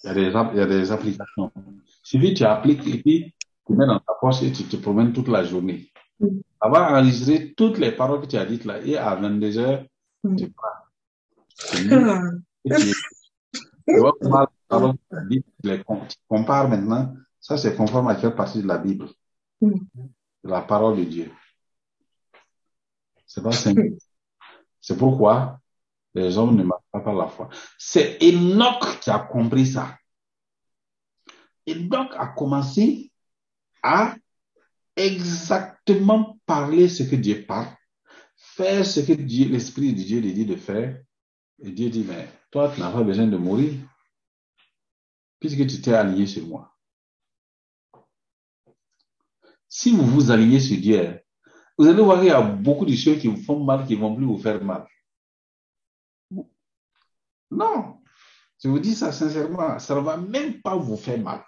Il 0.05 0.09
y 0.09 0.11
a 0.11 0.15
des, 0.15 0.27
il 0.53 0.59
y 0.59 0.61
a 0.61 0.67
des 0.67 0.93
applications. 0.93 1.51
Suffit, 2.03 2.35
tu 2.35 2.45
appliques 2.45 2.87
et 2.87 3.03
puis 3.03 3.35
tu 3.67 3.73
mets 3.75 3.87
dans 3.87 3.99
ta 3.99 4.13
poche 4.21 4.43
et 4.43 4.53
tu 4.53 4.65
te 4.65 4.77
promènes 4.77 5.13
toute 5.13 5.29
la 5.29 5.43
journée. 5.45 5.91
Mm. 6.21 6.27
Ça 6.63 6.69
va 6.69 6.93
enregistrer 6.93 7.55
toutes 7.55 7.79
les 7.79 7.93
paroles 7.93 8.21
que 8.23 8.27
tu 8.27 8.37
as 8.37 8.47
dites 8.47 8.65
là 8.65 8.81
et 8.83 8.97
à 8.97 9.15
22 9.17 9.59
heures, 9.59 9.85
Mm. 10.25 10.37
tu 10.37 10.51
pars. 10.51 10.91
Tu 11.71 11.89
lis 11.89 11.95
et 12.65 12.75
tu, 12.77 12.93
tu 13.89 13.99
vois 13.99 14.13
comment 14.21 14.41
les 14.41 14.47
paroles 14.69 14.93
que 14.95 14.99
tu 15.11 15.17
as 15.17 15.25
dites, 15.27 15.47
tu 15.63 15.69
les 15.71 15.83
com- 15.85 16.01
tu 16.09 16.17
compares 16.29 16.69
maintenant. 16.69 17.15
Ça, 17.41 17.57
c'est 17.57 17.77
conforme 17.77 18.09
à 18.09 18.15
quelle 18.17 18.35
partie 18.35 18.63
de 18.63 18.67
la 18.69 18.79
Bible? 18.79 19.09
Mm. 19.61 19.71
De 20.45 20.51
la 20.51 20.61
parole 20.63 20.97
de 20.99 21.05
Dieu. 21.05 21.31
C'est 23.27 23.43
pas 23.43 23.53
simple. 23.53 23.89
C'est 24.81 24.97
pourquoi 24.97 25.59
les 26.17 26.39
hommes 26.39 26.57
ne 26.57 26.63
marchent 26.63 26.91
pas 26.91 27.01
par 27.01 27.15
la 27.15 27.27
foi. 27.29 27.51
C'est 27.79 28.19
Enoch 28.23 29.01
qui 29.01 29.11
a 29.11 29.19
compris 29.19 29.67
ça. 29.67 29.99
Enoch 31.69 32.13
a 32.17 32.29
commencé 32.29 33.13
à 33.83 34.17
exactement 34.97 36.39
parler 36.47 36.89
ce 36.89 37.03
que 37.03 37.17
Dieu 37.17 37.45
parle, 37.47 37.69
faire 38.37 38.87
ce 38.87 39.01
que 39.01 39.13
l'Esprit 39.13 39.93
de 39.93 40.03
Dieu 40.03 40.21
lui 40.21 40.33
dit 40.33 40.47
de 40.47 40.57
faire. 40.57 41.03
Et 41.63 41.71
Dieu 41.71 41.91
dit, 41.91 42.05
mais 42.09 42.29
toi, 42.51 42.73
tu 42.75 42.81
n'as 42.81 42.91
pas 42.91 43.03
besoin 43.03 43.27
de 43.27 43.37
mourir, 43.37 43.75
puisque 45.39 45.67
tu 45.67 45.81
t'es 45.81 45.93
aligné 45.93 46.27
sur 46.27 46.47
moi. 46.47 46.73
Si 49.69 49.91
vous 49.91 50.07
vous 50.07 50.31
alignez 50.31 50.61
sur 50.61 50.79
Dieu, 50.79 51.21
vous 51.77 51.87
allez 51.87 52.03
voir 52.03 52.21
qu'il 52.21 52.29
y 52.29 52.31
a 52.31 52.41
beaucoup 52.41 52.87
de 52.87 52.95
choses 52.95 53.19
qui 53.19 53.29
vous 53.29 53.43
font 53.43 53.63
mal, 53.63 53.87
qui 53.87 53.97
ne 53.97 54.01
vont 54.01 54.15
plus 54.15 54.25
vous 54.25 54.39
faire 54.39 54.63
mal. 54.65 54.87
Non, 57.51 58.01
je 58.63 58.69
vous 58.69 58.79
dis 58.79 58.95
ça 58.95 59.13
sincèrement, 59.13 59.79
ça 59.79 59.95
ne 59.95 60.01
va 60.01 60.17
même 60.17 60.61
pas 60.63 60.77
vous 60.77 60.97
faire 60.97 61.21
mal. 61.21 61.45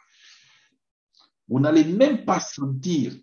Vous 1.49 1.61
n'allez 1.61 1.85
même 1.85 2.25
pas 2.25 2.41
sentir. 2.41 3.15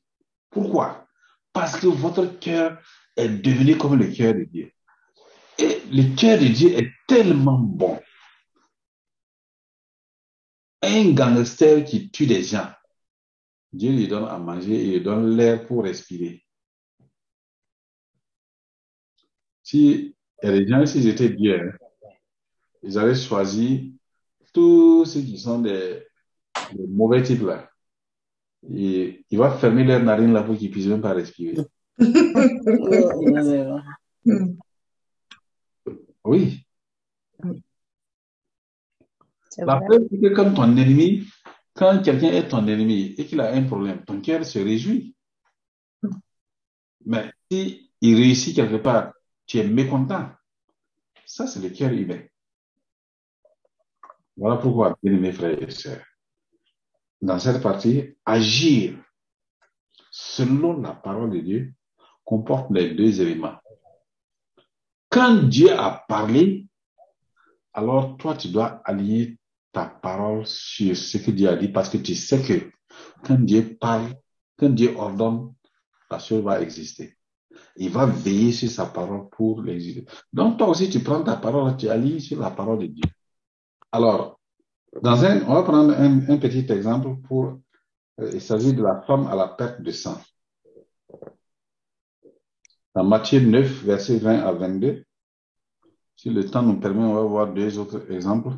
Pourquoi? 0.50 1.08
Parce 1.54 1.80
que 1.80 1.88
votre 1.88 2.26
cœur 2.40 2.82
est 3.16 3.30
devenu 3.30 3.78
comme 3.78 3.96
le 3.96 4.12
cœur 4.12 4.34
de 4.34 4.44
Dieu. 4.44 4.72
Et 5.58 5.82
le 5.92 6.16
cœur 6.16 6.40
de 6.40 6.48
Dieu 6.48 6.78
est 6.78 6.92
tellement 7.08 7.60
bon. 7.60 8.02
Un 10.82 11.14
gangster 11.14 11.84
qui 11.86 12.10
tue 12.12 12.28
des 12.28 12.44
gens, 12.44 12.72
Dieu 13.72 13.92
lui 13.92 14.08
donne 14.08 14.26
à 14.26 14.38
manger 14.38 14.74
et 14.74 14.92
lui 14.94 15.02
donne 15.02 15.36
l'air 15.36 15.66
pour 15.66 15.84
respirer. 15.84 16.44
Si 19.64 20.16
des 20.44 20.68
gens, 20.68 20.86
s'ils 20.86 21.08
étaient 21.08 21.30
Dieu, 21.30 21.60
hein, 21.60 21.85
ils 22.86 22.98
avaient 22.98 23.16
choisi 23.16 23.94
tous 24.54 25.06
ceux 25.06 25.22
qui 25.22 25.38
sont 25.38 25.60
des, 25.60 26.04
des 26.74 26.88
mauvais 26.88 27.24
types 27.24 27.44
là. 27.44 27.70
Et 28.74 29.26
il 29.30 29.38
va 29.38 29.58
fermer 29.58 29.84
leurs 29.84 30.04
narines 30.04 30.34
là 30.34 30.44
pour 30.44 30.58
qu'ils 30.58 30.72
puissent 30.72 30.88
même 30.88 31.02
pas 31.02 31.14
respirer. 31.14 31.58
Oui. 36.26 36.66
La 39.60 39.80
preuve, 39.80 40.08
c'est 40.10 40.20
que 40.20 40.34
quand 40.34 40.54
ton 40.54 40.76
ennemi, 40.76 41.24
quand 41.76 42.02
quelqu'un 42.02 42.32
est 42.32 42.48
ton 42.48 42.68
ennemi 42.68 43.14
et 43.18 43.26
qu'il 43.26 43.40
a 43.40 43.54
un 43.54 43.64
problème, 43.64 44.04
ton 44.04 44.20
cœur 44.20 44.44
se 44.44 44.58
réjouit. 44.58 45.16
Mais 47.06 47.32
si 47.52 47.92
il 48.02 48.16
réussit 48.16 48.56
quelque 48.56 48.82
part, 48.82 49.14
tu 49.46 49.60
es 49.60 49.68
mécontent. 49.68 50.30
Ça, 51.26 51.46
c'est 51.46 51.62
le 51.62 51.70
cœur 51.70 51.92
humain. 51.92 52.22
Voilà 54.38 54.58
pourquoi, 54.58 54.98
bien 55.02 55.32
frères 55.32 55.62
et 55.62 55.70
sœurs, 55.70 56.04
dans 57.22 57.40
cette 57.40 57.62
partie, 57.62 58.16
agir 58.26 58.96
selon 60.12 60.82
la 60.82 60.92
parole 60.92 61.32
de 61.32 61.40
Dieu 61.40 61.74
comporte 62.24 62.72
les 62.72 62.94
deux 62.94 63.22
éléments. 63.22 63.56
Quand 65.10 65.36
Dieu 65.48 65.72
a 65.72 66.04
parlé, 66.08 66.68
alors 67.74 68.18
toi, 68.18 68.36
tu 68.36 68.50
dois 68.50 68.82
aligner 68.84 69.38
ta 69.72 69.86
parole 69.86 70.46
sur 70.46 70.96
ce 70.96 71.18
que 71.18 71.32
Dieu 71.32 71.50
a 71.50 71.56
dit 71.56 71.70
parce 71.70 71.90
que 71.90 71.98
tu 71.98 72.16
sais 72.16 72.42
que 72.42 72.72
quand 73.24 73.40
Dieu 73.40 73.78
parle, 73.80 74.14
quand 74.58 74.70
Dieu 74.70 74.94
ordonne, 74.96 75.54
la 76.10 76.20
chose 76.20 76.44
va 76.44 76.62
exister. 76.62 77.18
Il 77.78 77.90
va 77.90 78.06
veiller 78.06 78.52
sur 78.52 78.70
sa 78.70 78.86
parole 78.86 79.30
pour 79.30 79.62
l'exister. 79.62 80.06
Donc 80.32 80.58
toi 80.58 80.70
aussi, 80.70 80.90
tu 80.90 81.00
prends 81.00 81.24
ta 81.24 81.38
parole, 81.38 81.76
tu 81.78 81.90
alignes 81.90 82.20
sur 82.20 82.40
la 82.40 82.52
parole 82.52 82.80
de 82.80 82.88
Dieu. 82.88 83.04
Alors, 83.96 84.42
dans 85.02 85.24
un, 85.24 85.42
on 85.48 85.54
va 85.54 85.64
prendre 85.64 85.94
un, 85.98 86.30
un 86.30 86.38
petit 86.38 86.70
exemple 86.70 87.16
pour, 87.28 87.60
euh, 88.20 88.30
il 88.34 88.42
s'agit 88.42 88.74
de 88.74 88.84
la 88.84 89.02
femme 89.08 89.26
à 89.28 89.36
la 89.38 89.48
perte 89.48 89.82
de 89.82 89.92
sang. 89.92 90.18
Dans 92.94 93.06
Matthieu 93.06 93.40
9, 93.40 93.84
versets 93.86 94.18
20 94.18 94.40
à 94.40 94.52
22, 94.52 95.06
si 96.18 96.30
le 96.30 96.44
temps 96.44 96.62
nous 96.62 96.78
permet, 96.78 97.06
on 97.06 97.14
va 97.14 97.22
voir 97.24 97.54
deux 97.54 97.80
autres 97.80 98.12
exemples. 98.12 98.50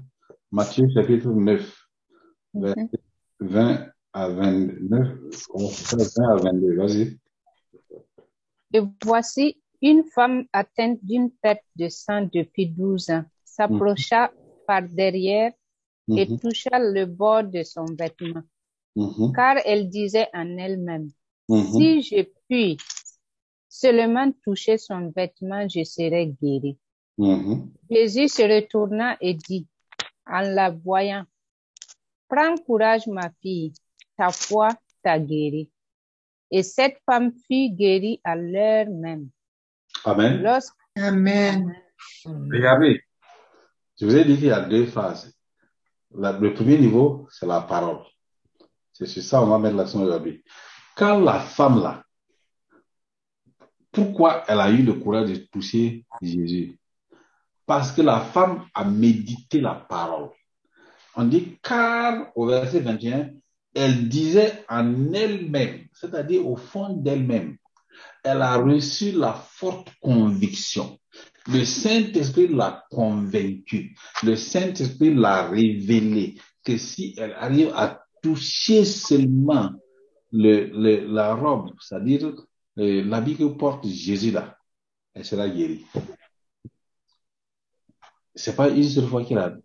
Matthieu 0.51 0.87
chapitre 0.91 1.29
9, 1.29 1.87
Mhm. 2.55 2.63
verset 2.63 2.89
20 3.39 3.85
à 4.13 4.29
29, 4.29 5.17
on 5.53 5.65
va 5.65 5.69
faire 5.69 5.99
20 6.17 6.29
à 6.31 6.35
22, 6.37 6.75
vas-y. 6.77 7.19
Et 8.73 8.81
voici 9.03 9.61
une 9.83 10.03
femme 10.03 10.45
atteinte 10.51 10.97
d'une 11.03 11.29
perte 11.29 11.63
de 11.75 11.89
sang 11.89 12.27
depuis 12.33 12.67
12 12.69 13.11
ans 13.11 13.23
s'approcha 13.45 14.31
par 14.67 14.83
derrière 14.83 15.51
et 16.09 16.27
Mhm, 16.27 16.39
toucha 16.39 16.79
le 16.79 17.05
bord 17.05 17.43
de 17.43 17.63
son 17.63 17.85
vêtement, 17.85 18.43
mhm, 18.95 19.33
car 19.35 19.57
elle 19.65 19.89
disait 19.89 20.27
en 20.33 20.57
elle-même, 20.57 21.09
mhm. 21.49 21.73
si 21.73 22.01
je 22.01 22.23
puis 22.47 22.77
seulement 23.67 24.31
toucher 24.43 24.77
son 24.77 25.11
vêtement, 25.15 25.67
je 25.67 25.83
serai 25.83 26.27
guérie. 26.41 26.77
Jésus 27.89 28.29
se 28.29 28.43
retourna 28.43 29.17
et 29.19 29.33
dit, 29.33 29.67
en 30.25 30.41
la 30.41 30.69
voyant, 30.69 31.25
Prends 32.29 32.57
courage, 32.57 33.07
ma 33.07 33.29
fille, 33.41 33.73
ta 34.17 34.29
foi 34.29 34.69
t'a 35.01 35.17
guérie. 35.17 35.69
Et 36.51 36.63
cette 36.63 36.97
femme 37.05 37.31
fut 37.31 37.69
guérie 37.69 38.19
à 38.23 38.35
l'heure 38.35 38.89
même. 38.89 39.29
Amen. 40.03 40.41
Lorsque 40.43 40.75
Amen. 40.97 41.73
Regardez, 42.25 43.01
je 43.99 44.05
vous 44.05 44.15
ai 44.15 44.25
dit 44.25 44.35
qu'il 44.35 44.45
y 44.45 44.51
a 44.51 44.61
deux 44.61 44.85
phases. 44.85 45.33
Le 46.11 46.53
premier 46.53 46.77
niveau, 46.77 47.27
c'est 47.31 47.45
la 47.45 47.61
parole. 47.61 47.99
C'est 48.93 49.05
sur 49.05 49.21
ça 49.21 49.39
qu'on 49.39 49.47
va 49.47 49.59
mettre 49.59 49.75
l'accent 49.75 50.01
aujourd'hui. 50.01 50.43
Quand 50.95 51.19
la 51.19 51.39
femme 51.39 51.81
là 51.81 52.03
pourquoi 53.97 54.43
elle 54.47 54.59
a 54.59 54.69
eu 54.69 54.83
le 54.83 54.93
courage 54.93 55.29
de 55.31 55.37
toucher 55.51 56.05
Jésus? 56.21 56.77
Parce 57.65 57.91
que 57.91 58.03
la 58.03 58.19
femme 58.19 58.67
a 58.75 58.85
médité 58.85 59.59
la 59.59 59.73
parole. 59.73 60.29
On 61.15 61.23
dit 61.23 61.57
car 61.63 62.27
au 62.35 62.45
verset 62.45 62.81
21, 62.81 63.31
elle 63.73 64.07
disait 64.07 64.63
en 64.69 65.13
elle-même, 65.13 65.87
c'est-à-dire 65.93 66.47
au 66.47 66.55
fond 66.55 66.93
d'elle-même, 66.93 67.57
elle 68.23 68.43
a 68.43 68.57
reçu 68.57 69.13
la 69.13 69.33
forte 69.33 69.89
conviction. 69.99 70.99
Le 71.49 71.63
Saint-Esprit 71.63 72.47
l'a 72.49 72.85
convaincue. 72.91 73.95
Le 74.23 74.35
Saint-Esprit 74.35 75.13
l'a 75.13 75.47
révélé 75.49 76.35
que 76.63 76.77
si 76.77 77.13
elle 77.17 77.33
arrive 77.33 77.71
à 77.75 78.03
toucher 78.21 78.83
seulement 78.83 79.71
le, 80.31 80.65
le- 80.67 81.07
la 81.13 81.33
robe, 81.35 81.71
c'est-à-dire 81.79 82.33
euh, 82.79 83.03
l'habit 83.05 83.35
que 83.37 83.45
porte 83.45 83.87
Jésus 83.87 84.31
là, 84.31 84.57
elle 85.13 85.25
sera 85.25 85.47
guérie. 85.49 85.85
C'est 88.35 88.55
pas 88.55 88.69
une 88.69 88.83
seule 88.83 89.07
fois 89.07 89.23
qu'elle 89.23 89.37
a, 89.39 89.55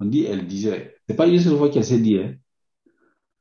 on 0.00 0.06
dit, 0.06 0.24
elle 0.24 0.46
disait, 0.46 0.96
c'est 1.08 1.16
pas 1.16 1.26
une 1.26 1.40
seule 1.40 1.56
fois 1.58 1.68
qu'elle 1.70 1.84
s'est 1.84 1.98
dit, 1.98 2.18
hein, 2.18 2.34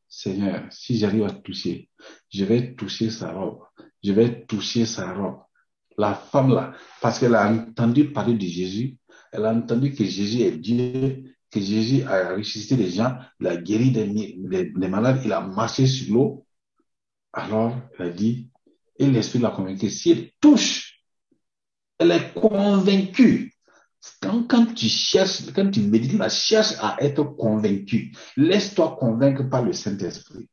Seigneur, 0.07 0.65
si 0.71 0.97
j'arrive 0.97 1.23
à 1.25 1.31
toucher, 1.31 1.89
je 2.31 2.45
vais 2.45 2.73
toucher 2.75 3.09
sa 3.09 3.31
robe, 3.31 3.61
je 4.03 4.11
vais 4.11 4.45
toucher 4.45 4.85
sa 4.85 5.13
robe. 5.13 5.44
La 5.97 6.13
femme 6.13 6.53
là, 6.53 6.73
parce 7.01 7.19
qu'elle 7.19 7.35
a 7.35 7.49
entendu 7.49 8.11
parler 8.11 8.33
de 8.33 8.45
Jésus, 8.45 8.97
elle 9.31 9.45
a 9.45 9.53
entendu 9.53 9.93
que 9.93 10.03
Jésus 10.03 10.41
est 10.41 10.57
Dieu, 10.57 11.23
que 11.51 11.59
Jésus 11.59 12.03
a 12.03 12.35
ressuscité 12.35 12.75
des 12.75 12.89
gens, 12.89 13.17
il 13.39 13.47
a 13.47 13.55
guéri 13.57 13.91
des, 13.91 14.87
malades, 14.87 15.21
il 15.23 15.31
a 15.31 15.41
marché 15.41 15.87
sur 15.87 16.13
l'eau. 16.13 16.45
Alors, 17.31 17.75
elle 17.97 18.07
a 18.07 18.09
dit, 18.09 18.49
et 18.97 19.07
l'Esprit 19.07 19.39
l'a 19.39 19.51
convaincu, 19.51 19.89
si 19.89 20.11
elle 20.11 20.31
touche, 20.39 21.01
elle 21.97 22.11
est 22.11 22.33
convaincue. 22.33 23.53
Quand, 24.21 24.73
tu 24.73 24.87
cherches, 24.87 25.51
quand 25.53 25.71
tu 25.71 25.81
médites, 25.81 26.13
la 26.13 26.29
cherche 26.29 26.73
à 26.79 26.97
être 26.99 27.23
convaincu. 27.23 28.15
Laisse-toi 28.37 28.95
convaincre 28.99 29.43
par 29.49 29.63
le 29.63 29.73
Saint-Esprit. 29.73 30.47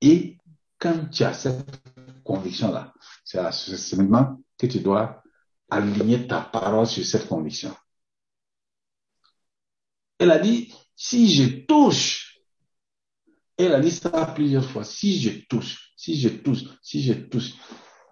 Et 0.00 0.36
quand 0.78 1.10
tu 1.10 1.24
as 1.24 1.32
cette 1.32 1.64
conviction-là, 2.22 2.92
c'est 3.24 3.96
maintenant 3.96 4.41
que 4.58 4.66
tu 4.66 4.80
dois 4.80 5.22
aligner 5.70 6.26
ta 6.26 6.40
parole 6.40 6.86
sur 6.86 7.04
cette 7.04 7.28
conviction. 7.28 7.74
Elle 10.18 10.30
a 10.30 10.38
dit, 10.38 10.72
si 10.94 11.32
je 11.32 11.64
touche, 11.66 12.38
elle 13.56 13.74
a 13.74 13.80
dit 13.80 13.90
ça 13.90 14.26
plusieurs 14.34 14.68
fois, 14.68 14.84
si 14.84 15.20
je 15.20 15.30
touche, 15.46 15.92
si 15.96 16.20
je 16.20 16.28
touche, 16.28 16.64
si 16.82 17.02
je 17.02 17.12
touche. 17.14 17.52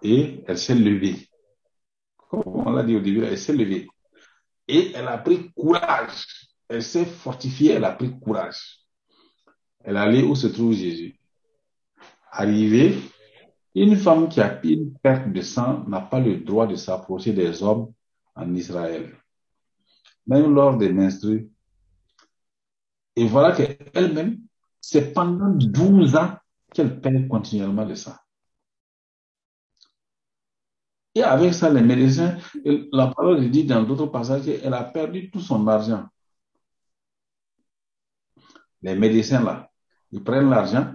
Et 0.01 0.43
elle 0.47 0.57
s'est 0.57 0.75
levée. 0.75 1.29
Comme 2.17 2.43
on 2.45 2.71
l'a 2.71 2.83
dit 2.83 2.95
au 2.95 2.99
début, 2.99 3.23
elle 3.23 3.37
s'est 3.37 3.53
levée. 3.53 3.87
Et 4.67 4.91
elle 4.93 5.07
a 5.07 5.17
pris 5.17 5.51
courage. 5.53 6.25
Elle 6.67 6.83
s'est 6.83 7.05
fortifiée, 7.05 7.71
elle 7.71 7.85
a 7.85 7.91
pris 7.91 8.17
courage. 8.19 8.79
Elle 9.83 9.97
allée 9.97 10.23
où 10.23 10.35
se 10.35 10.47
trouve 10.47 10.73
Jésus. 10.73 11.19
Arrivée, 12.31 12.97
une 13.75 13.95
femme 13.95 14.27
qui 14.29 14.41
a 14.41 14.59
une 14.65 14.93
perte 14.99 15.31
de 15.31 15.41
sang 15.41 15.85
n'a 15.87 16.01
pas 16.01 16.19
le 16.19 16.37
droit 16.37 16.67
de 16.67 16.75
s'approcher 16.75 17.33
des 17.33 17.63
hommes 17.63 17.93
en 18.35 18.53
Israël. 18.53 19.15
Même 20.27 20.53
lors 20.53 20.77
des 20.77 20.91
menstrues. 20.91 21.49
Et 23.15 23.25
voilà 23.27 23.55
qu'elle-même, 23.55 24.39
c'est 24.79 25.13
pendant 25.13 25.49
12 25.49 26.15
ans 26.15 26.35
qu'elle 26.73 26.99
perd 26.99 27.27
continuellement 27.27 27.85
le 27.85 27.95
sang. 27.95 28.15
Et 31.13 31.23
avec 31.23 31.53
ça, 31.53 31.69
les 31.69 31.81
médecins, 31.81 32.37
la 32.63 33.07
parole 33.07 33.49
dit 33.49 33.65
dans 33.65 33.83
d'autres 33.83 34.07
passages 34.07 34.45
qu'elle 34.45 34.73
a 34.73 34.83
perdu 34.83 35.29
tout 35.29 35.41
son 35.41 35.67
argent. 35.67 36.05
Les 38.81 38.95
médecins, 38.95 39.43
là, 39.43 39.69
ils 40.11 40.23
prennent 40.23 40.49
l'argent, 40.49 40.93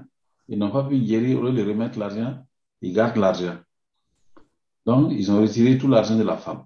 ils 0.49 0.59
n'ont 0.59 0.71
pas 0.71 0.85
pu 0.85 0.99
guérir, 1.01 1.39
au 1.39 1.43
lieu 1.43 1.53
de 1.53 1.69
remettre 1.69 1.99
l'argent, 1.99 2.46
ils 2.81 2.93
gardent 2.93 3.17
l'argent. 3.17 3.59
Donc, 4.85 5.13
ils 5.13 5.31
ont 5.31 5.41
retiré 5.41 5.79
tout 5.79 5.89
l'argent 5.89 6.17
de 6.17 6.23
la 6.23 6.37
femme. 6.37 6.65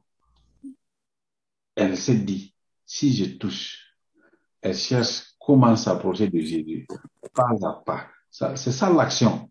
Elle 1.74 1.96
s'est 1.96 2.18
dit, 2.18 2.54
si 2.84 3.14
je 3.14 3.36
touche, 3.36 3.96
elle 4.60 4.76
cherche 4.76 5.34
comment 5.38 5.74
s'approcher 5.76 6.28
de 6.28 6.38
Jésus, 6.38 6.86
pas 7.32 7.48
à 7.62 7.72
pas. 7.84 8.08
C'est 8.30 8.72
ça 8.72 8.90
l'action. 8.92 9.50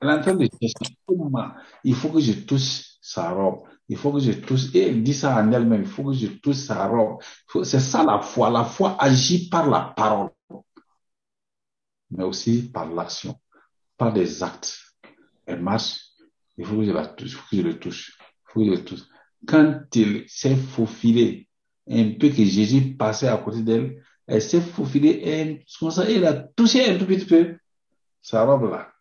Elle 0.00 0.08
est 0.08 0.12
en 0.12 0.20
train 0.20 0.34
de 0.34 0.48
chercher 0.60 0.96
comment 1.06 1.52
il 1.84 1.94
faut 1.94 2.10
que 2.10 2.20
je 2.20 2.32
touche 2.32 2.96
sa 3.00 3.30
robe. 3.30 3.62
Il 3.88 3.96
faut 3.96 4.12
que 4.12 4.18
je 4.18 4.32
touche, 4.32 4.74
et 4.74 4.88
elle 4.88 5.02
dit 5.02 5.14
ça 5.14 5.36
en 5.36 5.52
elle-même, 5.52 5.82
il 5.82 5.86
faut 5.86 6.04
que 6.04 6.12
je 6.12 6.26
touche 6.26 6.56
sa 6.56 6.88
robe. 6.88 7.22
C'est 7.62 7.78
ça 7.78 8.02
la 8.02 8.20
foi. 8.20 8.50
La 8.50 8.64
foi 8.64 8.96
agit 9.00 9.48
par 9.48 9.70
la 9.70 9.92
parole, 9.96 10.30
mais 12.10 12.24
aussi 12.24 12.68
par 12.70 12.90
l'action, 12.90 13.40
par 13.96 14.12
des 14.12 14.42
actes. 14.42 14.85
Elle 15.46 15.62
marche, 15.62 16.00
il 16.58 16.64
faut 16.64 16.76
que 16.76 16.84
je 16.84 16.92
la 16.92 17.06
touche, 17.06 17.30
il 17.30 17.34
faut 17.34 17.48
que 17.50 17.56
je 17.56 17.62
le 17.62 17.78
touche, 17.78 18.18
il 18.18 18.52
faut 18.52 18.60
que 18.60 18.66
je 18.66 18.70
le 18.72 18.84
touche. 18.84 19.02
Quand 19.46 19.80
il 19.94 20.24
s'est 20.28 20.56
faufilé, 20.56 21.48
un 21.88 22.12
peu 22.18 22.28
que 22.28 22.44
Jésus 22.44 22.96
passait 22.96 23.28
à 23.28 23.38
côté 23.38 23.62
d'elle, 23.62 24.02
elle 24.26 24.42
s'est 24.42 24.60
faufilée, 24.60 25.20
et 25.24 25.64
comme 25.78 25.90
ça, 25.90 26.04
elle 26.10 26.26
a 26.26 26.34
touché 26.34 26.90
un 26.90 26.98
tout 26.98 27.06
petit 27.06 27.26
peu 27.26 27.56
sa 28.20 28.44
robe 28.44 28.70
là 28.70 28.92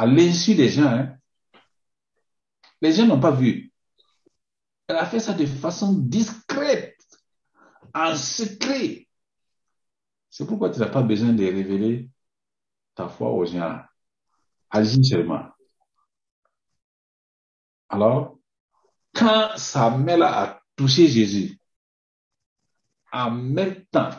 à 0.00 0.06
l'insu 0.06 0.54
des 0.54 0.70
gens. 0.70 0.86
Hein. 0.86 1.14
Les 2.80 2.90
gens 2.90 3.06
n'ont 3.06 3.20
pas 3.20 3.32
vu. 3.32 3.70
Elle 4.88 4.96
a 4.96 5.04
fait 5.04 5.20
ça 5.20 5.34
de 5.34 5.44
façon 5.44 5.92
discrète, 5.92 6.96
en 7.92 8.16
secret. 8.16 9.06
C'est 10.30 10.46
pourquoi 10.46 10.70
tu 10.70 10.80
n'as 10.80 10.88
pas 10.88 11.02
besoin 11.02 11.34
de 11.34 11.44
révéler 11.44 12.08
ta 12.94 13.10
foi 13.10 13.30
aux 13.30 13.44
gens. 13.44 13.78
Agis 14.70 15.04
seulement. 15.04 15.50
Alors, 17.90 18.38
quand 19.12 19.56
sa 19.56 19.90
mère 19.90 20.22
a 20.22 20.62
touché 20.76 21.08
Jésus, 21.08 21.58
en 23.12 23.32
même 23.32 23.84
temps, 23.86 24.10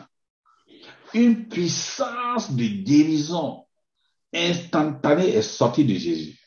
une 1.14 1.48
puissance 1.48 2.52
de 2.52 2.64
guérison 2.64 3.66
instantanée 4.32 5.30
est 5.30 5.42
sortie 5.42 5.84
de 5.84 5.94
Jésus. 5.94 6.38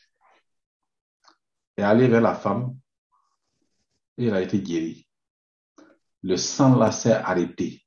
Et 1.76 1.82
allée 1.82 2.08
vers 2.08 2.20
la 2.20 2.34
femme, 2.34 2.78
et 4.16 4.26
elle 4.26 4.34
a 4.34 4.42
été 4.42 4.60
guérie. 4.60 5.06
Le 6.22 6.36
sang 6.36 6.76
là 6.76 6.90
s'est 6.90 7.12
arrêté. 7.12 7.84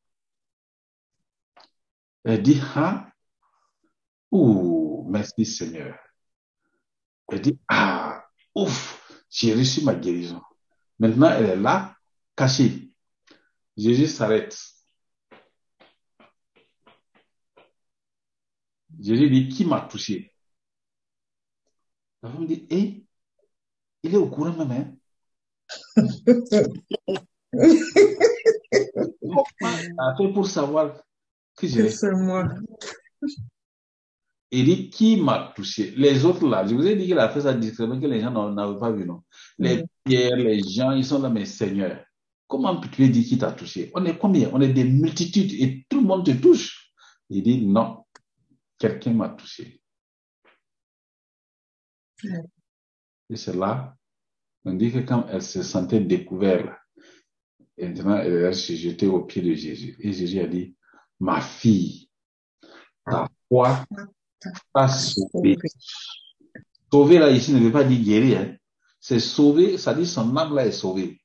Elle 2.24 2.44
dit, 2.44 2.62
ah, 2.76 3.10
ouh, 4.32 5.08
merci 5.10 5.46
Seigneur. 5.46 5.98
Elle 7.32 7.42
dit, 7.42 7.60
ah, 7.68 8.24
ouf, 8.54 8.99
j'ai 9.30 9.54
reçu 9.54 9.84
ma 9.84 9.96
guérison. 9.96 10.42
Maintenant, 11.00 11.32
elle 11.32 11.46
est 11.46 11.56
là, 11.56 11.96
cachée. 12.36 12.92
Jésus 13.78 14.08
s'arrête. 14.08 14.58
Jésus 19.00 19.30
dit, 19.30 19.50
qui 19.50 19.66
m'a 19.66 19.82
touché? 19.82 20.34
La 22.22 22.32
femme 22.32 22.46
dit, 22.46 22.68
eh, 22.70 23.06
il 24.04 24.14
est 24.14 24.18
au 24.18 24.30
courant 24.30 24.66
même. 24.66 24.72
Hein? 24.72 24.96
a 29.98 30.16
fait 30.18 30.34
pour 30.34 30.48
savoir 30.48 31.02
que 31.56 31.68
j'ai 31.68 31.90
C'est 31.90 32.12
moi. 32.12 32.46
Il 34.52 34.66
dit, 34.66 34.90
qui 34.90 35.22
m'a 35.22 35.54
touché? 35.56 35.92
Les 35.96 36.26
autres 36.26 36.48
là, 36.48 36.66
je 36.66 36.74
vous 36.74 36.88
ai 36.88 36.96
dit 36.96 37.06
qu'il 37.06 37.20
a 37.20 37.30
fait 37.30 37.42
ça 37.42 37.54
discrètement, 37.54 38.00
que 38.00 38.08
les 38.08 38.20
gens 38.20 38.52
n'avaient 38.52 38.80
pas 38.80 38.92
vu, 38.92 39.06
non? 39.06 39.24
Les 39.60 39.84
pierres, 40.04 40.38
les 40.38 40.64
gens, 40.64 40.92
ils 40.92 41.06
sont 41.06 41.22
là, 41.22 41.30
mais 41.30 41.46
Seigneur, 41.46 42.04
comment 42.48 42.80
peux-tu 42.82 43.10
dire 43.10 43.26
qui 43.26 43.38
t'a 43.38 43.52
touché? 43.52 43.92
On 43.94 44.04
est 44.06 44.18
combien? 44.18 44.50
On 44.52 44.60
est 44.60 44.74
des 44.74 44.86
multitudes 44.86 45.54
et 45.54 45.86
tout 45.88 46.02
le 46.02 46.08
monde 46.08 46.26
te 46.26 46.32
touche. 46.32 46.92
Il 47.30 47.44
dit, 47.44 47.64
non, 47.64 48.06
quelqu'un 48.80 49.14
m'a 49.14 49.30
touché. 49.30 49.82
Et 53.30 53.36
c'est 53.36 53.56
là, 53.56 53.96
on 54.66 54.74
dit 54.74 54.92
que 54.92 54.98
quand 55.00 55.28
elle 55.30 55.44
se 55.44 55.62
sentait 55.62 56.00
découverte, 56.00 56.76
maintenant 57.78 58.18
elle 58.18 58.56
s'est 58.56 58.76
jetée 58.76 59.08
au 59.08 59.26
pied 59.26 59.44
de 59.44 59.54
Jésus. 59.54 59.96
Et 60.00 60.12
Jésus 60.12 60.40
a 60.40 60.48
dit, 60.48 60.76
ma 61.20 61.40
fille, 61.40 62.10
ta 63.06 63.30
foi 63.48 63.86
t'a 64.74 64.88
sauvée. 64.88 65.58
Sauver 66.92 67.20
là 67.20 67.30
ici 67.30 67.54
ne 67.54 67.60
veut 67.60 67.72
pas 67.72 67.84
dire 67.84 68.04
guérir. 68.04 68.40
Hein. 68.40 68.56
C'est 69.00 69.20
sauver, 69.20 69.78
ça 69.78 69.94
dit 69.94 70.06
son 70.06 70.36
âme 70.36 70.56
là 70.56 70.66
est 70.66 70.72
sauvée. 70.72 71.22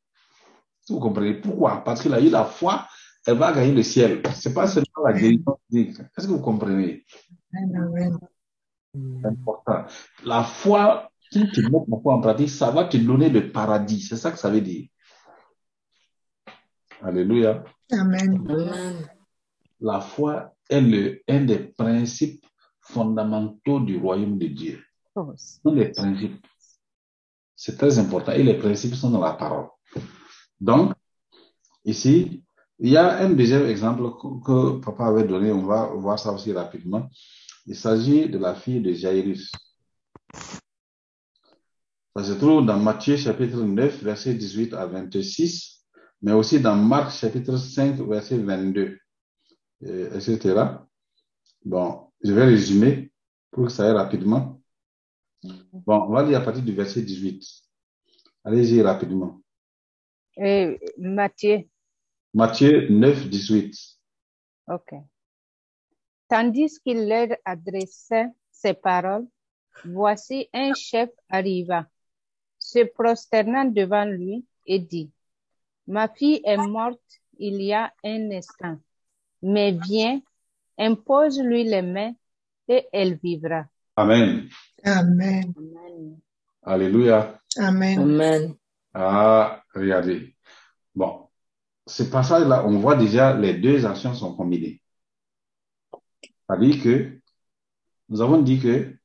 Vous 0.88 1.00
comprenez 1.00 1.34
pourquoi 1.34 1.82
Parce 1.82 2.02
qu'il 2.02 2.12
a 2.12 2.20
eu 2.20 2.28
la 2.28 2.44
foi, 2.44 2.86
elle 3.26 3.38
va 3.38 3.52
gagner 3.52 3.72
le 3.72 3.82
ciel. 3.82 4.22
C'est 4.34 4.52
pas 4.52 4.66
seulement 4.66 5.04
la 5.04 5.12
guérison 5.12 5.58
physique. 5.70 5.98
Est-ce 6.16 6.26
que 6.26 6.32
vous 6.32 6.40
comprenez? 6.40 7.04
C'est 7.50 9.26
important. 9.26 9.86
La 10.24 10.44
foi 10.44 11.10
si 11.34 11.50
tu 11.50 11.62
mets 11.62 11.84
ta 11.90 11.96
foi 12.00 12.14
en 12.14 12.20
pratique, 12.20 12.50
ça 12.50 12.70
va 12.70 12.84
te 12.84 12.96
donner 12.96 13.28
le 13.28 13.50
paradis. 13.50 14.00
C'est 14.00 14.16
ça 14.16 14.30
que 14.30 14.38
ça 14.38 14.50
veut 14.50 14.60
dire. 14.60 14.88
Alléluia. 17.02 17.64
Amen. 17.90 18.46
Amen. 18.48 19.08
La 19.80 20.00
foi 20.00 20.54
est 20.70 20.80
le, 20.80 21.22
un 21.28 21.44
des 21.44 21.58
principes 21.58 22.46
fondamentaux 22.84 23.80
du 23.80 23.98
royaume 23.98 24.38
de 24.38 24.46
Dieu. 24.46 24.82
Oh, 25.14 25.32
Ce 25.36 25.60
sont 25.60 25.74
les 25.74 25.90
principes. 25.90 26.46
C'est 27.56 27.76
très 27.76 27.98
important. 27.98 28.32
Et 28.32 28.42
les 28.42 28.54
principes 28.54 28.94
sont 28.94 29.10
dans 29.10 29.20
la 29.20 29.32
parole. 29.32 29.68
Donc, 30.60 30.92
ici, 31.84 32.44
il 32.78 32.90
y 32.90 32.96
a 32.96 33.18
un 33.18 33.30
deuxième 33.30 33.66
exemple 33.66 34.02
que, 34.20 34.44
que 34.44 34.80
papa 34.80 35.06
avait 35.06 35.24
donné. 35.24 35.52
On 35.52 35.64
va 35.64 35.86
voir 35.86 36.18
ça 36.18 36.32
aussi 36.32 36.52
rapidement. 36.52 37.08
Il 37.66 37.76
s'agit 37.76 38.28
de 38.28 38.38
la 38.38 38.54
fille 38.54 38.80
de 38.80 38.92
Jairus. 38.92 39.50
Ça 42.16 42.22
se 42.22 42.32
trouve 42.32 42.64
dans 42.64 42.78
Matthieu 42.78 43.16
chapitre 43.16 43.60
9, 43.60 44.02
verset 44.02 44.34
18 44.34 44.74
à 44.74 44.86
26, 44.86 45.84
mais 46.22 46.32
aussi 46.32 46.60
dans 46.60 46.76
Marc 46.76 47.10
chapitre 47.10 47.56
5, 47.56 47.96
verset 48.06 48.38
22, 48.38 48.98
euh, 49.84 50.14
etc. 50.14 50.54
Bon, 51.64 52.12
je 52.24 52.32
vais 52.32 52.44
résumer 52.44 53.12
pour 53.50 53.66
que 53.66 53.72
ça 53.72 53.86
aille 53.86 53.92
rapidement. 53.92 54.60
Bon, 55.72 56.06
on 56.08 56.12
va 56.12 56.22
lire 56.24 56.40
à 56.40 56.44
partir 56.44 56.62
du 56.64 56.72
verset 56.72 57.02
18. 57.02 57.44
Allez-y 58.44 58.80
rapidement. 58.80 59.40
Et 60.36 60.80
Matthieu, 60.98 61.68
Matthieu 62.32 62.88
9, 62.88 63.28
18. 63.28 63.76
ok. 64.68 64.94
Tandis 66.28 66.80
qu'il 66.80 67.06
leur 67.06 67.28
adressait 67.44 68.28
ces 68.50 68.72
paroles, 68.74 69.26
voici 69.84 70.48
un 70.52 70.72
chef 70.74 71.10
arriva, 71.28 71.86
se 72.58 72.84
prosternant 72.84 73.66
devant 73.66 74.06
lui 74.06 74.46
et 74.66 74.78
dit, 74.78 75.12
Ma 75.86 76.08
fille 76.08 76.40
est 76.44 76.56
morte 76.56 77.20
il 77.38 77.60
y 77.60 77.74
a 77.74 77.92
un 78.02 78.30
instant, 78.30 78.78
mais 79.42 79.72
viens, 79.72 80.20
impose-lui 80.78 81.64
les 81.64 81.82
mains 81.82 82.12
et 82.68 82.86
elle 82.92 83.16
vivra. 83.16 83.66
Amen. 83.96 84.48
Amen. 84.84 85.54
Amen. 85.56 86.18
Alléluia. 86.62 87.40
Amen. 87.58 87.98
Amen. 87.98 88.54
Ah, 88.92 89.62
regardez. 89.74 90.34
Bon, 90.94 91.28
ce 91.86 92.04
passage-là, 92.04 92.64
on 92.66 92.78
voit 92.78 92.96
déjà 92.96 93.36
les 93.36 93.54
deux 93.54 93.84
actions 93.84 94.14
sont 94.14 94.34
combinées. 94.34 94.80
C'est-à-dire 96.48 96.82
que 96.82 97.20
nous 98.08 98.20
avons 98.20 98.42
dit 98.42 98.60
que 98.60 98.96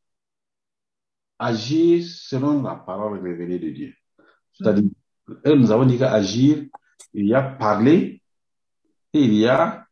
agir 1.37 2.05
selon 2.05 2.61
la 2.61 2.75
parole 2.75 3.21
révélée 3.21 3.59
de 3.59 3.69
Dieu. 3.69 3.93
C'est-à-dire, 4.53 4.89
nous 5.45 5.71
avons 5.71 5.85
dit 5.85 5.97
qu'agir, 5.97 6.65
il 7.13 7.27
y 7.27 7.33
a 7.33 7.41
parler 7.41 8.21
et 9.13 9.23
il 9.23 9.33
y 9.33 9.47
a 9.47 9.87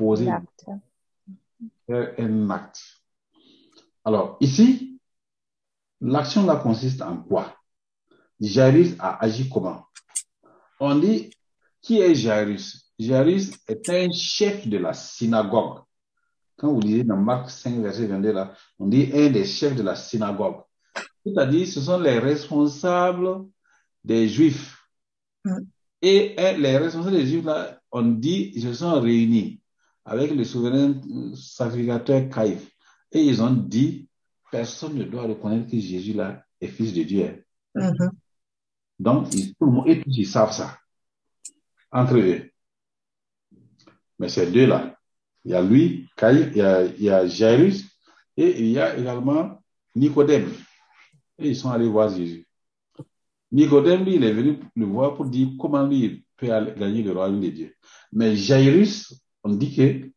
poser 0.00 0.30
faire 1.86 2.14
un 2.18 2.50
acte. 2.50 2.80
Alors, 4.02 4.38
ici, 4.40 4.98
l'action 6.00 6.46
là 6.46 6.56
consiste 6.56 7.02
en 7.02 7.18
quoi? 7.18 7.54
Jairus 8.40 8.94
a 8.98 9.22
agi 9.22 9.50
comment? 9.50 9.84
On 10.80 10.94
dit, 10.98 11.30
qui 11.82 12.00
est 12.00 12.14
Jairus? 12.14 12.92
Jairus 12.98 13.52
est 13.68 13.86
un 13.90 14.10
chef 14.12 14.66
de 14.66 14.78
la 14.78 14.94
synagogue. 14.94 15.80
Quand 16.56 16.72
vous 16.72 16.80
lisez 16.80 17.04
dans 17.04 17.18
Marc 17.18 17.50
5, 17.50 17.80
verset 17.80 18.06
22, 18.06 18.32
là, 18.32 18.54
on 18.78 18.86
dit 18.86 19.10
un 19.12 19.30
des 19.30 19.44
chefs 19.44 19.76
de 19.76 19.82
la 19.82 19.96
synagogue. 19.96 20.62
C'est-à-dire, 21.24 21.66
ce 21.66 21.80
sont 21.80 22.00
les 22.00 22.18
responsables 22.18 23.46
des 24.02 24.28
Juifs. 24.28 24.78
Mm. 25.44 25.58
Et 26.02 26.34
euh, 26.38 26.52
les 26.56 26.78
responsables 26.78 27.16
des 27.16 27.26
Juifs, 27.26 27.44
là, 27.44 27.78
on 27.92 28.02
dit, 28.02 28.52
ils 28.54 28.62
se 28.62 28.72
sont 28.72 28.98
réunis 29.00 29.60
avec 30.04 30.32
le 30.32 30.44
souverain 30.44 30.94
euh, 31.10 31.34
sacrificateur 31.34 32.28
Caïphe. 32.28 32.70
Et 33.12 33.22
ils 33.22 33.42
ont 33.42 33.50
dit, 33.52 34.08
personne 34.50 34.94
ne 34.94 35.04
doit 35.04 35.22
reconnaître 35.22 35.70
que 35.70 35.78
Jésus, 35.78 36.12
là, 36.12 36.42
est 36.60 36.68
fils 36.68 36.92
de 36.92 37.02
Dieu. 37.02 37.44
Mhm. 37.74 38.10
Donc, 38.98 39.34
ils, 39.34 39.54
tout 39.54 39.66
le 39.66 39.72
monde- 39.72 39.88
et 39.88 40.00
tous, 40.00 40.16
ils 40.16 40.26
savent 40.26 40.52
ça. 40.52 40.78
Entre 41.92 42.16
eux. 42.16 42.50
Mais 44.18 44.28
ces 44.28 44.50
deux-là, 44.50 44.96
il 45.44 45.52
y 45.52 45.54
a 45.54 45.62
lui, 45.62 46.08
Caïphe, 46.16 46.50
il 46.52 46.58
y 46.58 46.62
a, 46.62 46.84
il 46.84 47.02
y 47.02 47.10
a 47.10 47.26
Jairus, 47.26 47.84
et 48.36 48.60
il 48.60 48.70
y 48.70 48.78
a 48.78 48.96
également 48.96 49.60
Nicodème. 49.94 50.50
Et 51.38 51.48
ils 51.48 51.56
sont 51.56 51.70
allés 51.70 51.88
voir 51.88 52.14
Jésus. 52.14 52.46
Nicodème, 53.50 54.04
lui, 54.04 54.16
il 54.16 54.24
est 54.24 54.32
venu 54.32 54.58
le 54.76 54.84
voir 54.86 55.16
pour 55.16 55.26
dire 55.26 55.48
comment 55.58 55.84
lui 55.86 56.24
peut 56.36 56.52
aller 56.52 56.72
gagner 56.78 57.02
le 57.02 57.12
royaume 57.12 57.40
de 57.40 57.48
Dieu. 57.48 57.74
Mais 58.12 58.36
Jairus, 58.36 59.12
on 59.42 59.54
dit 59.54 59.74
que 59.74 60.10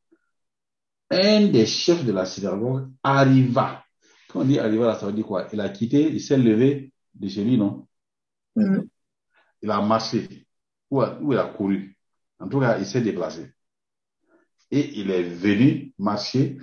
un 1.09 1.47
des 1.47 1.65
chefs 1.65 2.05
de 2.05 2.11
la 2.11 2.25
synagogue 2.25 2.89
arriva. 3.03 3.83
Quand 4.29 4.41
on 4.41 4.45
dit 4.45 4.59
arriva, 4.59 4.87
là, 4.87 4.95
ça 4.99 5.05
veut 5.05 5.13
dire 5.13 5.25
quoi? 5.25 5.47
Il 5.53 5.61
a 5.61 5.69
quitté, 5.69 6.09
il 6.09 6.21
s'est 6.21 6.37
levé 6.37 6.91
de 7.13 7.27
chez 7.27 7.43
lui, 7.43 7.57
non? 7.57 7.87
Mhm. 8.55 8.87
Il 9.61 9.71
a 9.71 9.81
marché 9.81 10.45
ou, 10.89 11.01
ou 11.21 11.33
il 11.33 11.39
a 11.39 11.45
couru? 11.45 11.95
En 12.39 12.47
tout 12.47 12.59
cas, 12.59 12.77
il 12.79 12.85
s'est 12.85 13.01
déplacé. 13.01 13.53
Et 14.71 14.99
il 14.99 15.11
est 15.11 15.23
venu 15.23 15.93
marcher 15.97 16.57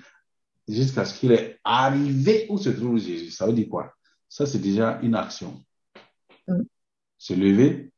jusqu'à 0.68 1.04
ce 1.04 1.18
qu'il 1.18 1.32
est 1.32 1.58
arrivé 1.64 2.46
où 2.48 2.58
se 2.58 2.70
trouve 2.70 2.98
Jésus. 2.98 3.30
Ça 3.30 3.46
veut 3.46 3.52
dire 3.52 3.68
quoi? 3.68 3.94
Ça, 4.28 4.46
c'est 4.46 4.58
déjà 4.58 4.98
une 5.02 5.14
action. 5.14 5.64
Mm. 6.48 6.62
Se 7.18 7.34
lever, 7.34 7.92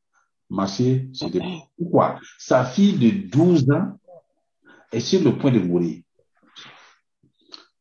marcher, 0.51 1.09
se 1.13 1.27
déplacer. 1.27 1.63
Pourquoi? 1.77 2.21
Sa 2.39 2.65
fille 2.65 2.99
de 2.99 3.29
12 3.29 3.71
ans 3.71 3.99
est 4.93 5.01
sur 5.01 5.23
le 5.23 5.37
point 5.37 5.51
de 5.51 5.59
mourir. 5.59 6.03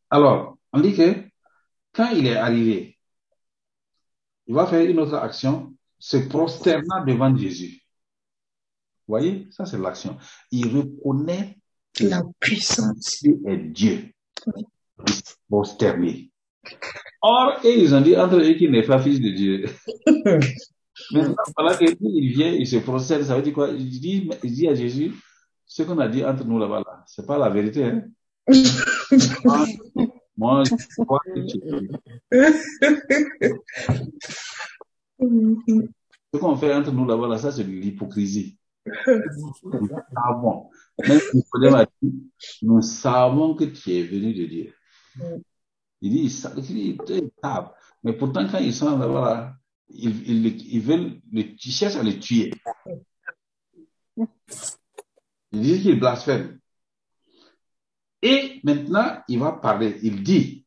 Alors, 0.09 0.57
on 0.74 0.80
dit 0.80 0.95
que 0.95 1.24
quand 1.93 2.09
il 2.12 2.28
est 2.28 2.36
arrivé, 2.36 2.97
il 4.47 4.55
va 4.55 4.66
faire 4.66 4.89
une 4.89 4.99
autre 4.99 5.16
action, 5.16 5.74
se 5.99 6.18
prosternant 6.18 7.05
devant 7.05 7.36
Jésus. 7.36 7.82
Vous 9.07 9.14
voyez, 9.18 9.47
ça 9.51 9.66
c'est 9.66 9.78
l'action. 9.78 10.18
Il 10.51 10.68
reconnaît 10.68 11.57
que 11.93 12.05
La 12.05 12.24
puissance. 12.39 13.24
Est 13.24 13.57
Dieu. 13.57 14.12
Il 15.07 15.14
se 15.14 15.34
prosterne. 15.49 16.07
Or, 17.22 17.59
et 17.64 17.80
ils 17.80 17.93
ont 17.93 18.01
dit 18.01 18.16
entre 18.18 18.38
eux 18.38 18.53
qu'il 18.53 18.72
n'est 18.72 18.86
pas 18.86 19.01
fils 19.01 19.20
de 19.20 19.30
Dieu. 19.30 19.66
Maintenant, 21.12 21.36
voilà 21.57 21.76
que 21.76 21.86
il 21.86 22.30
vient, 22.32 22.51
il 22.51 22.68
se 22.68 22.78
prosterne, 22.78 23.24
ça 23.24 23.36
veut 23.36 23.41
dire 23.41 23.53
quoi? 23.53 23.70
Il 23.70 23.89
dit, 23.89 24.30
il 24.43 24.53
dit 24.53 24.68
à 24.68 24.76
Jésus, 24.76 25.14
ce 25.72 25.84
qu'on 25.84 25.99
a 25.99 26.09
dit 26.09 26.26
entre 26.26 26.43
nous 26.43 26.59
là-bas, 26.59 26.80
là, 26.86 27.03
c'est 27.07 27.26
pas 27.26 27.38
la 27.38 27.49
vérité, 27.49 27.86
hein? 27.86 28.03
Moi, 29.45 29.65
moi, 30.38 30.63
je 30.65 31.03
crois 31.05 31.22
que 31.26 31.39
tu. 31.47 31.61
Ce 36.34 36.38
qu'on 36.38 36.57
fait 36.57 36.74
entre 36.74 36.91
nous 36.91 37.05
là-bas, 37.05 37.30
là, 37.30 37.38
ça, 37.38 37.53
c'est 37.53 37.63
de 37.63 37.69
l'hypocrisie. 37.69 38.57
Nous 38.86 39.88
savons. 40.13 40.69
Même 41.07 41.22
Nicodème 41.34 41.76
a 41.76 41.86
dit, 42.01 42.22
nous 42.63 42.82
savons 42.82 43.55
que 43.55 43.63
tu 43.63 43.93
es 43.93 44.03
venu 44.03 44.34
de 44.34 44.45
Dieu. 44.47 44.74
Il 46.01 46.11
dit, 46.11 46.24
il 46.24 46.32
savent. 47.41 47.72
Mais 48.03 48.11
pourtant, 48.11 48.45
quand 48.51 48.57
ils 48.57 48.74
sont 48.74 48.97
là-bas, 48.97 49.22
là, 49.22 49.55
ils, 49.88 50.30
ils, 50.30 50.74
ils 50.74 50.82
veulent, 50.82 51.22
le, 51.32 51.43
ils 51.43 51.72
cherchent 51.72 51.95
à 51.95 52.03
le 52.03 52.19
tuer. 52.19 52.51
Ils 55.52 55.62
disent 55.62 55.82
qu'il 55.82 55.99
blasphème. 55.99 56.60
Et 58.22 58.62
maintenant, 58.64 59.22
il 59.28 59.39
va 59.39 59.54
parler. 59.54 59.99
Il 60.04 60.24
dit, 60.24 60.66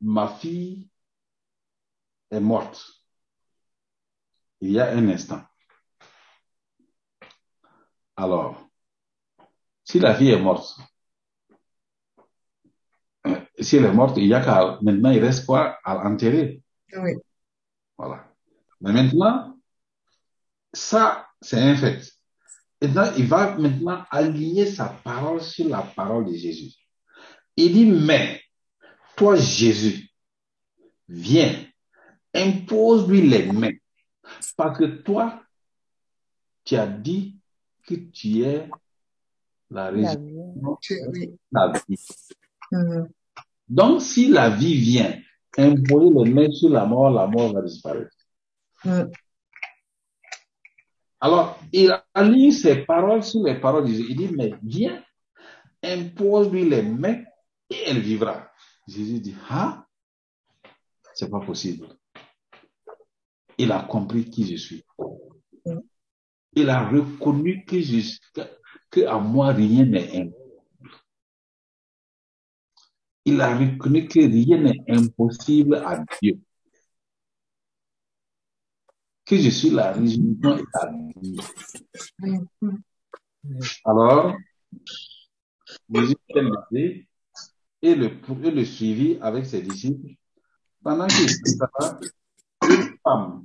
ma 0.00 0.28
fille 0.28 0.88
est 2.30 2.40
morte. 2.40 2.82
Il 4.60 4.72
y 4.72 4.80
a 4.80 4.90
un 4.90 5.08
instant. 5.08 5.42
Alors, 8.16 8.66
si 9.84 9.98
la 9.98 10.14
fille 10.14 10.30
est 10.30 10.40
morte, 10.40 10.78
euh, 13.26 13.40
si 13.60 13.76
elle 13.76 13.84
est 13.84 13.92
morte, 13.92 14.16
il 14.16 14.26
y 14.26 14.34
a 14.34 14.42
qu'à, 14.42 14.78
maintenant, 14.80 15.10
il 15.10 15.22
reste 15.22 15.44
quoi? 15.44 15.78
À 15.84 15.94
l'enterrer. 15.94 16.62
Oui. 16.94 17.12
Voilà. 17.98 18.32
Mais 18.80 18.92
maintenant, 18.92 19.58
ça, 20.72 21.28
c'est 21.42 21.60
un 21.60 21.76
fait. 21.76 22.15
Maintenant, 22.80 23.10
il 23.16 23.26
va 23.26 23.56
maintenant 23.56 24.04
aligner 24.10 24.66
sa 24.66 24.86
parole 24.86 25.40
sur 25.40 25.68
la 25.68 25.82
parole 25.82 26.26
de 26.26 26.34
Jésus. 26.34 26.74
Il 27.56 27.72
dit, 27.72 27.86
mais, 27.86 28.40
toi, 29.16 29.34
Jésus, 29.36 30.10
viens, 31.08 31.64
impose-lui 32.34 33.22
les 33.22 33.50
mains. 33.50 33.72
Parce 34.56 34.78
que 34.78 34.84
toi, 34.84 35.42
tu 36.64 36.76
as 36.76 36.86
dit 36.86 37.38
que 37.86 37.94
tu 37.94 38.42
es 38.42 38.68
la 39.70 39.92
Oui. 39.92 40.02
la 41.52 41.72
vie. 41.88 41.96
Mhm. 42.72 43.08
Donc, 43.68 44.02
si 44.02 44.28
la 44.28 44.50
vie 44.50 44.74
vient, 44.74 45.18
imposer 45.56 46.24
les 46.24 46.30
mains 46.30 46.50
sur 46.50 46.68
la 46.70 46.84
mort, 46.84 47.10
la 47.10 47.26
mort 47.26 47.52
va 47.52 47.62
disparaître. 47.62 48.16
Mm. 48.84 49.10
Alors, 51.20 51.58
il 51.72 51.96
aligne 52.14 52.52
ses 52.52 52.84
paroles 52.84 53.22
sur 53.22 53.42
les 53.44 53.58
paroles 53.58 53.84
de 53.84 53.88
Jésus. 53.90 54.06
Il 54.10 54.16
dit, 54.16 54.28
mais 54.36 54.54
viens, 54.62 55.02
impose-lui 55.82 56.68
les 56.68 56.82
mains 56.82 57.22
et 57.70 57.76
elle 57.86 58.00
vivra. 58.00 58.50
Jésus 58.86 59.20
dit, 59.20 59.34
ah, 59.48 59.86
c'est 61.14 61.30
pas 61.30 61.40
possible. 61.40 61.88
Il 63.58 63.72
a 63.72 63.80
compris 63.80 64.28
qui 64.28 64.46
je 64.46 64.56
suis. 64.56 64.84
Il 66.52 66.70
a 66.70 66.88
reconnu 66.88 67.64
que, 67.64 67.76
que 68.90 69.06
à 69.06 69.18
moi 69.18 69.52
rien 69.52 69.84
n'est 69.84 70.16
impossible. 70.16 70.36
Il 73.24 73.40
a 73.40 73.56
reconnu 73.56 74.06
que 74.06 74.20
rien 74.20 74.58
n'est 74.58 74.84
impossible 74.88 75.76
à 75.76 76.04
Dieu. 76.20 76.38
Que 79.26 79.36
je 79.36 79.50
suis 79.50 79.70
la 79.70 79.92
vie. 79.92 80.20
Mm. 82.20 82.38
Alors, 83.84 84.36
Jésus 85.92 86.16
s'est 86.30 86.40
levé 86.40 87.08
et 87.82 87.94
le, 87.94 88.10
et 88.44 88.50
le 88.50 88.64
suivit 88.64 89.18
avec 89.20 89.46
ses 89.46 89.62
disciples. 89.62 90.14
Pendant 90.82 91.06
qu'il 91.08 91.24
était 91.24 91.58
là, 91.58 91.98
une 92.68 92.96
femme 93.02 93.44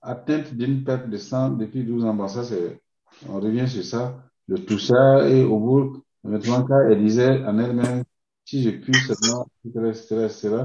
atteinte 0.00 0.54
d'une 0.54 0.84
perte 0.84 1.08
de 1.08 1.16
sang 1.16 1.50
depuis 1.50 1.84
12 1.84 2.04
ans, 2.04 2.14
bon, 2.14 2.28
ça 2.28 2.44
c'est, 2.44 2.80
on 3.28 3.40
revient 3.40 3.68
sur 3.68 3.84
ça, 3.84 4.22
le 4.48 4.64
toucha 4.64 5.28
et 5.28 5.42
au 5.44 5.58
bout, 5.58 6.04
maintenant 6.24 6.66
elle 6.88 7.02
disait 7.02 7.44
en 7.44 7.58
elle-même, 7.58 8.04
si 8.44 8.62
je 8.62 8.70
puis 8.70 8.94
seulement, 8.94 9.46
etc., 9.64 9.88
etc., 9.88 10.24
etc. 10.24 10.64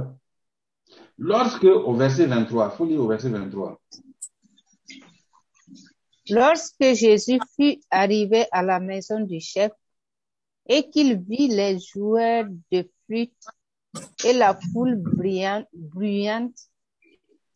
Lorsque, 1.17 1.63
au 1.63 1.93
verset 1.95 2.27
23, 2.27 2.71
faut 2.71 2.85
lire 2.85 3.01
au 3.01 3.07
verset 3.07 3.29
23. 3.29 3.79
Lorsque 6.29 6.93
Jésus 6.93 7.39
fut 7.55 7.79
arrivé 7.89 8.45
à 8.51 8.61
la 8.61 8.79
maison 8.79 9.21
du 9.21 9.39
chef 9.39 9.71
et 10.67 10.89
qu'il 10.89 11.19
vit 11.21 11.47
les 11.47 11.79
joueurs 11.79 12.45
de 12.71 12.89
flûte 13.05 13.45
et 14.25 14.33
la 14.33 14.59
foule 14.71 14.95
bruyante, 14.95 15.67
bruyante, 15.73 16.57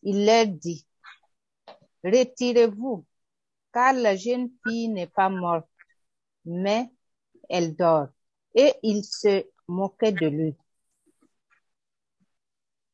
il 0.03 0.25
leur 0.25 0.47
dit, 0.47 0.85
Retirez-vous, 2.03 3.05
car 3.71 3.93
la 3.93 4.15
jeune 4.15 4.49
fille 4.65 4.87
n'est 4.87 5.07
pas 5.07 5.29
morte, 5.29 5.67
mais 6.45 6.89
elle 7.47 7.75
dort. 7.75 8.07
Et 8.55 8.73
il 8.81 9.03
se 9.03 9.45
moquait 9.67 10.11
de 10.11 10.25
lui. 10.25 10.55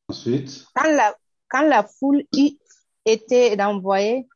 Ensuite, 0.08 0.64
Quand 0.74 0.90
la, 0.90 1.14
quand 1.48 1.68
la 1.68 1.82
foule 1.82 2.24
eut 2.34 2.56
été 3.04 3.54
renvoyée, 3.54 4.26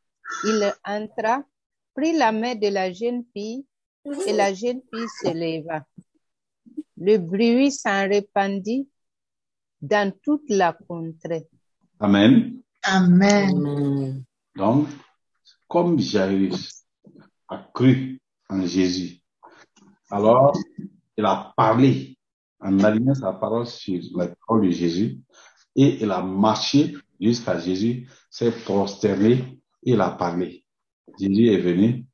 il 0.43 0.73
entra, 0.85 1.43
prit 1.95 2.15
la 2.15 2.31
main 2.31 2.53
de 2.53 2.67
la 2.67 2.91
jeune 2.91 3.23
fille, 3.33 3.65
et 4.27 4.33
la 4.33 4.53
jeune 4.53 4.81
fille 4.93 5.07
se 5.21 5.33
leva. 5.33 5.83
Le 6.97 7.17
bruit 7.17 7.71
s'en 7.71 8.07
répandit 8.07 8.87
dans 9.81 10.13
toute 10.21 10.49
la 10.49 10.73
contrée. 10.73 11.47
Amen. 11.99 12.61
Amen. 12.83 13.57
Amen. 13.57 14.23
Donc, 14.55 14.87
comme 15.67 15.99
Jairus 15.99 16.85
a 17.47 17.67
cru 17.73 18.21
en 18.47 18.65
Jésus, 18.65 19.21
alors 20.11 20.55
il 21.17 21.25
a 21.25 21.51
parlé 21.57 22.17
en 22.59 22.79
alignant 22.83 23.15
sa 23.15 23.33
parole 23.33 23.65
sur 23.65 23.99
la 24.15 24.27
parole 24.27 24.67
de 24.67 24.71
Jésus 24.71 25.19
et 25.75 26.03
il 26.03 26.11
a 26.11 26.21
marché 26.21 26.95
jusqu'à 27.19 27.59
Jésus, 27.59 28.07
s'est 28.29 28.51
prosterné 28.51 29.59
il 29.83 29.99
a 30.01 30.11
parlé. 30.11 30.65
Jésus 31.19 31.47
est 31.47 31.59
venu. 31.59 32.05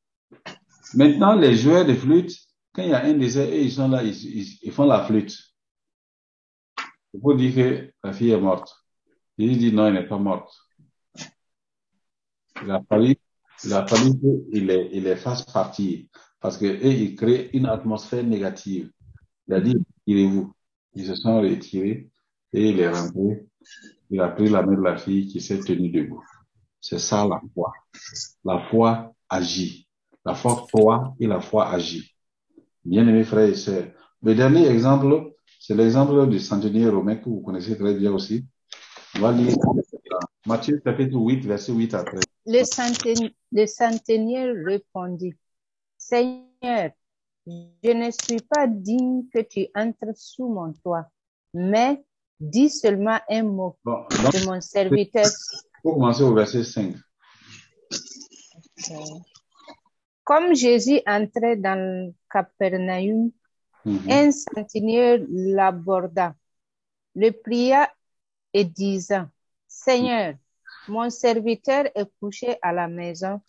Maintenant, 0.95 1.35
les 1.35 1.55
joueurs 1.55 1.85
de 1.85 1.93
flûte, 1.93 2.35
quand 2.73 2.83
il 2.83 2.89
y 2.89 2.93
a 2.93 3.03
un 3.03 3.13
désert 3.13 3.53
ils 3.53 3.71
sont 3.71 3.87
là, 3.87 4.03
ils 4.03 4.71
font 4.71 4.85
la 4.85 5.03
flûte. 5.05 5.37
Il 7.13 7.21
faut 7.21 7.33
dire 7.33 7.55
que 7.55 7.93
la 8.03 8.13
fille 8.13 8.31
est 8.31 8.39
morte. 8.39 8.75
Jésus 9.37 9.57
dit 9.57 9.71
non, 9.71 9.87
elle 9.87 9.93
n'est 9.93 10.07
pas 10.07 10.17
morte. 10.17 10.53
Il 12.61 12.71
a 12.71 12.81
fallu, 12.87 13.15
il 13.63 13.73
a 13.73 13.87
fallu 13.87 14.11
qu'il 14.51 14.65
les, 14.65 14.89
il 14.93 15.03
les 15.03 15.15
fasse 15.15 15.43
partir. 15.43 16.05
Parce 16.39 16.57
que 16.57 16.65
eux, 16.65 16.93
ils 16.93 17.15
créent 17.15 17.49
une 17.53 17.65
atmosphère 17.65 18.23
négative. 18.23 18.91
Il 19.47 19.53
a 19.53 19.61
dit, 19.61 19.75
retirez-vous. 20.07 20.53
Ils 20.93 21.05
se 21.05 21.15
sont 21.15 21.41
retirés 21.41 22.09
et 22.53 22.69
il 22.69 22.79
est 22.79 22.89
rentré. 22.89 23.45
Il 24.09 24.21
a 24.21 24.29
pris 24.29 24.49
la 24.49 24.63
main 24.63 24.75
de 24.75 24.81
la 24.81 24.97
fille 24.97 25.27
qui 25.27 25.41
s'est 25.41 25.59
tenue 25.59 25.89
debout. 25.89 26.23
C'est 26.81 26.99
ça 26.99 27.27
la 27.27 27.41
foi. 27.53 27.73
La 28.43 28.59
foi 28.69 29.13
agit. 29.29 29.87
La 30.25 30.33
foi 30.33 30.65
croit 30.71 31.15
et 31.19 31.27
la 31.27 31.39
foi 31.39 31.69
agit. 31.69 32.15
Bien-aimés 32.83 33.23
frères 33.23 33.49
et 33.49 33.55
sœurs. 33.55 33.87
Le 34.21 34.35
dernier 34.35 34.67
exemple, 34.67 35.33
c'est 35.59 35.75
l'exemple 35.75 36.27
du 36.27 36.39
centenier 36.39 36.89
romain 36.89 37.15
que 37.15 37.29
vous 37.29 37.41
connaissez 37.41 37.77
très 37.77 37.93
bien 37.93 38.11
aussi. 38.13 38.45
On 39.15 39.19
va 39.19 39.31
lire 39.31 39.55
Matthieu 40.45 40.81
chapitre 40.83 41.17
8, 41.17 41.45
verset 41.45 41.73
8 41.73 41.93
à 41.93 42.03
13. 42.03 42.21
Le 42.45 42.63
centenier, 42.63 43.35
le 43.51 43.65
centenier 43.65 44.51
répondit, 44.51 45.33
Seigneur, 45.97 46.91
je 47.45 47.91
ne 47.91 48.09
suis 48.11 48.41
pas 48.41 48.67
digne 48.67 49.23
que 49.33 49.39
tu 49.39 49.67
entres 49.75 50.15
sous 50.15 50.47
mon 50.47 50.73
toit, 50.73 51.05
mais 51.53 52.03
dis 52.39 52.69
seulement 52.69 53.19
un 53.29 53.43
mot 53.43 53.77
Bon, 53.83 54.05
donc, 54.09 54.33
de 54.33 54.45
mon 54.45 54.61
serviteur. 54.61 55.29
pour 55.83 55.93
commencer 55.95 56.23
au 56.23 56.33
verset 56.33 56.63
5. 56.63 56.95
Comme 60.23 60.53
Jésus 60.55 61.01
entrait 61.07 61.55
dans 61.57 62.13
Capernaum, 62.31 63.31
Mhm. 63.85 64.11
un 64.11 64.31
centenier 64.31 65.25
l'aborda, 65.29 66.35
le 67.15 67.31
pria 67.31 67.91
et 68.53 68.65
disant, 68.65 69.27
Seigneur, 69.67 70.35
mon 70.87 71.09
serviteur 71.09 71.85
est 71.95 72.09
couché 72.19 72.57
à 72.61 72.71
la 72.73 72.87
maison, 72.87 73.41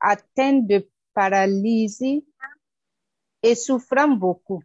atteint 0.00 0.54
de 0.54 0.88
paralysie 1.14 2.24
et 3.42 3.54
souffrant 3.54 4.08
beaucoup. 4.08 4.62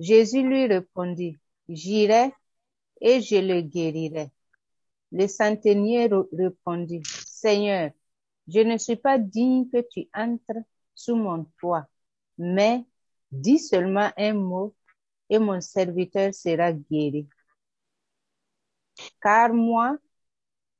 Jésus 0.00 0.42
lui 0.42 0.66
répondit, 0.66 1.36
J'irai 1.68 2.32
et 3.00 3.20
je 3.20 3.36
le 3.36 3.60
guérirai. 3.62 4.30
Le 5.12 5.26
centenier 5.28 6.08
répondit, 6.32 7.02
Seigneur, 7.26 7.90
je 8.48 8.60
ne 8.60 8.76
suis 8.78 8.96
pas 8.96 9.18
digne 9.18 9.68
que 9.70 9.80
tu 9.90 10.08
entres 10.14 10.64
sous 10.94 11.16
mon 11.16 11.44
toit, 11.60 11.86
mais 12.38 12.84
dis 13.30 13.58
seulement 13.58 14.10
un 14.16 14.34
mot 14.34 14.74
et 15.30 15.38
mon 15.38 15.60
serviteur 15.60 16.34
sera 16.34 16.72
guéri. 16.72 17.28
Car 19.20 19.52
moi, 19.52 19.98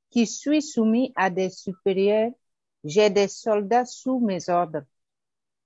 qui 0.09 0.25
suis 0.25 0.61
soumis 0.61 1.11
à 1.15 1.29
des 1.29 1.49
supérieurs, 1.49 2.31
j'ai 2.83 3.09
des 3.09 3.27
soldats 3.27 3.85
sous 3.85 4.19
mes 4.19 4.49
ordres. 4.49 4.83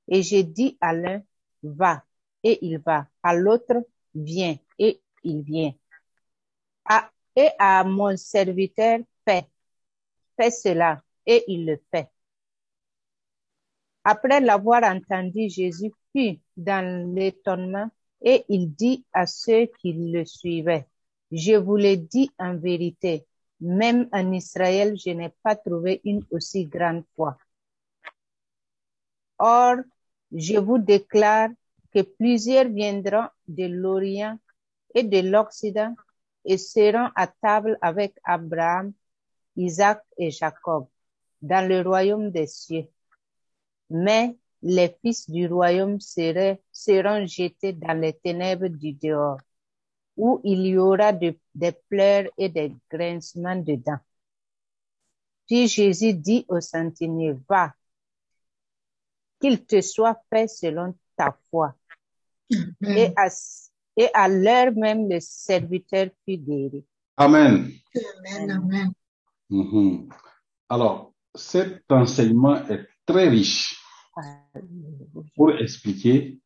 Et 0.07 0.23
je 0.23 0.37
dis 0.41 0.77
à 0.81 0.93
l'un, 0.93 1.21
va, 1.63 2.03
et 2.43 2.59
il 2.65 2.79
va. 2.79 3.07
À 3.21 3.35
l'autre, 3.35 3.85
viens, 4.15 4.57
et 4.79 5.01
il 5.23 5.41
vient. 5.43 5.73
Et 7.35 7.49
à 7.57 7.83
mon 7.83 8.17
serviteur, 8.17 8.99
fais, 9.25 9.47
fais 10.35 10.51
cela, 10.51 11.01
et 11.25 11.43
il 11.47 11.65
le 11.65 11.79
fait. 11.89 12.09
Après 14.03 14.41
l'avoir 14.41 14.83
entendu, 14.83 15.49
Jésus 15.49 15.91
fut 16.11 16.39
dans 16.57 17.13
l'étonnement 17.15 17.89
et 18.21 18.43
il 18.49 18.73
dit 18.73 19.05
à 19.13 19.25
ceux 19.25 19.67
qui 19.79 19.93
le 19.93 20.25
suivaient, 20.25 20.87
je 21.31 21.53
vous 21.53 21.77
le 21.77 21.95
dis 21.95 22.31
en 22.39 22.57
vérité, 22.57 23.25
même 23.61 24.09
en 24.11 24.31
Israël, 24.33 24.97
je 24.97 25.11
n'ai 25.11 25.29
pas 25.43 25.55
trouvé 25.55 26.01
une 26.03 26.25
aussi 26.31 26.65
grande 26.65 27.03
foi. 27.15 27.37
Or, 29.37 29.77
je 30.31 30.57
vous 30.57 30.79
déclare 30.79 31.49
que 31.93 32.01
plusieurs 32.01 32.67
viendront 32.67 33.27
de 33.47 33.65
l'Orient 33.65 34.37
et 34.93 35.03
de 35.03 35.19
l'Occident 35.29 35.95
et 36.45 36.57
seront 36.57 37.09
à 37.15 37.27
table 37.27 37.77
avec 37.81 38.15
Abraham, 38.23 38.93
Isaac 39.55 40.03
et 40.17 40.31
Jacob 40.31 40.87
dans 41.41 41.67
le 41.67 41.81
royaume 41.81 42.31
des 42.31 42.47
cieux. 42.47 42.87
Mais 43.89 44.37
les 44.61 44.95
fils 45.01 45.29
du 45.29 45.47
royaume 45.47 45.99
seront 45.99 47.25
jetés 47.25 47.73
dans 47.73 47.99
les 47.99 48.13
ténèbres 48.13 48.67
du 48.67 48.93
dehors, 48.93 49.39
où 50.17 50.41
il 50.43 50.65
y 50.67 50.77
aura 50.77 51.13
de- 51.13 51.37
des 51.55 51.71
pleurs 51.71 52.29
et 52.37 52.49
des 52.49 52.75
grincements 52.89 53.55
de 53.55 53.75
dents. 53.75 53.99
Puis 55.47 55.67
Jésus 55.67 56.13
dit 56.13 56.45
au 56.47 56.59
centenier, 56.61 57.33
va, 57.47 57.73
qu'il 59.39 59.65
te 59.65 59.81
soit 59.81 60.21
fait 60.29 60.47
selon 60.47 60.93
ta 61.15 61.37
foi. 61.49 61.73
Et 62.81 63.13
et 63.99 64.07
à 64.13 64.29
l'heure 64.29 64.71
même, 64.73 65.09
le 65.09 65.19
serviteur 65.19 66.07
fut 66.23 66.37
guéri. 66.37 66.85
Amen. 67.17 67.69
Amen. 68.25 68.51
Amen. 68.51 68.93
Mhm. 69.49 70.09
Alors, 70.69 71.13
cet 71.35 71.83
enseignement 71.91 72.65
est 72.67 72.87
très 73.05 73.27
riche 73.27 73.75
pour 75.35 75.51
expliquer 75.51 76.39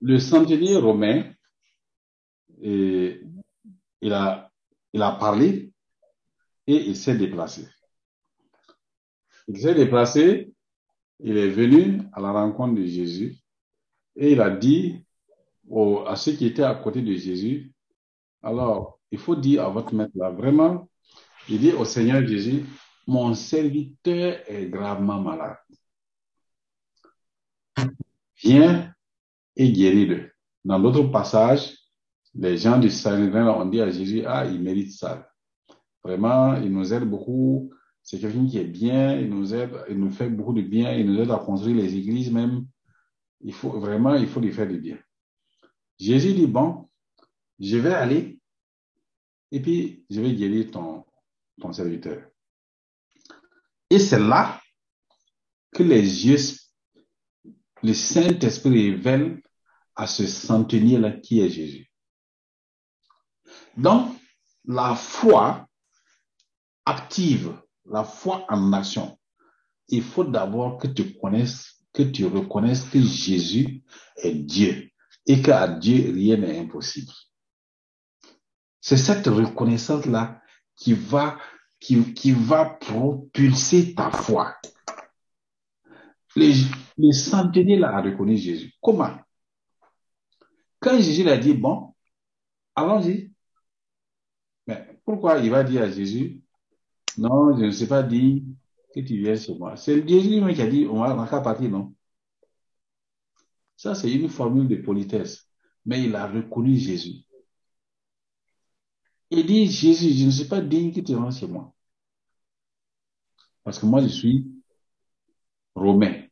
le 0.00 0.18
centenier 0.18 0.76
romain. 0.76 1.32
Et 2.60 3.22
il 4.00 4.12
a, 4.12 4.50
il 4.92 5.00
a 5.00 5.12
parlé 5.12 5.70
et 6.66 6.88
il 6.88 6.96
s'est 6.96 7.16
déplacé. 7.16 7.68
Il 9.46 9.60
s'est 9.60 9.74
déplacé, 9.74 10.52
il 11.20 11.36
est 11.36 11.50
venu 11.50 12.02
à 12.12 12.20
la 12.20 12.32
rencontre 12.32 12.74
de 12.74 12.84
Jésus 12.84 13.36
et 14.16 14.32
il 14.32 14.40
a 14.40 14.50
dit 14.50 15.04
aux- 15.70 16.04
à 16.06 16.16
ceux 16.16 16.32
qui 16.32 16.46
étaient 16.46 16.62
à 16.62 16.74
côté 16.74 17.02
de 17.02 17.12
Jésus, 17.14 17.72
alors, 18.42 19.00
il 19.10 19.18
faut 19.18 19.36
dire 19.36 19.64
à 19.64 19.70
votre 19.70 19.94
maître 19.94 20.12
là, 20.14 20.30
vraiment, 20.30 20.88
il 21.48 21.58
dit 21.60 21.72
au 21.72 21.84
Seigneur 21.84 22.26
Jésus, 22.26 22.64
mon 23.06 23.34
serviteur 23.34 24.38
est 24.46 24.66
gravement 24.68 25.20
malade. 25.20 25.56
Viens 28.42 28.92
et 29.56 29.72
guéris-le. 29.72 30.30
Dans 30.64 30.78
d'autres 30.78 31.04
passages, 31.10 31.74
les 32.34 32.56
gens 32.56 32.78
du 32.78 32.90
Sanhédrin 32.90 33.48
ont 33.50 33.66
dit 33.66 33.80
à 33.80 33.90
Jésus, 33.90 34.22
ah, 34.26 34.46
il 34.46 34.60
mérite 34.60 34.92
ça. 34.92 35.28
Vraiment, 36.04 36.56
il 36.56 36.70
nous 36.70 36.92
aide 36.92 37.04
beaucoup. 37.04 37.72
C'est 38.02 38.20
quelqu'un 38.20 38.46
qui 38.46 38.58
est 38.58 38.64
bien, 38.64 39.18
il 39.18 39.28
nous 39.28 39.54
aide, 39.54 39.72
il 39.90 39.98
nous 39.98 40.10
fait 40.10 40.30
beaucoup 40.30 40.52
de 40.52 40.62
bien, 40.62 40.92
il 40.92 41.06
nous 41.06 41.18
aide 41.20 41.30
à 41.30 41.38
construire 41.38 41.76
les 41.76 41.96
églises 41.96 42.30
même. 42.30 42.66
Il 43.40 43.52
faut 43.52 43.78
vraiment, 43.80 44.14
il 44.14 44.26
faut 44.26 44.40
lui 44.40 44.52
faire 44.52 44.68
du 44.68 44.78
bien. 44.78 44.98
Jésus 45.98 46.34
dit, 46.34 46.46
bon, 46.46 46.88
je 47.58 47.76
vais 47.76 47.94
aller 47.94 48.38
et 49.50 49.60
puis 49.60 50.04
je 50.10 50.20
vais 50.20 50.34
guérir 50.34 50.70
ton, 50.70 51.04
ton 51.60 51.72
serviteur. 51.72 52.22
Et 53.90 53.98
c'est 53.98 54.20
là 54.20 54.60
que 55.72 55.82
les 55.82 56.26
yeux, 56.26 56.38
le 57.82 57.94
Saint-Esprit 57.94 58.90
révèle 58.90 59.42
à 59.96 60.06
ce 60.06 60.26
centenier-là 60.26 61.12
qui 61.12 61.40
est 61.40 61.50
Jésus. 61.50 61.90
Donc, 63.76 64.16
la 64.64 64.94
foi 64.94 65.66
active, 66.84 67.60
la 67.86 68.04
foi 68.04 68.44
en 68.48 68.72
action, 68.72 69.18
il 69.88 70.02
faut 70.02 70.24
d'abord 70.24 70.78
que 70.78 70.86
tu 70.86 71.14
connaisses, 71.18 71.82
que 71.92 72.02
tu 72.02 72.26
reconnaisses 72.26 72.84
que 72.84 73.00
Jésus 73.00 73.82
est 74.16 74.34
Dieu 74.34 74.90
et 75.28 75.42
qu'à 75.42 75.68
Dieu 75.68 76.10
rien 76.12 76.38
n'est 76.38 76.58
impossible. 76.58 77.12
C'est 78.80 78.96
cette 78.96 79.26
reconnaissance-là 79.26 80.40
qui 80.74 80.94
va, 80.94 81.38
qui, 81.78 82.14
qui 82.14 82.32
va 82.32 82.64
propulser 82.64 83.94
ta 83.94 84.10
foi. 84.10 84.56
Le, 86.34 86.52
le 86.96 87.12
centenier 87.12 87.76
là 87.76 87.96
a 87.96 88.00
reconnu 88.00 88.36
Jésus. 88.36 88.72
Comment? 88.80 89.18
Quand 90.80 90.96
Jésus 90.96 91.24
l'a 91.24 91.36
dit, 91.36 91.54
bon, 91.54 91.94
allons-y. 92.74 93.32
Mais 94.66 95.00
pourquoi 95.04 95.38
il 95.38 95.50
va 95.50 95.64
dire 95.64 95.82
à 95.82 95.90
Jésus, 95.90 96.40
non, 97.18 97.56
je 97.58 97.64
ne 97.64 97.70
sais 97.70 97.88
pas 97.88 98.02
dire 98.02 98.42
que 98.94 99.00
tu 99.00 99.18
viens 99.18 99.36
chez 99.36 99.54
moi. 99.54 99.76
C'est 99.76 100.06
Jésus 100.08 100.28
lui-même 100.28 100.54
qui 100.54 100.62
a 100.62 100.66
dit, 100.66 100.86
on 100.88 101.00
va, 101.00 101.12
on 101.14 101.24
va 101.24 101.40
partir, 101.40 101.68
non? 101.68 101.94
Ça, 103.78 103.94
c'est 103.94 104.12
une 104.12 104.28
formule 104.28 104.66
de 104.66 104.76
politesse. 104.76 105.48
Mais 105.86 106.02
il 106.02 106.16
a 106.16 106.26
reconnu 106.26 106.76
Jésus. 106.76 107.24
Il 109.30 109.46
dit, 109.46 109.66
Jésus, 109.70 110.10
je 110.10 110.26
ne 110.26 110.30
suis 110.32 110.46
pas 110.48 110.60
digne 110.60 110.92
que 110.92 111.00
tu 111.00 111.14
rentres 111.14 111.38
chez 111.38 111.46
moi. 111.46 111.72
Parce 113.62 113.78
que 113.78 113.86
moi, 113.86 114.02
je 114.02 114.08
suis 114.08 114.50
romain. 115.76 116.24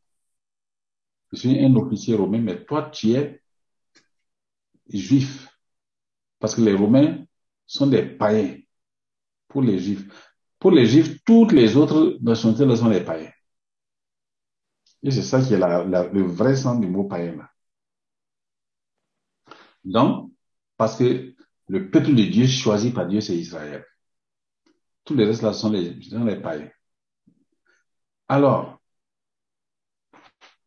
Je 1.33 1.37
suis 1.39 1.65
un 1.65 1.75
officier 1.77 2.17
romain, 2.17 2.41
mais 2.41 2.65
toi, 2.65 2.91
tu 2.91 3.13
es 3.13 3.41
juif. 4.89 5.49
Parce 6.41 6.57
que 6.57 6.63
les 6.63 6.75
Romains 6.75 7.25
sont 7.65 7.87
des 7.87 8.03
païens 8.03 8.59
pour 9.49 9.63
les 9.63 9.79
juifs. 9.79 10.09
Pour 10.59 10.73
les 10.73 10.87
juifs, 10.87 11.23
toutes 11.25 11.53
les 11.53 11.77
autres 11.77 12.19
nationalités 12.21 12.77
sont 12.77 12.91
des 12.91 13.05
païens. 13.05 13.33
Et 15.03 15.11
c'est 15.11 15.23
ça 15.23 15.41
qui 15.41 15.55
est 15.55 15.59
le 15.59 16.23
vrai 16.23 16.57
sens 16.57 16.81
du 16.81 16.89
mot 16.89 17.05
païen. 17.05 17.49
Donc, 19.85 20.33
parce 20.77 20.97
que 20.97 21.35
le 21.69 21.91
peuple 21.91 22.15
de 22.15 22.25
Dieu 22.25 22.47
choisi 22.47 22.91
par 22.93 23.07
Dieu, 23.07 23.21
c'est 23.21 23.37
Israël. 23.37 23.85
Tous 25.05 25.15
les 25.15 25.25
restes 25.25 25.43
là 25.43 25.53
sont 25.53 25.71
les, 25.71 26.01
sont 26.03 26.25
les 26.25 26.41
païens. 26.41 26.71
Alors, 28.29 28.81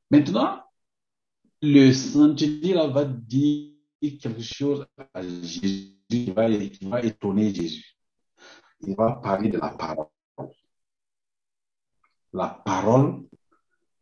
maintenant, 0.10 0.64
le 1.62 1.92
centenier 1.92 2.74
là 2.74 2.88
va 2.88 3.04
dire 3.04 3.74
quelque 4.00 4.42
chose 4.42 4.86
à 5.14 5.22
Jésus 5.22 5.98
qui 6.10 6.32
va 6.32 6.50
étonner 7.04 7.54
Jésus. 7.54 7.98
Il 8.82 8.96
va 8.96 9.14
parler 9.18 9.50
de 9.50 9.58
la 9.58 9.70
parole. 9.70 10.08
La 12.32 12.62
parole, 12.66 13.28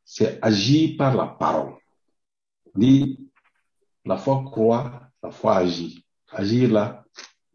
c'est 0.09 0.39
agir 0.41 0.95
par 0.97 1.15
la 1.15 1.27
parole. 1.27 1.75
La 4.05 4.17
foi 4.17 4.41
croit, 4.45 5.01
la 5.21 5.31
foi 5.31 5.57
agit. 5.57 6.05
Agir 6.31 6.71
là, 6.71 7.03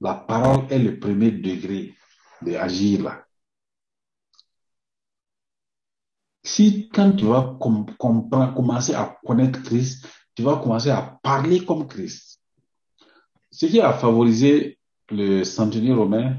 la 0.00 0.14
parole 0.14 0.70
est 0.70 0.78
le 0.78 0.98
premier 0.98 1.30
degré 1.30 1.94
de 2.42 2.54
agir 2.54 3.04
là. 3.04 3.24
Si 6.44 6.90
quand 6.90 7.12
tu 7.12 7.24
vas 7.24 7.56
com 7.58 7.86
comprendre, 7.96 8.54
commencer 8.54 8.94
à 8.94 9.18
connaître 9.24 9.62
Christ, 9.62 10.06
tu 10.34 10.42
vas 10.42 10.56
commencer 10.56 10.90
à 10.90 11.18
parler 11.22 11.64
comme 11.64 11.86
Christ. 11.86 12.38
Ce 13.50 13.64
qui 13.64 13.80
a 13.80 13.94
favorisé 13.94 14.78
le 15.08 15.44
centenier 15.44 15.94
romain, 15.94 16.36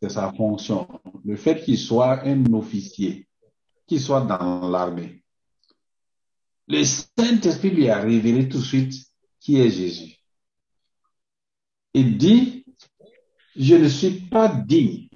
c'est 0.00 0.10
sa 0.10 0.32
fonction. 0.32 0.88
Le 1.24 1.36
fait 1.36 1.62
qu'il 1.62 1.78
soit 1.78 2.24
un 2.24 2.54
officier, 2.54 3.28
qu'il 3.86 4.00
soit 4.00 4.22
dans 4.22 4.70
l'armée. 4.70 5.21
Le 6.68 6.84
Saint-Esprit 6.84 7.70
lui 7.70 7.88
a 7.88 8.00
révélé 8.00 8.48
tout 8.48 8.58
de 8.58 8.64
suite 8.64 8.94
qui 9.40 9.60
est 9.60 9.70
Jésus. 9.70 10.16
Il 11.94 12.16
dit, 12.16 12.64
je 13.56 13.74
ne 13.74 13.88
suis 13.88 14.20
pas 14.20 14.48
digne 14.48 15.08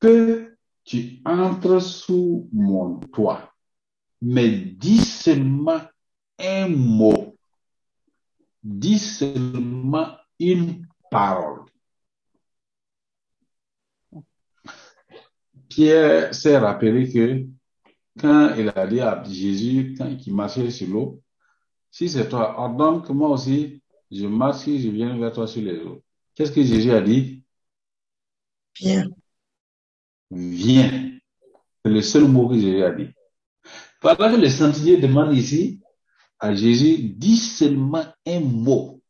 que 0.00 0.56
tu 0.84 1.20
entres 1.24 1.80
sous 1.80 2.48
mon 2.52 2.98
toit, 2.98 3.54
mais 4.20 4.50
dis 4.50 4.98
seulement 4.98 5.82
un 6.38 6.68
mot, 6.68 7.36
dis 8.62 8.98
seulement 8.98 10.16
une 10.38 10.86
parole. 11.10 11.66
Pierre 15.68 16.34
s'est 16.34 16.58
rappelé 16.58 17.12
que 17.12 17.46
quand 18.20 18.54
il 18.56 18.68
a 18.74 18.86
dit 18.86 19.00
à 19.00 19.22
Jésus, 19.24 19.94
quand 19.96 20.08
il 20.08 20.34
marchait 20.34 20.70
sur 20.70 20.88
l'eau, 20.88 21.22
si 21.90 22.08
c'est 22.08 22.28
toi, 22.28 22.58
ordonne 22.58 23.02
que 23.02 23.12
moi 23.12 23.30
aussi, 23.30 23.82
je 24.10 24.26
marche 24.26 24.68
et 24.68 24.78
je 24.78 24.88
viens 24.88 25.16
vers 25.18 25.32
toi 25.32 25.46
sur 25.46 25.62
les 25.62 25.78
eaux. 25.80 26.02
Qu'est-ce 26.34 26.52
que 26.52 26.62
Jésus 26.62 26.92
a 26.92 27.00
dit? 27.00 27.42
Viens. 28.78 29.08
Viens. 30.30 31.18
C'est 31.84 31.90
le 31.90 32.02
seul 32.02 32.28
mot 32.28 32.48
que 32.48 32.54
Jésus 32.54 32.82
a 32.82 32.92
dit. 32.92 33.08
Pendant 34.00 34.30
que 34.30 34.40
le 34.40 34.48
centenier 34.48 34.96
demande 34.98 35.34
ici 35.34 35.80
à 36.38 36.54
Jésus, 36.54 36.98
dis 36.98 37.36
seulement 37.36 38.06
un 38.26 38.40
mot. 38.40 39.02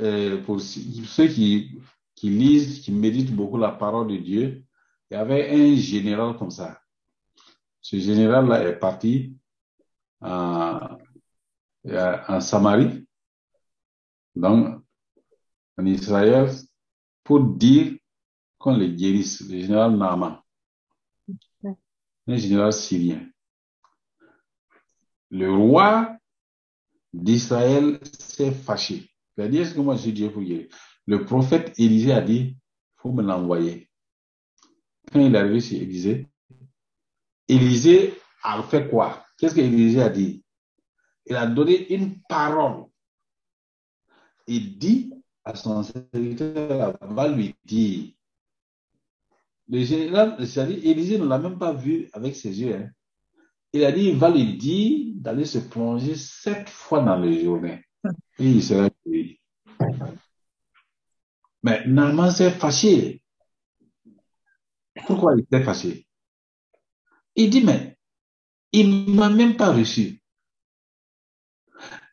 Euh, 0.00 0.42
pour 0.42 0.60
ceux 0.60 1.28
qui, 1.28 1.78
qui 2.14 2.28
lisent, 2.28 2.80
qui 2.80 2.92
méditent 2.92 3.34
beaucoup 3.34 3.56
la 3.56 3.70
parole 3.70 4.08
de 4.08 4.16
Dieu, 4.16 4.65
il 5.10 5.14
y 5.14 5.16
avait 5.16 5.50
un 5.50 5.76
général 5.76 6.36
comme 6.36 6.50
ça. 6.50 6.80
Ce 7.80 7.96
général-là 7.98 8.62
est 8.64 8.78
parti 8.78 9.36
en, 10.20 10.98
en 11.84 12.40
Samarie, 12.40 13.06
donc 14.34 14.82
en 15.78 15.86
Israël, 15.86 16.50
pour 17.22 17.40
dire 17.40 17.96
qu'on 18.58 18.76
le 18.76 18.86
guérisse, 18.88 19.48
le 19.48 19.60
général 19.60 19.96
Naaman, 19.96 20.42
un 22.26 22.36
général 22.36 22.72
syrien. 22.72 23.28
Le 25.30 25.52
roi 25.52 26.16
d'Israël 27.12 28.00
s'est 28.18 28.52
fâché. 28.52 29.10
Il 29.36 29.44
a 29.44 29.48
dit, 29.48 29.58
est-ce 29.58 29.74
que 29.74 29.80
moi 29.80 29.96
je 29.96 30.02
suis 30.02 30.12
Dieu 30.12 30.30
pour 30.30 30.42
guérir? 30.42 30.68
Le 31.06 31.24
prophète 31.24 31.78
Élisée 31.78 32.12
a 32.12 32.20
dit, 32.20 32.56
faut 32.96 33.12
me 33.12 33.22
l'envoyer. 33.22 33.88
Quand 35.12 35.20
il 35.20 35.34
est 35.34 35.38
arrivé 35.38 35.60
chez 35.60 35.76
Élisée, 35.82 36.26
Élisée 37.48 38.14
a 38.42 38.62
fait 38.62 38.88
quoi? 38.88 39.24
Qu'est-ce 39.38 39.54
que 39.54 39.60
Élisée 39.60 40.02
a 40.02 40.08
dit? 40.08 40.42
Il 41.26 41.36
a 41.36 41.46
donné 41.46 41.92
une 41.92 42.20
parole. 42.28 42.86
il 44.46 44.78
dit 44.78 45.12
à 45.44 45.54
son 45.54 45.82
serviteur, 45.82 46.96
va 47.00 47.28
lui 47.28 47.54
dire. 47.64 48.12
Le 49.68 49.82
général, 49.84 50.46
c'est-à-dire, 50.46 50.78
Élisée 50.84 51.18
ne 51.18 51.26
l'a 51.26 51.38
même 51.38 51.58
pas 51.58 51.72
vu 51.72 52.08
avec 52.12 52.36
ses 52.36 52.60
yeux. 52.60 52.74
hein. 52.76 52.90
Il 53.72 53.84
a 53.84 53.92
dit, 53.92 54.08
il 54.10 54.16
va 54.16 54.30
lui 54.30 54.56
dire 54.56 55.12
d'aller 55.16 55.44
se 55.44 55.58
plonger 55.58 56.14
sept 56.14 56.68
fois 56.68 57.00
dans 57.02 57.16
la 57.16 57.32
journée. 57.32 57.84
Et 58.38 58.44
il 58.50 58.62
sera 58.62 58.88
guéri. 59.04 59.40
Mais 61.62 61.84
Naaman 61.86 62.30
s'est 62.30 62.50
fâché. 62.52 63.22
Pourquoi 65.06 65.36
il 65.36 65.46
s'est 65.50 65.62
fâché? 65.62 66.06
Il 67.36 67.50
dit, 67.50 67.64
mais 67.64 67.96
il 68.72 69.14
m'a 69.14 69.30
même 69.30 69.56
pas 69.56 69.72
reçu. 69.72 70.20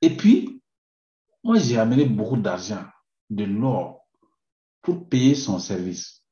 Et 0.02 0.16
puis, 0.16 0.62
moi, 1.44 1.58
j'ai 1.58 1.78
amené 1.78 2.06
beaucoup 2.06 2.38
d'argent, 2.38 2.86
de 3.30 3.46
l'or, 3.46 4.08
pour 4.82 5.10
payer 5.10 5.34
son 5.34 5.60
service. 5.60 6.24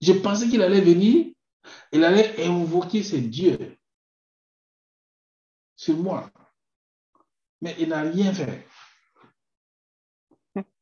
Je 0.00 0.12
pensais 0.12 0.48
qu'il 0.48 0.62
allait 0.62 0.80
venir, 0.80 1.32
il 1.92 2.04
allait 2.04 2.44
invoquer 2.44 3.02
ses 3.02 3.20
dieux 3.20 3.78
sur 5.76 5.96
moi. 5.96 6.30
Mais 7.60 7.76
il 7.78 7.88
n'a 7.88 8.02
rien 8.02 8.32
fait. 8.32 8.66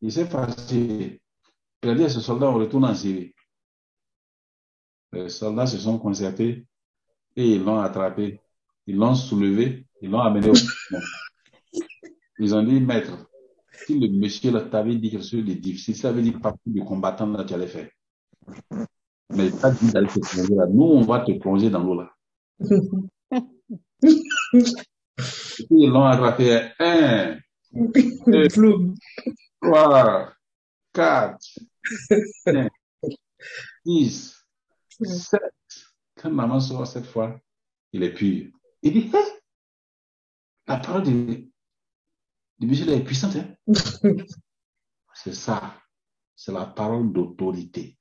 Il 0.01 0.13
s'est 0.13 0.27
fâché. 0.27 1.21
Il 1.83 1.91
a 1.91 1.95
dit 1.95 2.05
à 2.05 2.09
ce 2.09 2.21
soldat, 2.21 2.51
on 2.51 2.55
retourne 2.55 2.85
en 2.85 2.95
Syrie. 2.95 3.35
Les 5.13 5.29
soldats 5.29 5.67
se 5.67 5.79
sont 5.79 5.99
concertés 5.99 6.67
et 7.37 7.55
ils 7.55 7.63
l'ont 7.65 7.79
attrapé. 7.81 8.41
Ils 8.87 8.97
l'ont 8.97 9.15
soulevé, 9.15 9.87
ils 10.01 10.11
l'ont 10.11 10.21
amené 10.21 10.51
au. 10.51 10.55
Ils 12.39 12.55
ont 12.55 12.63
dit, 12.63 12.81
maître, 12.81 13.27
si 13.73 13.99
le 13.99 14.09
monsieur 14.09 14.53
t'avait 14.69 14.97
dit 14.97 15.11
quelque 15.11 15.27
chose 15.27 15.45
de 15.45 15.53
difficile, 15.55 15.97
ça 15.97 16.13
veut 16.13 16.23
dire 16.23 16.41
partie 16.41 16.71
du 16.71 16.85
combattant 16.85 17.27
là, 17.27 17.45
tu 17.45 17.55
allais 17.55 17.67
faire. 17.67 17.89
Mais 19.31 19.51
pas 19.51 19.71
dit 19.71 19.91
d'aller 19.91 20.09
te 20.09 20.21
plonger 20.21 20.55
là. 20.55 20.67
Nous, 20.67 20.85
on 20.85 21.03
va 21.03 21.21
te 21.21 21.33
plonger 21.33 21.71
dans 21.71 21.83
l'eau 21.83 21.95
là. 22.01 22.11
Ils 25.71 25.91
l'ont 25.91 26.05
attrapé. 26.05 26.69
Un, 26.79 27.39
Ploum. 28.53 28.95
trois, 29.63 30.33
quatre, 30.97 31.47
cinq, 32.45 32.71
six, 33.85 34.35
sept. 35.05 35.43
Quand 36.17 36.31
maman 36.31 36.59
sort 36.59 36.87
cette 36.87 37.07
fois, 37.07 37.39
il 37.93 38.03
est 38.03 38.15
pur. 38.15 38.51
Il 38.83 38.93
dit, 38.95 39.11
Hein? 39.15 39.25
la 40.67 40.79
parole 40.79 41.03
de, 41.05 41.47
de 42.59 42.67
monsieur 42.67 42.87
là 42.87 42.95
est 42.95 43.05
puissante. 43.05 43.37
Hein? 43.37 43.55
C'est 45.15 45.35
ça. 45.35 45.79
C'est 46.35 46.53
la 46.53 46.67
parole 46.67 47.13
d'autorité. 47.13 47.99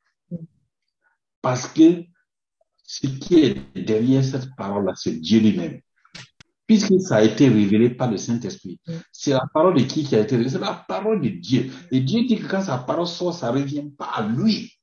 Parce 1.41 1.67
que 1.67 2.03
ce 2.83 3.07
qui 3.07 3.39
est 3.39 3.77
derrière 3.77 4.23
cette 4.23 4.53
parole-là, 4.57 4.93
c'est 4.95 5.15
Dieu 5.19 5.39
lui-même. 5.39 5.81
Puisque 6.67 6.99
ça 6.99 7.17
a 7.17 7.23
été 7.23 7.47
révélé 7.47 7.91
par 7.91 8.09
le 8.09 8.17
Saint-Esprit. 8.17 8.79
C'est 9.11 9.31
la 9.31 9.45
parole 9.53 9.75
de 9.75 9.83
qui 9.83 10.03
qui 10.03 10.15
a 10.15 10.21
été 10.21 10.35
révélée? 10.35 10.49
C'est 10.49 10.59
la 10.59 10.85
parole 10.87 11.21
de 11.21 11.29
Dieu. 11.29 11.71
Et 11.91 11.99
Dieu 12.01 12.25
dit 12.25 12.39
que 12.39 12.47
quand 12.47 12.61
sa 12.61 12.79
parole 12.79 13.07
sort, 13.07 13.33
ça 13.33 13.51
ne 13.51 13.59
revient 13.59 13.89
pas 13.97 14.05
à 14.05 14.27
lui. 14.27 14.73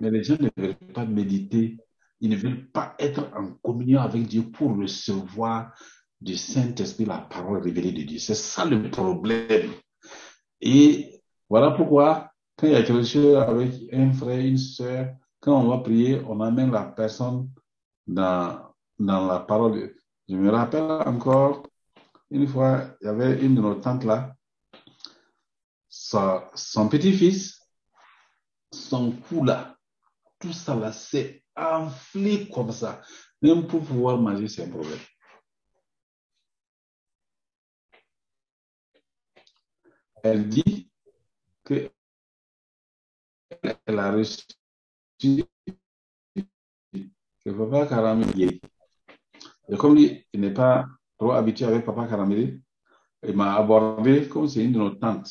Mais 0.00 0.10
les 0.10 0.22
gens 0.22 0.36
ne 0.38 0.50
veulent 0.56 0.76
pas 0.94 1.06
méditer. 1.06 1.78
Ils 2.20 2.30
ne 2.30 2.36
veulent 2.36 2.70
pas 2.70 2.94
être 2.98 3.30
en 3.34 3.52
communion 3.62 4.00
avec 4.00 4.26
Dieu 4.26 4.42
pour 4.42 4.76
recevoir 4.76 5.72
du 6.20 6.36
Saint-Esprit 6.36 7.06
la 7.06 7.18
parole 7.18 7.62
révélée 7.62 7.92
de 7.92 8.02
Dieu. 8.02 8.18
C'est 8.18 8.34
ça 8.34 8.66
le 8.66 8.90
problème. 8.90 9.70
Et 10.60 11.22
voilà 11.48 11.70
pourquoi, 11.70 12.30
quand 12.56 12.66
il 12.66 12.74
y 12.74 12.76
a 12.76 12.82
quelque 12.82 13.02
chose 13.02 13.36
avec 13.36 13.72
un 13.92 14.12
frère, 14.12 14.44
une 14.44 14.58
sœur, 14.58 15.14
quand 15.40 15.58
on 15.58 15.68
va 15.68 15.78
prier, 15.78 16.20
on 16.28 16.40
amène 16.40 16.70
la 16.70 16.84
personne 16.84 17.48
dans, 18.06 18.69
dans 19.00 19.26
la 19.26 19.40
parole. 19.40 19.96
Je 20.28 20.36
me 20.36 20.50
rappelle 20.50 20.84
encore, 20.84 21.66
une 22.30 22.46
fois, 22.46 22.96
il 23.00 23.06
y 23.06 23.08
avait 23.08 23.44
une 23.44 23.56
de 23.56 23.60
nos 23.60 23.74
tantes 23.74 24.04
là, 24.04 24.36
son 25.88 26.88
petit-fils, 26.88 27.60
son 28.72 29.12
cou 29.12 29.44
là, 29.44 29.76
tout 30.38 30.52
ça 30.52 30.76
là, 30.76 30.92
c'est 30.92 31.42
enflé 31.56 32.48
comme 32.50 32.70
ça. 32.72 33.02
Même 33.42 33.66
pour 33.66 33.82
pouvoir 33.82 34.18
manger, 34.18 34.48
c'est 34.48 34.64
un 34.64 34.70
problème. 34.70 34.98
Elle 40.22 40.48
dit 40.48 40.90
que 41.64 41.90
elle 43.62 43.98
a 43.98 44.12
reçu 44.12 44.44
que 45.18 45.42
Papa 47.50 47.86
Karamé 47.86 48.26
guérit. 48.34 48.60
Et 49.70 49.76
comme 49.76 49.96
il 49.98 50.24
n'est 50.34 50.52
pas 50.52 50.86
trop 51.18 51.32
habitué 51.32 51.64
avec 51.64 51.84
Papa 51.84 52.06
Karamé, 52.06 52.60
il 53.26 53.36
m'a 53.36 53.54
abordé 53.54 54.28
comme 54.28 54.48
c'est 54.48 54.64
une 54.64 54.72
de 54.72 54.78
nos 54.78 54.90
tantes. 54.90 55.30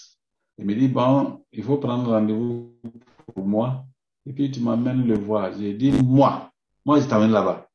Il 0.57 0.65
me 0.65 0.75
dit, 0.75 0.87
bon, 0.87 1.45
il 1.51 1.63
faut 1.63 1.77
prendre 1.77 2.11
rendez-vous 2.11 2.75
pour 3.33 3.45
moi. 3.45 3.85
Et 4.25 4.33
puis 4.33 4.51
tu 4.51 4.59
m'amènes 4.61 5.07
le 5.07 5.17
voir. 5.17 5.51
J'ai 5.57 5.73
dit, 5.73 5.91
moi, 5.91 6.51
moi 6.85 6.99
je 6.99 7.07
t'amène 7.07 7.31
là-bas. 7.31 7.67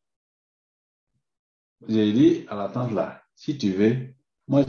J'ai 1.89 2.13
dit 2.13 2.47
à 2.49 2.57
la 2.57 2.69
tante 2.69 2.93
là, 2.93 3.23
si 3.35 3.59
tu 3.59 3.73
veux, 3.73 4.15
moi 4.49 4.65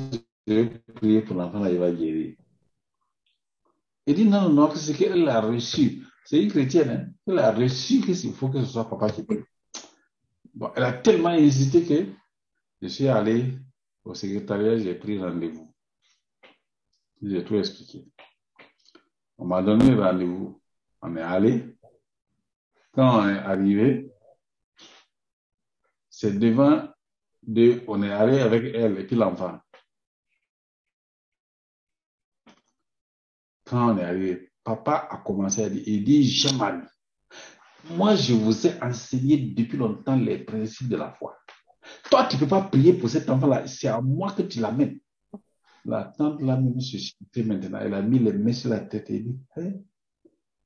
je 0.47 0.53
vais 0.53 0.65
prier 0.95 1.21
pour 1.21 1.35
l'enfant 1.37 1.59
là, 1.59 1.71
il 1.71 1.77
va 1.77 1.91
guérir. 1.91 2.35
Il 4.07 4.15
dit, 4.15 4.25
non, 4.25 4.49
non, 4.49 4.67
non, 4.67 4.75
c'est 4.75 4.93
qu'elle 4.93 5.27
a 5.29 5.41
reçu. 5.41 6.03
C'est 6.25 6.41
une 6.41 6.49
chrétienne, 6.49 6.89
hein? 6.89 7.13
Elle 7.27 7.39
a 7.39 7.51
reçu 7.51 8.01
qu'il 8.01 8.33
faut 8.33 8.49
que 8.49 8.59
ce 8.59 8.65
soit 8.65 8.89
papa 8.89 9.09
qui 9.09 9.23
prie. 9.23 9.43
Elle 10.75 10.83
a 10.83 10.93
tellement 10.93 11.33
hésité 11.33 11.83
que 11.83 12.11
je 12.81 12.87
suis 12.87 13.07
allé 13.07 13.57
au 14.03 14.13
secrétariat, 14.13 14.77
j'ai 14.77 14.95
pris 14.95 15.19
rendez-vous. 15.19 15.73
J'ai 17.21 17.43
tout 17.43 17.55
expliqué. 17.55 18.05
On 19.37 19.45
m'a 19.45 19.61
donné 19.61 19.93
rendez-vous. 19.95 20.61
On 21.01 21.15
est 21.15 21.21
allé. 21.21 21.75
Quand 22.91 23.21
on 23.21 23.29
est 23.29 23.39
arrivé, 23.39 24.11
c'est 26.09 26.37
devant 26.39 26.87
de, 27.43 27.83
on 27.87 28.01
est 28.01 28.11
allé 28.11 28.39
avec 28.39 28.73
elle 28.73 28.97
et 28.99 29.05
puis 29.05 29.15
l'enfant. 29.15 29.59
Quand 33.65 33.93
on 33.93 33.97
est 33.97 34.03
arrivé, 34.03 34.51
papa 34.63 35.07
a 35.09 35.17
commencé 35.17 35.63
à 35.63 35.69
dire, 35.69 35.83
il 35.85 36.03
dit, 36.03 36.23
Jean-Marie, 36.23 36.87
moi 37.91 38.15
je 38.15 38.33
vous 38.33 38.67
ai 38.67 38.81
enseigné 38.81 39.37
depuis 39.37 39.77
longtemps 39.77 40.15
les 40.15 40.39
principes 40.39 40.89
de 40.89 40.95
la 40.97 41.11
foi. 41.13 41.37
Toi, 42.09 42.25
tu 42.25 42.35
ne 42.35 42.41
peux 42.41 42.47
pas 42.47 42.61
prier 42.61 42.93
pour 42.93 43.09
cet 43.09 43.29
enfant-là, 43.29 43.67
c'est 43.67 43.87
à 43.87 44.01
moi 44.01 44.31
que 44.31 44.41
tu 44.41 44.59
l'amènes. 44.59 44.99
La 45.85 46.05
tante 46.17 46.41
l'a 46.41 46.57
même 46.57 46.79
suscité 46.79 47.43
maintenant, 47.43 47.79
elle 47.79 47.93
a 47.93 48.01
mis 48.01 48.17
les 48.17 48.33
mains 48.33 48.53
sur 48.53 48.71
la 48.71 48.79
tête 48.79 49.09
et 49.11 49.19
dit, 49.19 49.37
Hein? 49.55 49.73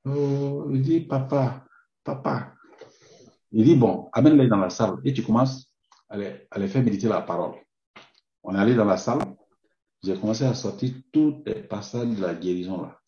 oh, 0.06 0.66
il 0.72 0.80
dit, 0.80 1.00
papa, 1.00 1.64
papa. 2.02 2.54
Il 3.52 3.64
dit, 3.64 3.76
bon, 3.76 4.08
amène-les 4.12 4.48
dans 4.48 4.56
la 4.56 4.70
salle 4.70 4.96
et 5.04 5.12
tu 5.12 5.22
commences 5.22 5.70
à 6.08 6.16
les 6.16 6.68
faire 6.68 6.82
méditer 6.82 7.08
la 7.08 7.20
parole. 7.20 7.56
On 8.42 8.54
est 8.54 8.58
allé 8.58 8.74
dans 8.74 8.86
la 8.86 8.96
salle, 8.96 9.20
j'ai 10.02 10.18
commencé 10.18 10.44
à 10.44 10.54
sortir 10.54 10.94
tous 11.12 11.42
les 11.44 11.62
passages 11.62 12.08
de 12.08 12.22
la 12.22 12.34
guérison 12.34 12.82
là. 12.82 12.99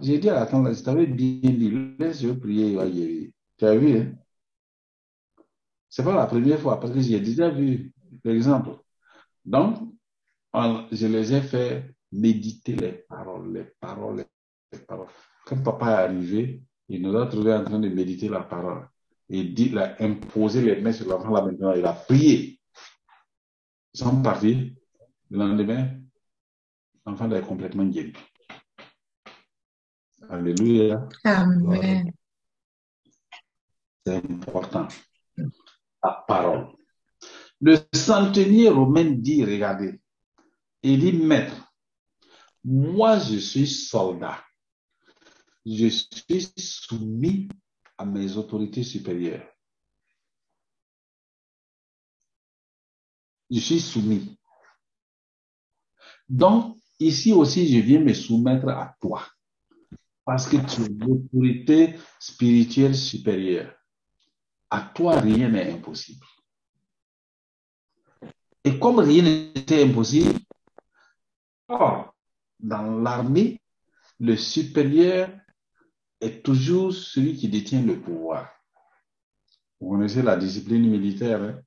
J'ai 0.00 0.18
dit 0.18 0.30
à 0.30 0.44
la 0.44 0.60
là, 0.60 0.72
je 0.72 0.82
t'avais 0.82 1.06
bien 1.06 1.50
dit, 1.50 1.70
laisse-le 1.98 2.38
prier, 2.38 2.70
il 2.70 2.76
va 2.76 2.88
guérir. 2.88 3.30
Tu 3.58 3.64
as 3.66 3.76
vu, 3.76 3.98
hein? 3.98 4.14
C'est 5.88 6.04
pas 6.04 6.14
la 6.14 6.26
première 6.26 6.58
fois, 6.58 6.80
parce 6.80 6.92
que 6.94 7.00
j'ai 7.00 7.20
déjà 7.20 7.50
vu 7.50 7.92
l'exemple. 8.24 8.70
Donc, 9.44 9.78
on- 10.52 10.86
je 10.90 11.06
les 11.06 11.34
ai 11.34 11.42
fait 11.42 11.94
méditer 12.10 12.74
les 12.76 12.92
paroles, 13.08 13.52
les 13.52 13.64
paroles, 13.78 14.24
les 14.72 14.78
paroles. 14.78 15.08
Quand 15.44 15.62
papa 15.62 15.90
est 15.90 16.04
arrivé, 16.04 16.62
il 16.88 17.02
nous 17.02 17.16
a 17.16 17.26
trouvé 17.26 17.52
en 17.52 17.64
train 17.64 17.78
de 17.78 17.88
méditer 17.88 18.28
la 18.28 18.40
parole. 18.40 18.88
Il 19.28 19.54
dit, 19.54 19.66
il 19.66 19.78
a 19.78 19.96
imposé 20.00 20.62
les 20.62 20.80
mains 20.80 20.92
sur 20.92 21.08
l'enfant 21.08 21.30
là 21.30 21.42
maintenant, 21.42 21.72
il 21.74 21.84
a 21.84 21.92
prié. 21.92 22.60
Ils 23.94 23.98
sont 23.98 24.22
partis. 24.22 24.74
Le 25.30 25.38
lendemain, 25.38 25.90
l'enfant 27.06 27.30
est 27.30 27.42
complètement 27.42 27.84
guéri. 27.84 28.12
Alléluia. 30.28 31.08
Amen. 31.24 32.12
C'est 34.04 34.16
important. 34.16 34.88
La 36.02 36.24
parole. 36.26 36.68
Le 37.60 37.78
centenier 37.94 38.68
romain 38.68 39.10
dit, 39.10 39.44
regardez, 39.44 40.00
il 40.82 41.00
dit, 41.00 41.12
maître, 41.12 41.72
moi 42.64 43.18
je 43.18 43.38
suis 43.38 43.68
soldat. 43.68 44.42
Je 45.64 45.86
suis 45.86 46.52
soumis 46.56 47.48
à 47.96 48.04
mes 48.04 48.36
autorités 48.36 48.82
supérieures. 48.82 49.46
Je 53.48 53.60
suis 53.60 53.80
soumis. 53.80 54.36
Donc, 56.28 56.78
ici 56.98 57.32
aussi, 57.32 57.72
je 57.72 57.78
viens 57.78 58.00
me 58.00 58.14
soumettre 58.14 58.68
à 58.68 58.96
toi. 59.00 59.24
Parce 60.24 60.48
que 60.48 60.56
tu 60.56 60.82
es 60.82 60.88
l'autorité 60.88 61.98
spirituelle 62.18 62.94
supérieure. 62.94 63.74
À 64.70 64.80
toi, 64.94 65.20
rien 65.20 65.48
n'est 65.48 65.72
impossible. 65.72 66.24
Et 68.64 68.78
comme 68.78 69.00
rien 69.00 69.22
n'était 69.22 69.82
impossible, 69.82 70.38
dans 71.68 73.00
l'armée, 73.02 73.60
le 74.20 74.36
supérieur 74.36 75.30
est 76.20 76.44
toujours 76.44 76.92
celui 76.92 77.36
qui 77.36 77.48
détient 77.48 77.82
le 77.82 78.00
pouvoir. 78.00 78.48
Vous 79.80 79.90
connaissez 79.90 80.22
la 80.22 80.36
discipline 80.36 80.88
militaire. 80.88 81.42
Hein? 81.42 81.60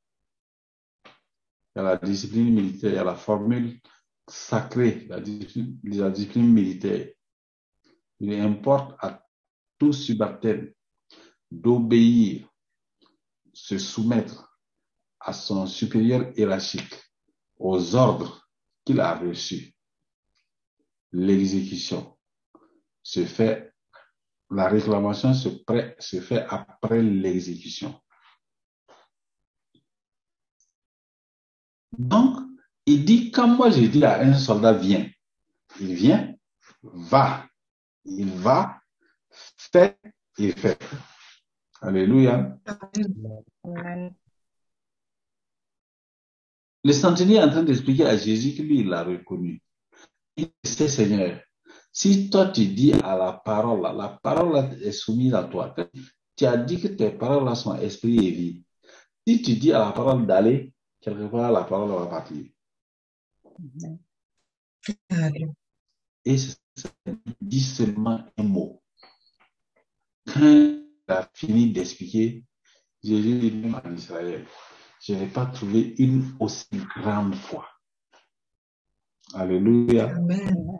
Il 1.75 1.79
y 1.79 1.81
a 1.81 1.83
la 1.83 1.97
discipline 1.97 2.53
militaire, 2.53 2.91
il 2.91 2.95
y 2.95 2.99
a 2.99 3.03
la 3.03 3.15
formule 3.15 3.81
sacrée, 4.25 5.05
la 5.09 5.17
la 5.17 6.09
discipline 6.09 6.53
militaire. 6.53 7.09
Il 8.19 8.33
importe 8.33 8.95
à 8.99 9.25
tout 9.77 9.93
subalterne 9.93 10.71
d'obéir, 11.51 12.47
se 13.53 13.77
soumettre 13.77 14.57
à 15.19 15.33
son 15.33 15.65
supérieur 15.65 16.31
hiérarchique, 16.37 16.93
aux 17.57 17.95
ordres 17.95 18.47
qu'il 18.83 18.99
a 18.99 19.15
reçus. 19.15 19.73
L'exécution 21.11 22.17
se 23.01 23.25
fait, 23.25 23.73
la 24.49 24.67
réclamation 24.67 25.33
se, 25.33 25.49
fait 26.21 26.45
après 26.49 27.01
l'exécution. 27.01 27.99
Donc, 31.97 32.39
il 32.85 33.05
dit, 33.05 33.31
quand 33.31 33.47
moi 33.47 33.69
je 33.69 33.81
dis 33.81 34.03
à 34.03 34.19
un 34.19 34.33
soldat, 34.33 34.73
viens, 34.73 35.09
il 35.79 35.93
vient, 35.93 36.35
va, 36.83 37.47
il 38.05 38.29
va, 38.29 38.79
fait, 39.29 39.99
il 40.37 40.53
fait. 40.53 40.81
Alléluia. 41.81 42.57
Amen. 43.63 44.13
Le 46.83 46.93
centenier 46.93 47.37
est 47.37 47.43
en 47.43 47.49
train 47.49 47.63
d'expliquer 47.63 48.05
à 48.05 48.15
Jésus 48.15 48.55
que 48.55 48.61
lui, 48.61 48.81
il 48.81 48.87
l'a 48.89 49.03
reconnu. 49.03 49.61
Il 50.37 50.51
dit, 50.63 50.89
Seigneur, 50.89 51.41
si 51.91 52.29
toi 52.29 52.49
tu 52.49 52.67
dis 52.67 52.93
à 52.93 53.17
la 53.17 53.33
parole, 53.33 53.81
la 53.81 54.19
parole 54.21 54.57
est 54.83 54.91
soumise 54.91 55.33
à 55.33 55.45
toi. 55.45 55.73
Tu 56.35 56.45
as 56.45 56.57
dit 56.57 56.79
que 56.79 56.89
tes 56.89 57.11
paroles 57.11 57.45
là 57.45 57.55
sont 57.55 57.75
esprit 57.75 58.27
et 58.27 58.31
vie. 58.31 58.63
Si 59.25 59.41
tu 59.41 59.55
dis 59.55 59.71
à 59.71 59.79
la 59.79 59.91
parole 59.93 60.27
d'aller, 60.27 60.73
quelque 61.01 61.25
part 61.31 61.51
la 61.51 61.63
parole 61.63 61.89
va 61.89 62.05
partir. 62.07 62.45
Et 66.25 66.37
c'est 66.37 66.57
dit 67.41 67.61
seulement 67.61 68.25
un 68.37 68.43
mot. 68.43 68.81
Quand 70.27 70.41
il 70.41 70.83
a 71.07 71.29
fini 71.33 71.71
d'expliquer, 71.71 72.43
Jésus 73.03 73.39
dit 73.39 73.51
même 73.51 73.79
en 73.83 73.93
Israël, 73.93 74.45
je 74.99 75.13
n'ai 75.13 75.27
pas 75.27 75.45
trouvé 75.45 75.93
une 75.99 76.35
aussi 76.39 76.65
grande 76.97 77.35
foi. 77.35 77.67
Alléluia. 79.35 80.15
Amen. 80.15 80.79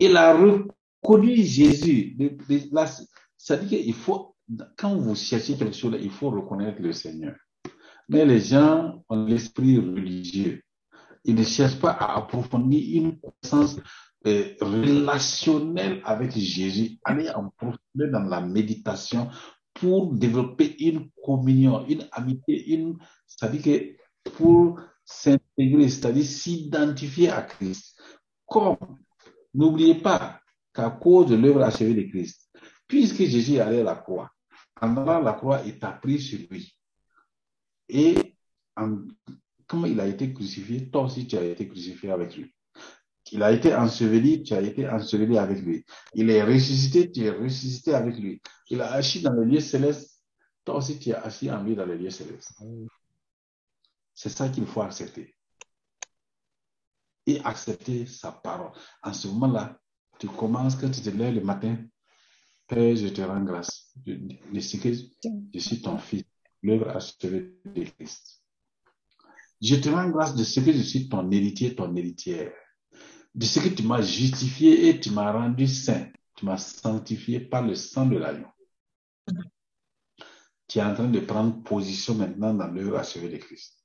Il 0.00 0.16
a 0.16 0.36
reconnu 0.36 1.36
Jésus. 1.36 2.16
Ça 3.36 3.56
dit 3.56 3.68
qu'il 3.68 3.94
faut, 3.94 4.34
quand 4.76 4.96
vous 4.96 5.14
cherchez 5.14 5.56
quelque 5.56 5.76
chose, 5.76 5.96
il 6.00 6.10
faut 6.10 6.30
reconnaître 6.30 6.82
le 6.82 6.92
Seigneur. 6.92 7.36
Mais 8.08 8.24
les 8.24 8.40
gens 8.40 9.04
ont 9.08 9.24
l'esprit 9.24 9.78
religieux. 9.78 10.63
Ils 11.24 11.34
ne 11.34 11.44
cherchent 11.44 11.78
pas 11.78 11.92
à 11.92 12.18
approfondir 12.18 13.02
une 13.02 13.18
connaissance 13.18 13.78
euh, 14.26 14.54
relationnelle 14.60 16.00
avec 16.04 16.32
Jésus, 16.32 16.98
aller 17.04 17.28
en 17.30 17.50
profondeur 17.50 18.10
dans 18.12 18.28
la 18.28 18.40
méditation 18.40 19.28
pour 19.74 20.14
développer 20.14 20.76
une 20.84 21.10
communion, 21.22 21.86
une 21.88 22.06
amitié, 22.12 22.74
une, 22.74 22.96
c'est-à-dire 23.26 23.62
que 23.62 24.30
pour 24.30 24.80
s'intégrer, 25.04 25.88
c'est-à-dire 25.88 26.24
s'identifier 26.24 27.30
à 27.30 27.42
Christ. 27.42 27.98
Comme, 28.46 28.76
n'oubliez 29.52 29.96
pas 29.96 30.40
qu'à 30.72 30.90
cause 30.90 31.28
de 31.28 31.36
l'œuvre 31.36 31.62
achevée 31.62 31.94
de 31.94 32.08
Christ, 32.08 32.50
puisque 32.86 33.24
Jésus 33.24 33.58
allait 33.58 33.80
à 33.80 33.84
la 33.84 33.96
croix, 33.96 34.30
en 34.80 34.96
allant 34.96 35.20
à 35.20 35.22
la 35.22 35.32
croix, 35.32 35.60
il 35.66 35.78
t'a 35.78 35.92
pris 35.92 36.20
sur 36.20 36.38
lui. 36.50 36.74
Et 37.88 38.36
en, 38.76 38.98
comme 39.66 39.86
il 39.86 39.98
a 40.00 40.06
été 40.06 40.32
crucifié, 40.32 40.88
toi 40.90 41.04
aussi 41.04 41.26
tu 41.26 41.36
as 41.36 41.44
été 41.44 41.68
crucifié 41.68 42.10
avec 42.10 42.36
lui. 42.36 42.54
Il 43.32 43.42
a 43.42 43.52
été 43.52 43.74
enseveli, 43.74 44.42
tu 44.42 44.54
as 44.54 44.60
été 44.60 44.88
enseveli 44.88 45.38
avec 45.38 45.60
lui. 45.62 45.84
Il 46.14 46.30
est 46.30 46.42
ressuscité, 46.42 47.10
tu 47.10 47.24
es 47.24 47.30
ressuscité 47.30 47.94
avec 47.94 48.16
lui. 48.18 48.40
Il 48.70 48.80
a 48.80 48.92
assis 48.92 49.22
dans 49.22 49.32
les 49.32 49.46
lieux 49.46 49.60
célestes, 49.60 50.20
toi 50.64 50.76
aussi 50.76 50.98
tu 50.98 51.10
es 51.10 51.14
assis 51.14 51.50
en 51.50 51.62
lui 51.62 51.74
dans 51.74 51.86
les 51.86 51.96
lieux 51.96 52.10
célestes. 52.10 52.52
C'est 54.14 54.28
ça 54.28 54.48
qu'il 54.48 54.66
faut 54.66 54.82
accepter. 54.82 55.34
Et 57.26 57.40
accepter 57.40 58.06
sa 58.06 58.32
parole. 58.32 58.72
En 59.02 59.12
ce 59.12 59.28
moment-là, 59.28 59.78
tu 60.18 60.28
commences, 60.28 60.76
quand 60.76 60.90
tu 60.90 61.00
te 61.00 61.10
lèves 61.10 61.34
le 61.34 61.40
matin, 61.40 61.78
Père, 62.66 62.96
je 62.96 63.08
te 63.08 63.20
rends 63.20 63.42
grâce 63.42 63.84
je 64.06 65.58
suis 65.58 65.82
ton 65.82 65.98
fils, 65.98 66.24
l'œuvre 66.62 66.90
achevée 66.90 67.54
de 67.64 67.84
Christ. 67.84 68.43
Je 69.64 69.76
te 69.76 69.88
rends 69.88 70.10
grâce 70.10 70.34
de 70.34 70.44
ce 70.44 70.60
que 70.60 70.72
je 70.72 70.82
suis 70.82 71.08
ton 71.08 71.30
héritier, 71.30 71.74
ton 71.74 71.96
héritière, 71.96 72.52
de 73.34 73.46
ce 73.46 73.60
que 73.60 73.70
tu 73.70 73.82
m'as 73.82 74.02
justifié 74.02 74.90
et 74.90 75.00
tu 75.00 75.08
m'as 75.10 75.32
rendu 75.32 75.66
saint, 75.66 76.06
tu 76.36 76.44
m'as 76.44 76.58
sanctifié 76.58 77.40
par 77.40 77.62
le 77.62 77.74
sang 77.74 78.04
de 78.04 78.18
l'agneau. 78.18 78.48
Tu 80.68 80.80
es 80.80 80.82
en 80.82 80.92
train 80.92 81.08
de 81.08 81.18
prendre 81.18 81.62
position 81.62 82.14
maintenant 82.14 82.52
dans 82.52 82.66
l'œuvre 82.66 82.98
achevée 82.98 83.30
de 83.30 83.38
Christ. 83.38 83.82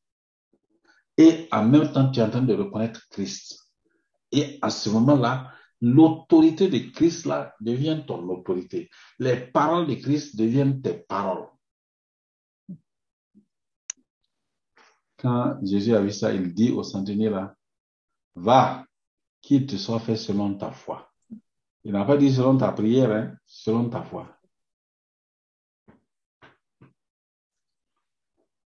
Et 1.15 1.47
en 1.49 1.63
même 1.65 1.93
temps, 1.93 2.11
tu 2.11 2.19
es 2.19 2.23
en 2.23 2.29
train 2.29 2.41
de 2.41 2.53
reconnaître 2.53 3.07
Christ. 3.09 3.57
Et 4.33 4.59
à 4.61 4.69
ce 4.69 4.89
moment-là, 4.89 5.53
l'autorité 5.79 6.67
de 6.67 6.91
Christ 6.91 7.25
là 7.25 7.55
devient 7.61 8.03
ton 8.05 8.27
autorité. 8.27 8.89
Les 9.17 9.37
paroles 9.37 9.87
de 9.87 9.95
Christ 9.95 10.35
deviennent 10.35 10.81
tes 10.81 10.95
paroles. 11.07 11.47
Quand 15.19 15.57
Jésus 15.63 15.93
a 15.93 16.01
vu 16.01 16.11
ça, 16.11 16.33
il 16.33 16.53
dit 16.53 16.71
au 16.71 16.83
centenier 16.83 17.29
va, 18.35 18.85
qu'il 19.41 19.65
te 19.67 19.75
soit 19.75 19.99
fait 19.99 20.15
selon 20.15 20.55
ta 20.55 20.71
foi. 20.71 21.11
Il 21.83 21.91
n'a 21.91 22.05
pas 22.05 22.17
dit 22.17 22.33
selon 22.33 22.57
ta 22.57 22.71
prière, 22.71 23.11
hein, 23.11 23.35
selon 23.45 23.89
ta 23.89 24.01
foi. 24.01 24.27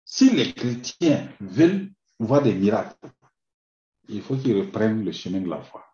Si 0.04 0.30
les 0.30 0.54
chrétiens 0.54 1.30
veulent 1.40 1.92
voir 2.20 2.42
des 2.42 2.54
miracles, 2.54 3.10
il 4.10 4.22
faut 4.22 4.36
qu'ils 4.36 4.58
reprennent 4.58 5.06
le 5.06 5.12
chemin 5.12 5.42
de 5.42 5.50
la 5.50 5.62
foi. 5.62 5.86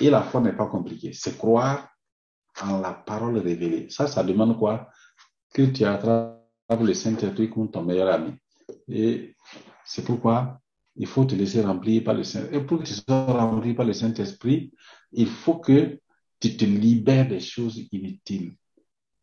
Et 0.00 0.08
la 0.08 0.22
foi 0.22 0.40
n'est 0.40 0.56
pas 0.56 0.66
compliquée. 0.66 1.12
C'est 1.12 1.36
croire 1.36 1.88
en 2.62 2.80
la 2.80 2.94
parole 2.94 3.38
révélée. 3.38 3.90
Ça, 3.90 4.06
ça 4.06 4.24
demande 4.24 4.58
quoi? 4.58 4.88
Que 5.52 5.62
tu 5.62 5.84
attrapes 5.84 6.40
le 6.80 6.94
Saint-Esprit 6.94 7.50
comme 7.50 7.70
ton 7.70 7.82
meilleur 7.82 8.12
ami. 8.12 8.32
Et 8.88 9.34
c'est 9.84 10.04
pourquoi 10.04 10.60
il 10.96 11.06
faut 11.06 11.24
te 11.24 11.34
laisser 11.34 11.62
remplir 11.62 12.04
par 12.04 12.14
le 12.14 12.22
Saint-Esprit. 12.22 12.56
Et 12.56 12.60
pour 12.60 12.78
que 12.78 12.84
tu 12.84 12.94
sois 12.94 13.24
rempli 13.24 13.74
par 13.74 13.86
le 13.86 13.92
Saint-Esprit, 13.92 14.72
il 15.12 15.26
faut 15.26 15.58
que 15.58 15.98
tu 16.40 16.56
te 16.56 16.64
libères 16.64 17.28
des 17.28 17.40
choses 17.40 17.86
inutiles, 17.92 18.56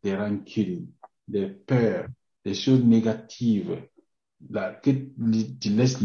des 0.02 0.16
rancunes, 0.16 0.88
des 1.28 1.46
peurs, 1.48 2.06
des 2.44 2.54
choses 2.54 2.82
négatives, 2.84 3.82
là, 4.48 4.74
que 4.74 4.90
tu 4.90 5.68
laisses 5.70 5.98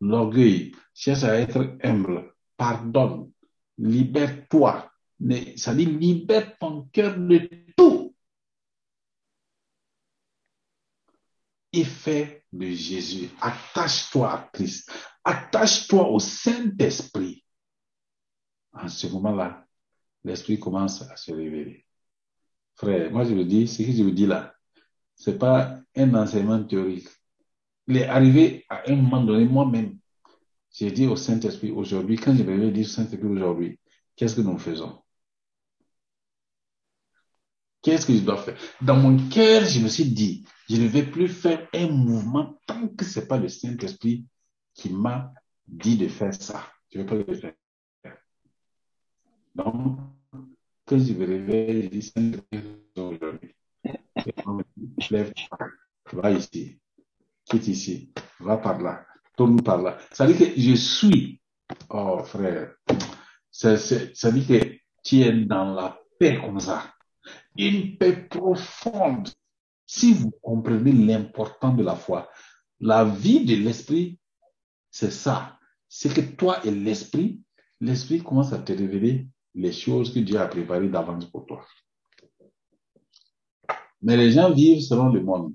l'orgueil, 0.00 0.72
cherche 0.94 1.24
à 1.24 1.40
être 1.40 1.76
humble, 1.82 2.32
pardonne, 2.56 3.30
libère-toi, 3.78 4.90
mais 5.20 5.56
ça 5.56 5.74
dit 5.74 5.86
libère 5.86 6.56
ton 6.58 6.82
cœur 6.92 7.18
de 7.18 7.48
tout 7.76 8.14
et 11.74 11.84
fais 11.84 12.44
de 12.52 12.70
Jésus. 12.70 13.28
Attache-toi 13.40 14.32
à 14.32 14.50
Christ, 14.52 14.90
attache-toi 15.24 16.08
au 16.08 16.18
Saint-Esprit. 16.18 17.44
En 18.72 18.88
ce 18.88 19.06
moment-là, 19.08 19.66
l'Esprit 20.24 20.58
commence 20.58 21.02
à 21.02 21.16
se 21.16 21.32
révéler. 21.32 21.84
Frère, 22.76 23.10
moi 23.10 23.24
je 23.24 23.34
vous 23.34 23.44
dis, 23.44 23.68
ce 23.68 23.82
que 23.82 23.92
je 23.92 24.02
vous 24.02 24.10
dis 24.10 24.26
là, 24.26 24.54
c'est 25.16 25.38
pas 25.38 25.80
un 25.96 26.14
enseignement 26.14 26.62
théorique. 26.64 27.08
Il 27.86 27.98
est 27.98 28.06
arrivé 28.06 28.64
à 28.68 28.90
un 28.90 28.96
moment 28.96 29.22
donné, 29.22 29.44
moi-même, 29.44 29.98
j'ai 30.72 30.90
dit 30.90 31.06
au 31.06 31.16
Saint-Esprit 31.16 31.70
aujourd'hui, 31.70 32.16
quand 32.16 32.34
je 32.34 32.42
vais 32.42 32.70
dire 32.70 32.84
au 32.84 32.88
Saint-Esprit 32.88 33.28
aujourd'hui, 33.28 33.78
qu'est-ce 34.16 34.34
que 34.34 34.40
nous 34.40 34.58
faisons? 34.58 35.00
Qu'est-ce 37.82 38.06
que 38.06 38.14
je 38.14 38.20
dois 38.20 38.38
faire? 38.38 38.58
Dans 38.80 38.96
mon 38.96 39.28
cœur, 39.28 39.64
je 39.66 39.78
me 39.78 39.88
suis 39.88 40.06
dit, 40.06 40.44
je 40.68 40.76
ne 40.76 40.86
vais 40.86 41.04
plus 41.04 41.28
faire 41.28 41.68
un 41.74 41.88
mouvement 41.88 42.58
tant 42.66 42.88
que 42.88 43.04
ce 43.04 43.20
n'est 43.20 43.26
pas 43.26 43.38
le 43.38 43.48
Saint-Esprit 43.48 44.26
qui 44.74 44.90
m'a 44.90 45.32
dit 45.66 45.96
de 45.96 46.08
faire 46.08 46.34
ça. 46.34 46.66
Je 46.90 46.98
ne 46.98 47.04
vais 47.04 47.24
pas 47.24 47.32
le 47.32 47.36
faire. 47.36 47.54
Donc, 49.54 49.98
quand 50.86 50.98
je 50.98 51.12
me 51.12 51.26
réveille, 51.26 51.82
je 51.84 51.88
dis, 51.88 52.02
Seigneur, 52.02 52.40
aujourd'hui. 52.96 53.54
Lève-toi, 55.10 55.58
va 56.12 56.30
ici, 56.30 56.80
quitte 57.44 57.68
ici, 57.68 58.12
va 58.40 58.56
par 58.56 58.80
là, 58.80 59.06
tourne 59.36 59.62
par 59.62 59.82
là. 59.82 59.98
Ça 60.12 60.26
veut 60.26 60.34
dire 60.34 60.54
que 60.54 60.60
je 60.60 60.74
suis, 60.74 61.40
oh 61.90 62.22
frère, 62.24 62.74
ça, 63.50 63.76
ça 63.76 64.30
veut 64.30 64.40
dire 64.40 64.60
que 64.60 64.76
tu 65.02 65.20
es 65.20 65.32
dans 65.44 65.74
la 65.74 65.98
paix 66.18 66.40
comme 66.40 66.60
ça. 66.60 66.94
Une 67.56 67.96
paix 67.98 68.26
profonde. 68.28 69.28
Si 69.86 70.12
vous 70.12 70.30
comprenez 70.42 70.92
l'important 70.92 71.74
de 71.74 71.82
la 71.82 71.94
foi, 71.94 72.30
la 72.80 73.04
vie 73.04 73.44
de 73.44 73.54
l'esprit, 73.54 74.18
c'est 74.90 75.10
ça. 75.10 75.58
C'est 75.88 76.12
que 76.12 76.20
toi 76.20 76.64
et 76.64 76.70
l'esprit, 76.70 77.40
l'esprit 77.80 78.22
commence 78.22 78.52
à 78.52 78.58
te 78.58 78.72
révéler 78.72 79.28
les 79.54 79.72
choses 79.72 80.12
que 80.12 80.18
Dieu 80.18 80.40
a 80.40 80.48
préparées 80.48 80.88
d'avance 80.88 81.26
pour 81.26 81.46
toi. 81.46 81.64
Mais 84.02 84.16
les 84.16 84.32
gens 84.32 84.52
vivent 84.52 84.82
selon 84.82 85.10
le 85.10 85.22
monde. 85.22 85.54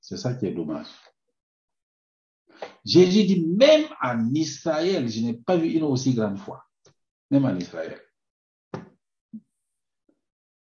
C'est 0.00 0.16
ça 0.16 0.34
qui 0.34 0.46
est 0.46 0.54
dommage. 0.54 0.88
Jésus 2.84 3.24
dit, 3.24 3.46
même 3.46 3.86
en 4.00 4.32
Israël, 4.34 5.08
je 5.08 5.20
n'ai 5.20 5.34
pas 5.34 5.56
vu 5.56 5.68
une 5.68 5.84
aussi 5.84 6.14
grande 6.14 6.38
foi. 6.38 6.64
Même 7.30 7.44
en 7.44 7.56
Israël. 7.56 8.00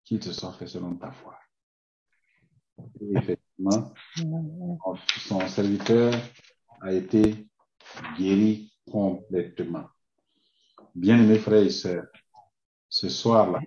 Qu'il 0.04 0.20
te 0.20 0.30
soit 0.30 0.52
fait 0.52 0.68
selon 0.68 0.96
ta 0.96 1.10
foi. 1.10 1.41
Effectivement, 3.14 3.92
son 5.18 5.46
serviteur 5.48 6.14
a 6.80 6.92
été 6.92 7.46
guéri 8.18 8.72
complètement. 8.90 9.84
Bien-aimés 10.94 11.38
frères 11.38 11.62
et 11.62 11.70
sœurs, 11.70 12.06
ce 12.88 13.08
soir-là, 13.08 13.60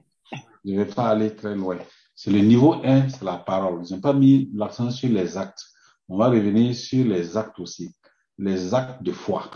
je 0.64 0.72
ne 0.72 0.84
vais 0.84 0.94
pas 0.94 1.10
aller 1.10 1.36
très 1.36 1.56
loin. 1.56 1.78
C'est 2.14 2.32
le 2.32 2.40
niveau 2.40 2.74
1, 2.76 3.10
c'est 3.10 3.24
la 3.24 3.38
parole. 3.38 3.86
Je 3.86 3.96
n'ai 3.96 4.02
pas 4.02 4.14
mis 4.14 4.50
l'accent 4.54 4.90
sur 4.90 5.10
les 5.10 5.38
actes. 5.38 5.64
On 6.08 6.18
va 6.18 6.30
revenir 6.30 6.76
sur 6.76 7.06
les 7.06 7.36
actes 7.36 7.60
aussi. 7.60 7.94
Les 8.38 8.74
actes 8.74 9.04
de 9.04 9.12
foi. 9.12 9.52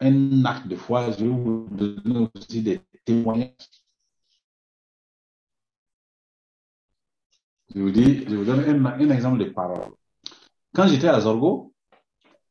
Un 0.00 0.44
acte 0.44 0.68
de 0.68 0.76
foi, 0.76 1.10
je 1.12 1.24
vais 1.24 1.28
vous 1.28 1.68
donner 1.70 2.28
aussi 2.34 2.62
des 2.62 2.80
témoignages. 3.04 3.81
Je 7.74 7.80
vous 7.80 7.90
dis, 7.90 8.24
je 8.28 8.36
vous 8.36 8.44
donne 8.44 8.60
un, 8.86 9.10
exemple 9.10 9.42
de 9.42 9.50
parole. 9.50 9.94
Quand 10.74 10.86
j'étais 10.86 11.08
à 11.08 11.18
Zorgo, 11.20 11.72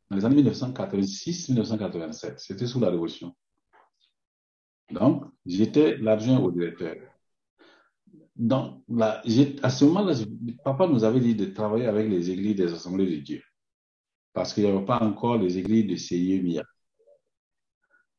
dans 0.10 0.18
les 0.18 0.26
années 0.26 0.42
1986-1987, 0.42 2.38
c'était 2.38 2.66
sous 2.66 2.80
la 2.80 2.90
Révolution. 2.90 3.36
Donc, 4.90 5.26
j'étais 5.46 5.98
l'adjoint 5.98 6.40
au 6.40 6.50
directeur. 6.52 6.96
Donc, 8.36 8.82
à 9.00 9.70
ce 9.70 9.86
moment-là, 9.86 10.16
papa 10.64 10.88
nous 10.88 11.04
avait 11.04 11.20
dit 11.20 11.36
de 11.36 11.46
travailler 11.46 11.86
avec 11.86 12.10
les 12.10 12.32
églises 12.32 12.56
des 12.56 12.74
assemblées 12.74 13.18
de 13.18 13.22
Dieu. 13.22 13.44
Parce 14.34 14.54
qu'il 14.54 14.64
n'y 14.64 14.70
avait 14.70 14.86
pas 14.86 15.04
encore 15.04 15.38
les 15.38 15.58
églises 15.58 15.86
de 15.88 15.96
CIEMIA. 15.98 16.64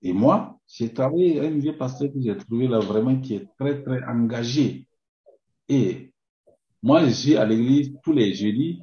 Et 0.02 0.12
moi, 0.12 0.60
j'ai 0.68 0.92
travaillé 0.92 1.40
avec 1.40 1.52
un 1.52 1.58
vieux 1.58 1.76
pasteur 1.76 2.12
que 2.12 2.20
j'ai 2.20 2.36
trouvé 2.36 2.68
là 2.68 2.78
vraiment 2.78 3.20
qui 3.20 3.34
est 3.34 3.48
très, 3.58 3.82
très 3.82 4.02
engagé. 4.04 4.86
Et 5.68 6.11
moi, 6.82 7.04
je 7.06 7.10
suis 7.10 7.36
à 7.36 7.44
l'église 7.44 7.94
tous 8.02 8.12
les 8.12 8.34
jeudis, 8.34 8.80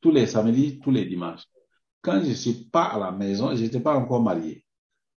tous 0.00 0.10
les 0.10 0.26
samedis, 0.26 0.80
tous 0.80 0.90
les 0.90 1.04
dimanches. 1.04 1.44
Quand 2.00 2.20
je 2.20 2.30
ne 2.30 2.34
suis 2.34 2.64
pas 2.64 2.86
à 2.86 2.98
la 2.98 3.12
maison, 3.12 3.54
je 3.54 3.62
n'étais 3.62 3.80
pas 3.80 3.96
encore 3.96 4.20
marié. 4.20 4.64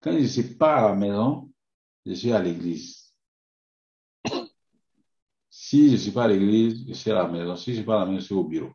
Quand 0.01 0.11
je 0.11 0.19
ne 0.19 0.27
suis 0.27 0.43
pas 0.43 0.75
à 0.75 0.89
la 0.89 0.95
maison, 0.95 1.49
je 2.05 2.13
suis 2.13 2.31
à 2.31 2.39
l'église. 2.39 3.11
Si 5.49 5.87
je 5.87 5.93
ne 5.93 5.97
suis 5.97 6.11
pas 6.11 6.25
à 6.25 6.27
l'église, 6.27 6.85
je 6.87 6.93
suis 6.93 7.09
à 7.09 7.15
la 7.15 7.27
maison. 7.27 7.55
Si 7.55 7.65
je 7.65 7.71
ne 7.71 7.75
suis 7.77 7.85
pas 7.85 7.95
à 7.95 7.99
la 8.01 8.05
maison, 8.05 8.19
je 8.19 8.25
suis 8.25 8.35
au 8.35 8.43
bureau. 8.43 8.71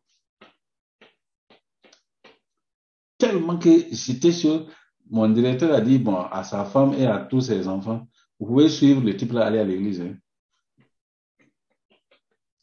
Tellement 3.16 3.58
que 3.58 3.70
j'étais 3.92 4.32
sûr, 4.32 4.66
mon 5.08 5.28
directeur 5.28 5.72
a 5.72 5.80
dit 5.80 5.98
bon, 5.98 6.16
à 6.16 6.42
sa 6.42 6.64
femme 6.64 6.94
et 6.94 7.06
à 7.06 7.18
tous 7.18 7.42
ses 7.42 7.68
enfants, 7.68 8.08
vous 8.40 8.46
pouvez 8.46 8.68
suivre 8.68 9.02
le 9.02 9.16
type 9.16 9.32
là 9.32 9.46
aller 9.46 9.58
à 9.60 9.64
l'église. 9.64 10.00
Hein. 10.00 10.16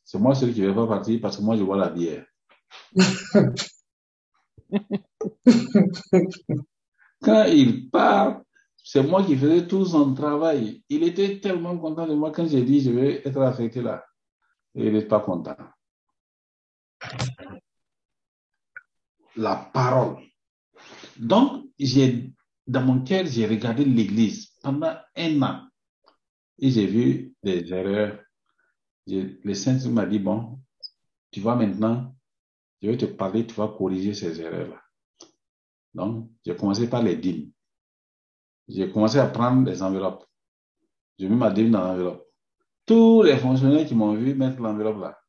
C'est 0.07 0.17
moi 0.19 0.33
celui 0.33 0.53
qui 0.53 0.61
ne 0.61 0.69
vais 0.69 0.73
pas 0.73 0.87
partir 0.87 1.19
parce 1.21 1.35
que 1.35 1.41
moi 1.41 1.57
je 1.57 1.63
vois 1.63 1.75
la 1.75 1.89
bière. 1.89 2.25
Quand 7.21 7.43
il 7.43 7.89
part, 7.89 8.41
c'est 8.81 9.03
moi 9.03 9.21
qui 9.25 9.35
faisais 9.35 9.67
tout 9.67 9.83
son 9.85 10.13
travail. 10.13 10.81
Il 10.87 11.03
était 11.03 11.41
tellement 11.41 11.77
content 11.77 12.07
de 12.07 12.13
moi 12.13 12.31
quand 12.31 12.47
j'ai 12.47 12.63
dit 12.63 12.79
je 12.79 12.91
vais 12.91 13.21
être 13.27 13.41
affecté 13.41 13.81
là. 13.81 14.05
Et 14.75 14.87
il 14.87 14.93
n'est 14.93 15.01
pas 15.05 15.19
content. 15.19 15.57
La 19.35 19.57
parole. 19.73 20.23
Donc, 21.17 21.65
j'ai, 21.77 22.31
dans 22.65 22.81
mon 22.81 23.03
cœur, 23.03 23.25
j'ai 23.25 23.45
regardé 23.45 23.83
l'église 23.83 24.53
pendant 24.63 24.95
un 25.17 25.41
an. 25.41 25.67
Et 26.59 26.71
j'ai 26.71 26.87
vu 26.87 27.33
des 27.43 27.73
erreurs. 27.73 28.23
Le 29.07 29.53
Saint 29.53 29.89
m'a 29.89 30.05
dit, 30.05 30.19
bon, 30.19 30.59
tu 31.31 31.39
vois 31.39 31.55
maintenant, 31.55 32.15
je 32.81 32.89
vais 32.89 32.97
te 32.97 33.05
parler, 33.05 33.47
tu 33.47 33.55
vas 33.55 33.67
corriger 33.67 34.13
ces 34.13 34.39
erreurs-là. 34.41 34.81
Donc, 35.93 36.29
j'ai 36.45 36.55
commencé 36.55 36.89
par 36.89 37.01
les 37.01 37.15
dîmes. 37.15 37.51
J'ai 38.67 38.91
commencé 38.91 39.17
à 39.17 39.27
prendre 39.27 39.63
des 39.63 39.81
enveloppes. 39.81 40.25
J'ai 41.17 41.27
mis 41.29 41.35
ma 41.35 41.49
dîme 41.49 41.71
dans 41.71 41.83
l'enveloppe. 41.83 42.27
Tous 42.85 43.23
les 43.23 43.37
fonctionnaires 43.37 43.87
qui 43.87 43.95
m'ont 43.95 44.13
vu 44.13 44.35
mettre 44.35 44.61
l'enveloppe 44.61 44.99
là, 44.99 45.19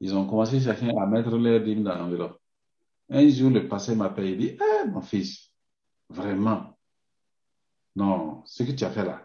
ils 0.00 0.14
ont 0.14 0.26
commencé 0.26 0.60
chacun 0.60 0.96
à 0.96 1.06
mettre 1.06 1.36
leur 1.36 1.60
dîme 1.62 1.82
dans 1.82 1.96
l'enveloppe. 1.96 2.40
Un 3.10 3.28
jour, 3.28 3.50
le 3.50 3.68
passé 3.68 3.94
m'appelle 3.94 4.26
et 4.26 4.36
dit, 4.36 4.56
eh, 4.58 4.88
mon 4.88 5.02
fils, 5.02 5.52
vraiment, 6.08 6.78
non, 7.96 8.42
ce 8.44 8.62
que 8.62 8.72
tu 8.72 8.84
as 8.84 8.90
fait 8.90 9.04
là. 9.04 9.23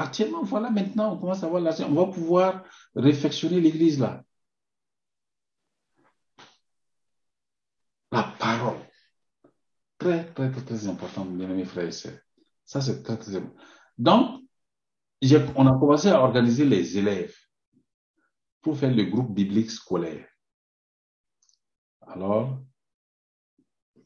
Actuellement, 0.00 0.42
voilà, 0.44 0.70
maintenant, 0.70 1.12
on 1.12 1.18
commence 1.18 1.44
à 1.44 1.48
voir 1.48 1.60
là, 1.60 1.76
on 1.86 1.92
va 1.92 2.06
pouvoir 2.06 2.64
réfectionner 2.94 3.60
l'église 3.60 4.00
là. 4.00 4.24
La 8.10 8.22
parole. 8.38 8.78
Très, 9.98 10.24
très, 10.32 10.50
très, 10.50 10.62
très 10.62 10.88
important, 10.88 11.26
mes 11.26 11.66
frères 11.66 11.88
et 11.88 11.92
sœurs. 11.92 12.18
Ça, 12.64 12.80
c'est 12.80 13.02
très, 13.02 13.18
très 13.18 13.36
important. 13.36 13.62
Donc, 13.98 14.40
on 15.54 15.66
a 15.66 15.78
commencé 15.78 16.08
à 16.08 16.22
organiser 16.22 16.64
les 16.64 16.96
élèves 16.96 17.36
pour 18.62 18.78
faire 18.78 18.94
le 18.94 19.04
groupe 19.04 19.34
biblique 19.34 19.70
scolaire. 19.70 20.26
Alors, 22.00 22.58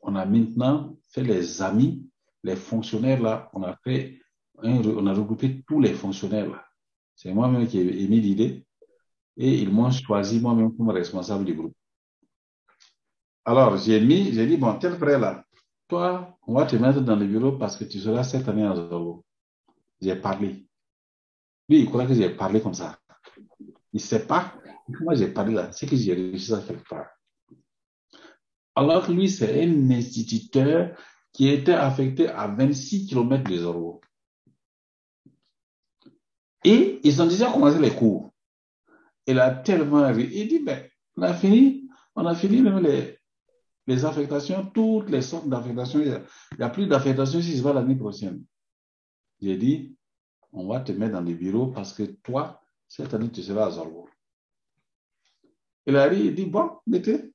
on 0.00 0.16
a 0.16 0.26
maintenant 0.26 0.96
fait 1.10 1.22
les 1.22 1.62
amis, 1.62 2.10
les 2.42 2.56
fonctionnaires 2.56 3.22
là, 3.22 3.48
on 3.52 3.62
a 3.62 3.76
fait, 3.76 4.20
on 4.62 5.06
a 5.06 5.12
regroupé 5.12 5.62
tous 5.66 5.80
les 5.80 5.94
fonctionnaires. 5.94 6.64
C'est 7.14 7.32
moi-même 7.32 7.66
qui 7.66 7.78
ai 7.78 8.02
émis 8.02 8.20
l'idée 8.20 8.66
et 9.36 9.58
ils 9.58 9.70
m'ont 9.70 9.90
choisi 9.90 10.40
moi-même 10.40 10.76
comme 10.76 10.90
responsable 10.90 11.44
du 11.44 11.54
groupe. 11.54 11.74
Alors, 13.44 13.76
j'ai 13.76 14.00
mis, 14.00 14.32
j'ai 14.32 14.46
dit, 14.46 14.56
bon, 14.56 14.78
tel 14.78 14.96
frère 14.96 15.18
là, 15.18 15.44
toi, 15.88 16.38
on 16.46 16.54
va 16.54 16.66
te 16.66 16.76
mettre 16.76 17.00
dans 17.00 17.16
le 17.16 17.26
bureau 17.26 17.52
parce 17.52 17.76
que 17.76 17.84
tu 17.84 17.98
seras 17.98 18.24
cette 18.24 18.48
année 18.48 18.64
à 18.64 18.74
Zorgo. 18.74 19.24
J'ai 20.00 20.16
parlé. 20.16 20.66
Lui, 21.68 21.80
il 21.80 21.86
croit 21.86 22.06
que 22.06 22.14
j'ai 22.14 22.30
parlé 22.30 22.60
comme 22.60 22.74
ça. 22.74 22.98
Il 23.58 23.72
ne 23.94 23.98
sait 23.98 24.26
pas 24.26 24.54
comment 24.86 25.14
j'ai 25.14 25.28
parlé 25.28 25.54
là. 25.54 25.70
C'est 25.72 25.86
que 25.86 25.96
j'ai 25.96 26.14
réussi 26.14 26.46
ça 26.46 26.62
quelque 26.66 26.88
part. 26.88 27.08
Alors 28.74 29.10
lui, 29.10 29.28
c'est 29.28 29.62
un 29.62 29.90
instituteur 29.90 30.96
qui 31.32 31.48
était 31.48 31.72
affecté 31.72 32.28
à 32.28 32.48
26 32.48 33.06
km 33.06 33.50
de 33.50 33.56
Zorgo. 33.56 34.00
Et 36.64 37.00
ils 37.04 37.20
ont 37.20 37.26
déjà 37.26 37.52
commencé 37.52 37.78
les 37.78 37.94
cours. 37.94 38.32
Il 39.26 39.38
a 39.38 39.50
tellement 39.50 40.10
ri. 40.12 40.28
Il 40.32 40.48
dit, 40.48 40.60
ben, 40.60 40.88
on 41.16 41.22
a 41.22 41.34
fini, 41.34 41.88
on 42.14 42.26
a 42.26 42.34
fini 42.34 42.62
même 42.62 42.78
les, 42.80 44.04
affectations, 44.04 44.66
toutes 44.74 45.10
les 45.10 45.22
sortes 45.22 45.48
d'affectations. 45.48 46.00
Il 46.00 46.22
n'y 46.58 46.64
a, 46.64 46.70
plus 46.70 46.86
d'affectations 46.86 47.40
si 47.40 47.56
je 47.56 47.62
vais 47.62 47.74
l'année 47.74 47.96
prochaine. 47.96 48.42
J'ai 49.40 49.56
dit, 49.58 49.96
on 50.52 50.66
va 50.66 50.80
te 50.80 50.92
mettre 50.92 51.12
dans 51.12 51.20
les 51.20 51.34
bureaux 51.34 51.66
parce 51.66 51.92
que 51.92 52.02
toi, 52.02 52.62
cette 52.88 53.12
année, 53.12 53.30
tu 53.30 53.42
seras 53.42 53.66
à 53.66 53.70
Zorgo. 53.70 54.08
Il 55.86 55.96
a 55.96 56.04
ri, 56.04 56.26
il 56.26 56.34
dit, 56.34 56.46
bon, 56.46 56.70
mettez. 56.86 57.32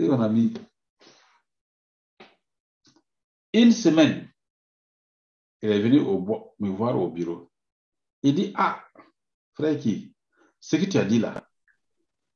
Et 0.00 0.08
on 0.08 0.20
a 0.20 0.28
mis 0.28 0.54
une 3.52 3.72
semaine. 3.72 4.28
Il 5.62 5.70
est 5.70 5.80
venu 5.80 6.00
me 6.00 6.70
voir 6.70 6.96
au 6.98 7.10
bureau. 7.10 7.47
Il 8.22 8.34
dit, 8.34 8.52
ah, 8.56 8.82
frère 9.54 9.78
qui, 9.78 10.14
ce 10.60 10.76
que 10.76 10.84
tu 10.86 10.98
as 10.98 11.04
dit 11.04 11.18
là, 11.18 11.48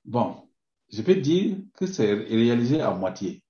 bon, 0.05 0.49
je 0.91 1.03
peux 1.03 1.17
dire 1.17 1.59
que 1.75 1.87
c'est 1.87 2.13
réalisé 2.13 2.81
à 2.81 2.91
moitié. 2.93 3.43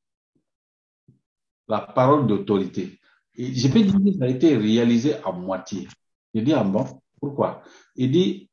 la 1.69 1.81
parole 1.81 2.27
d'autorité. 2.27 2.99
Je 3.35 3.69
peux 3.69 3.83
dire 3.83 3.95
que 3.95 4.19
ça 4.19 4.25
a 4.25 4.29
été 4.29 4.57
réalisé 4.57 5.15
à 5.17 5.33
moitié. 5.33 5.89
Il 6.35 6.45
dit, 6.45 6.53
ah 6.53 6.65
bon, 6.65 7.01
pourquoi? 7.21 7.63
Il 7.97 8.11
dit, 8.11 8.51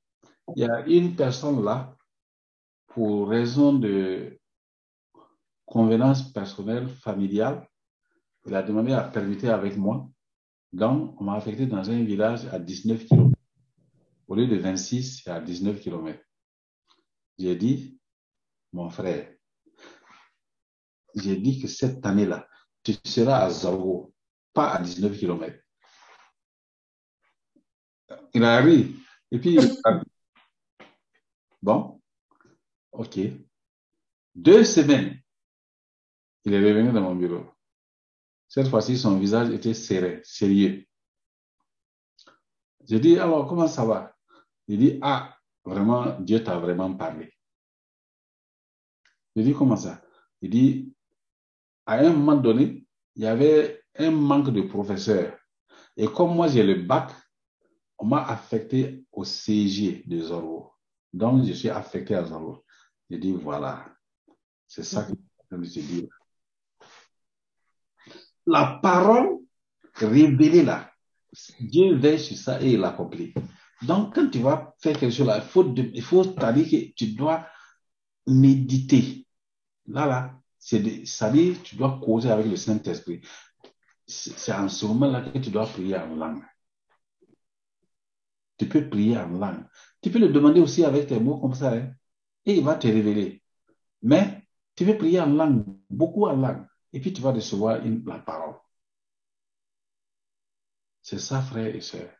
il 0.56 0.64
y 0.64 0.66
a 0.66 0.86
une 0.88 1.16
personne 1.16 1.64
là, 1.64 1.96
pour 2.88 3.30
raison 3.30 3.74
de 3.74 4.40
convenance 5.66 6.32
personnelle, 6.34 6.88
familiale, 6.88 7.68
il 8.46 8.56
a 8.56 8.64
demandé 8.64 8.94
à 8.94 9.04
permuter 9.04 9.50
avec 9.50 9.78
moi. 9.78 10.10
Donc, 10.74 11.20
on 11.22 11.26
m'a 11.26 11.36
affecté 11.36 11.68
dans 11.68 11.90
un 11.90 12.04
village 12.04 12.46
à 12.52 12.58
19 12.58 13.06
km. 13.06 13.39
Au 14.30 14.36
lieu 14.36 14.46
de 14.46 14.58
26, 14.58 15.24
c'est 15.24 15.32
à 15.32 15.42
19 15.42 15.82
km. 15.82 16.24
J'ai 17.40 17.56
dit, 17.56 18.00
mon 18.72 18.88
frère, 18.92 19.36
j'ai 21.16 21.36
dit 21.36 21.60
que 21.60 21.68
cette 21.68 22.06
année-là, 22.06 22.48
tu 22.84 22.94
seras 23.04 23.40
à 23.40 23.50
Zawo, 23.50 24.14
pas 24.54 24.70
à 24.70 24.82
19 24.84 25.18
km. 25.18 25.60
Il 28.36 28.44
a 28.44 28.62
ri. 28.62 28.96
Et 29.32 29.40
puis, 29.40 29.56
il 29.56 29.82
a 29.84 30.04
bon, 31.60 32.00
ok. 32.92 33.20
Deux 34.36 34.64
semaines, 34.64 35.20
il 36.46 36.54
est 36.54 36.60
revenu 36.60 36.92
dans 36.92 37.02
mon 37.02 37.16
bureau. 37.16 37.50
Cette 38.48 38.68
fois-ci, 38.68 38.96
son 38.96 39.18
visage 39.18 39.50
était 39.50 39.74
serré, 39.74 40.22
sérieux. 40.24 40.86
J'ai 42.88 43.00
dit, 43.00 43.18
alors, 43.18 43.48
comment 43.48 43.68
ça 43.68 43.84
va? 43.86 44.16
Il 44.70 44.78
dit, 44.78 45.00
ah, 45.02 45.36
vraiment, 45.66 46.20
Dieu 46.20 46.44
t'a 46.44 46.60
vraiment 46.60 46.94
parlé. 46.94 47.34
J'ai 49.36 49.44
dit, 49.44 49.54
comment 49.54 49.76
ça? 49.76 50.00
Il 50.44 50.52
dit, 50.52 50.94
à 51.88 51.96
un 51.96 52.14
moment 52.14 52.40
donné, 52.40 52.86
il 53.16 53.24
y 53.24 53.26
avait 53.26 53.84
un 53.98 54.12
manque 54.12 54.52
de 54.52 54.62
professeurs. 54.62 55.36
Et 55.98 56.06
comme 56.06 56.36
moi, 56.36 56.48
j'ai 56.48 56.62
le 56.62 56.84
bac, 56.84 57.12
on 57.98 58.06
m'a 58.06 58.24
affecté 58.28 59.04
au 59.12 59.24
CG 59.24 60.04
de 60.06 60.22
Zorro. 60.22 60.72
Donc, 61.12 61.46
je 61.46 61.54
suis 61.54 61.70
affecté 61.70 62.14
à 62.14 62.24
Zorro. 62.24 62.64
J'ai 63.10 63.18
dit, 63.18 63.34
voilà, 63.34 63.92
c'est 64.68 64.84
ça 64.84 65.04
que 65.04 65.14
je 65.50 65.56
veux 65.56 65.66
dire. 65.66 66.10
La 68.46 68.80
parole 68.84 69.40
révélée 69.96 70.64
là, 70.64 70.92
Dieu 71.60 71.96
veille 71.96 72.20
sur 72.20 72.38
ça 72.38 72.62
et 72.62 72.74
il 72.74 72.80
l'accomplit. 72.80 73.34
Donc, 73.84 74.16
quand 74.16 74.30
tu 74.30 74.40
vas 74.40 74.76
faire 74.80 74.98
quelque 74.98 75.14
chose 75.14 75.28
là, 75.28 75.38
il 75.38 75.44
faut, 75.44 75.74
il 75.74 76.02
faut 76.02 76.24
dire 76.24 76.70
que 76.70 76.94
tu 76.94 77.14
dois 77.14 77.48
méditer. 78.28 79.26
Là, 79.88 80.06
là, 80.06 80.42
c'est 80.60 81.06
ça 81.06 81.30
dit, 81.32 81.56
tu 81.64 81.76
dois 81.76 82.00
causer 82.04 82.30
avec 82.30 82.46
le 82.48 82.56
Saint-Esprit. 82.56 83.22
C'est 84.08 84.54
en 84.54 84.68
ce 84.68 84.86
moment-là 84.88 85.22
que 85.22 85.38
tu 85.40 85.50
dois 85.50 85.66
prier 85.68 85.98
en 85.98 86.16
langue. 86.16 86.44
Tu 88.58 88.68
peux 88.68 88.90
prier 88.90 89.18
en 89.18 89.30
langue. 89.30 89.66
Tu 90.02 90.12
peux 90.12 90.20
le 90.20 90.30
demander 90.30 90.60
aussi 90.60 90.84
avec 90.84 91.08
tes 91.08 91.20
mots 91.20 91.40
comme 91.40 91.54
ça, 91.54 91.74
hein, 91.74 91.94
et 92.46 92.56
il 92.58 92.64
va 92.64 92.76
te 92.76 92.88
révéler. 92.88 93.44
Mais 94.02 94.46
tu 94.76 94.86
peux 94.86 94.98
prier 94.98 95.20
en 95.22 95.28
langue, 95.28 95.66
beaucoup 95.90 96.26
en 96.26 96.36
langue, 96.36 96.66
et 96.94 97.00
puis 97.00 97.14
tu 97.14 97.22
vas 97.22 97.32
recevoir 97.32 97.82
la 97.84 98.20
parole. 98.20 98.56
C'est 101.02 101.20
ça, 101.20 101.42
frères 101.42 101.76
et 101.76 101.82
sœurs. 101.82 102.19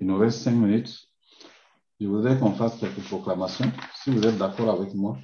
Il 0.00 0.06
nous 0.06 0.18
reste 0.18 0.40
cinq 0.40 0.52
minutes. 0.52 1.08
Je 2.00 2.06
voudrais 2.06 2.38
qu'on 2.38 2.52
fasse 2.52 2.78
quelques 2.78 3.02
proclamations. 3.08 3.70
Si 3.96 4.10
vous 4.10 4.24
êtes 4.24 4.38
d'accord 4.38 4.70
avec 4.70 4.94
moi, 4.94 5.18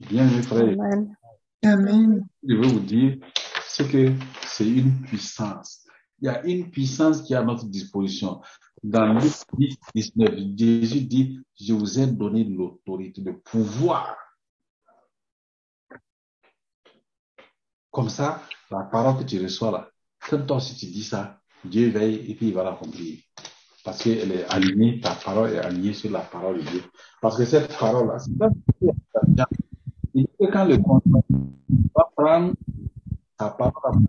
bien, 0.00 0.24
mes 0.24 0.42
frères. 0.42 0.76
Amen. 0.80 1.16
Amen. 1.62 2.26
Je 2.42 2.54
veux 2.54 2.68
vous 2.68 2.80
dire, 2.80 3.18
c'est 3.66 3.90
que 3.90 4.12
c'est 4.42 4.68
une 4.68 5.02
puissance. 5.02 5.86
Il 6.20 6.26
y 6.26 6.28
a 6.28 6.44
une 6.46 6.70
puissance 6.70 7.22
qui 7.22 7.34
est 7.34 7.36
à 7.36 7.42
notre 7.42 7.66
disposition. 7.66 8.40
Dans 8.82 9.12
Luc 9.12 9.32
10, 9.58 9.76
19, 9.94 10.34
Jésus 10.56 11.00
dit, 11.02 11.40
je 11.60 11.74
vous 11.74 11.98
ai 11.98 12.06
donné 12.06 12.44
l'autorité, 12.44 13.20
le 13.20 13.38
pouvoir. 13.38 14.16
Comme 17.90 18.08
ça, 18.08 18.42
la 18.70 18.84
parole 18.84 19.18
que 19.18 19.28
tu 19.28 19.42
reçois 19.42 19.72
là, 19.72 19.90
quand 20.28 20.46
toi 20.46 20.60
si 20.60 20.76
tu 20.76 20.86
dis 20.86 21.04
ça, 21.04 21.40
Dieu 21.64 21.88
veille 21.90 22.30
et 22.30 22.34
puis 22.34 22.48
il 22.48 22.54
va 22.54 22.62
l'accomplir. 22.62 23.18
Parce 23.84 24.02
qu'elle 24.02 24.32
est 24.32 24.44
alignée, 24.48 25.00
ta 25.00 25.14
parole 25.14 25.50
est 25.50 25.58
alignée 25.58 25.92
sur 25.92 26.10
la 26.10 26.20
parole 26.20 26.58
de 26.58 26.62
Dieu. 26.62 26.82
Parce 27.20 27.36
que 27.36 27.44
cette 27.44 27.76
parole-là, 27.78 28.18
c'est 28.18 28.36
pas 28.36 28.48
et 30.14 30.48
quand 30.52 30.64
le 30.64 30.78
contrat 30.78 31.20
va 31.94 32.10
prendre 32.16 32.54
ta 33.36 33.50
parole. 33.50 34.02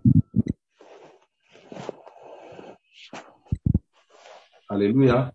Alléluia. 4.68 5.32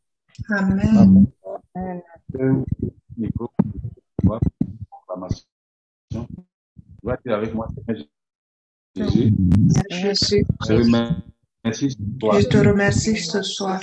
Amen. 0.50 1.26
Micro, 3.18 3.50
proclamation. 4.90 5.48
Tu 6.10 6.20
vas 7.04 7.18
dire 7.24 7.36
avec 7.36 7.54
moi, 7.54 7.68
Seigneur 7.88 8.06
Jésus, 8.96 9.34
Jésus, 9.90 10.46
je 10.68 10.74
remercie 10.74 11.98
toi. 12.18 12.40
je 12.40 12.48
te 12.48 12.58
remercie 12.58 13.18
ce 13.18 13.42
soir. 13.42 13.82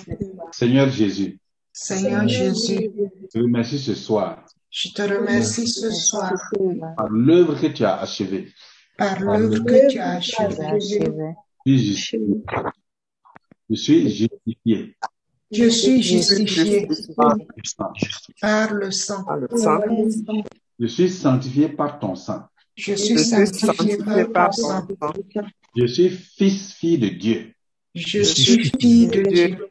Seigneur 0.53 0.89
Jésus, 0.89 1.39
Seigneur 1.73 2.29
Jésus, 2.29 2.91
je 2.95 3.27
te 3.29 3.39
remercie 3.39 3.79
ce 3.79 3.95
soir 3.95 4.45
je 4.73 4.89
te 4.89 5.03
remercie 5.03 5.69
ce 5.69 5.91
soir 5.91 6.33
par 6.97 7.09
l'œuvre 7.11 7.61
que 7.61 7.67
tu 7.67 7.85
as 7.85 8.01
achevée. 8.01 8.49
par 8.97 9.21
l'œuvre 9.21 9.59
que 9.59 9.91
tu 9.91 9.99
as 9.99 10.13
achevée. 10.13 10.65
Achevé. 10.65 11.35
Je 11.67 11.93
suis 13.77 14.09
justifié. 14.09 14.97
Je 15.51 15.69
suis 15.69 15.69
justifié 15.69 15.69
Je 15.69 15.69
suis 15.69 16.03
justifié 16.03 16.89
par 18.41 18.73
le 18.73 18.91
sang. 18.91 19.27
Je 20.79 20.87
suis 20.87 21.11
sanctifié 21.11 21.69
par 21.69 21.99
ton 21.99 22.15
sang. 22.15 22.47
Je 22.75 22.95
suis 22.95 23.19
sanctifié 23.19 23.99
par 23.99 24.33
par 24.33 24.51
ton 24.51 24.63
sang. 24.63 24.87
ton 24.87 25.13
sang. 25.35 25.47
Je 25.77 25.87
suis 25.87 26.09
fils, 26.09 26.73
fille 26.73 26.99
de 26.99 27.11
Dieu. 27.11 27.53
Je 27.95 28.23
suis 28.23 28.73
fille 28.81 29.09
de 29.09 29.23
Dieu. 29.23 29.69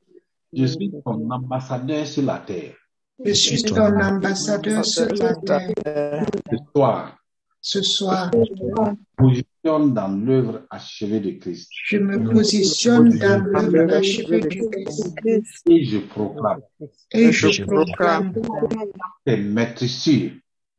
Je 0.54 0.66
suis 0.66 0.92
ton 1.06 1.30
ambassadeur 1.32 2.06
sur 2.06 2.24
la 2.24 2.40
terre. 2.40 2.74
Je 3.24 3.32
suis 3.34 3.64
ton 3.64 4.00
ambassadeur 4.00 4.84
sur 4.86 5.08
la 5.08 5.36
terre. 5.36 6.26
Ce 6.52 6.58
soir, 6.74 7.18
Ce 7.62 7.82
soir, 7.84 8.32
positionne 9.16 9.94
dans 9.94 10.08
l'œuvre 10.08 10.64
achevée 10.70 11.20
de 11.20 11.32
Christ. 11.40 11.70
je 11.86 11.98
me 11.98 12.18
positionne 12.34 13.10
dans 13.20 13.40
l'œuvre 13.44 13.94
achevée 13.96 14.40
du 14.42 14.64
Christ 14.72 15.14
Et 15.70 15.84
je 15.84 16.00
proclame 16.00 16.62
et 17.14 17.32
Je 17.32 17.64
proclame 17.64 18.34
tes 19.24 19.38
maîtrisures, 19.38 20.32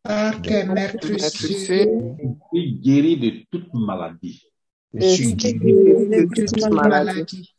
par 0.03 0.43
tes 0.43 0.65
Maîtrisée 0.65 1.89
je 1.89 2.59
suis 2.59 2.73
guéri 2.83 3.17
de 3.17 3.31
toute 3.51 3.73
maladie. 3.73 4.43
je 4.93 5.07
suis 5.07 5.35
guéri 5.35 5.59
de 5.63 6.27
toute 6.35 6.71
maladie. 6.73 7.55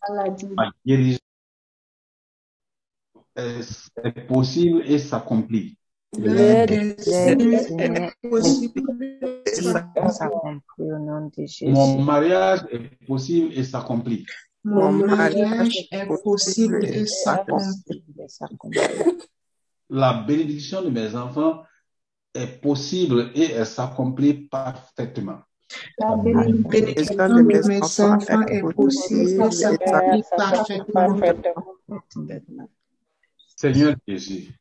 Ma 0.57 0.69
guérison 0.85 1.19
est, 3.36 4.28
possible 4.28 4.84
et 4.86 5.00
s'accomplit. 5.00 5.78
Le 6.18 6.66
désir 6.66 6.96
Seigneur, 7.00 7.62
est 7.80 8.30
possible. 8.30 8.82
on 9.96 10.10
s'accomplit 10.10 10.62
au 10.78 11.00
nom 11.00 11.32
de 11.36 11.46
Jésus. 11.46 11.72
Mon 11.72 12.02
mariage 12.02 12.62
est 12.72 13.06
possible 13.06 13.52
et 13.54 13.64
s'accomplit. 13.64 14.26
Mon 14.64 14.92
mariage 14.92 15.88
est 15.92 16.08
possible 16.24 16.86
et 16.86 17.06
s'accomplit. 17.08 18.80
La 19.90 20.24
bénédiction 20.26 20.82
de 20.82 20.90
mes 20.90 21.16
enfants 21.16 21.64
est 22.34 22.62
possible 22.62 23.32
et 23.36 23.52
elle 23.52 23.66
s'accomplit 23.66 24.48
parfaitement. 24.48 25.40
La 25.98 26.16
bénédiction 26.16 27.16
de 27.30 27.42
mes 27.42 27.82
enfants 28.02 28.20
est 28.48 28.62
possible 28.74 29.44
et 29.46 29.52
s'accomplit 29.52 30.24
parfaitement. 30.38 31.20
Seigneur 33.64 33.95
Jésus, 34.06 34.52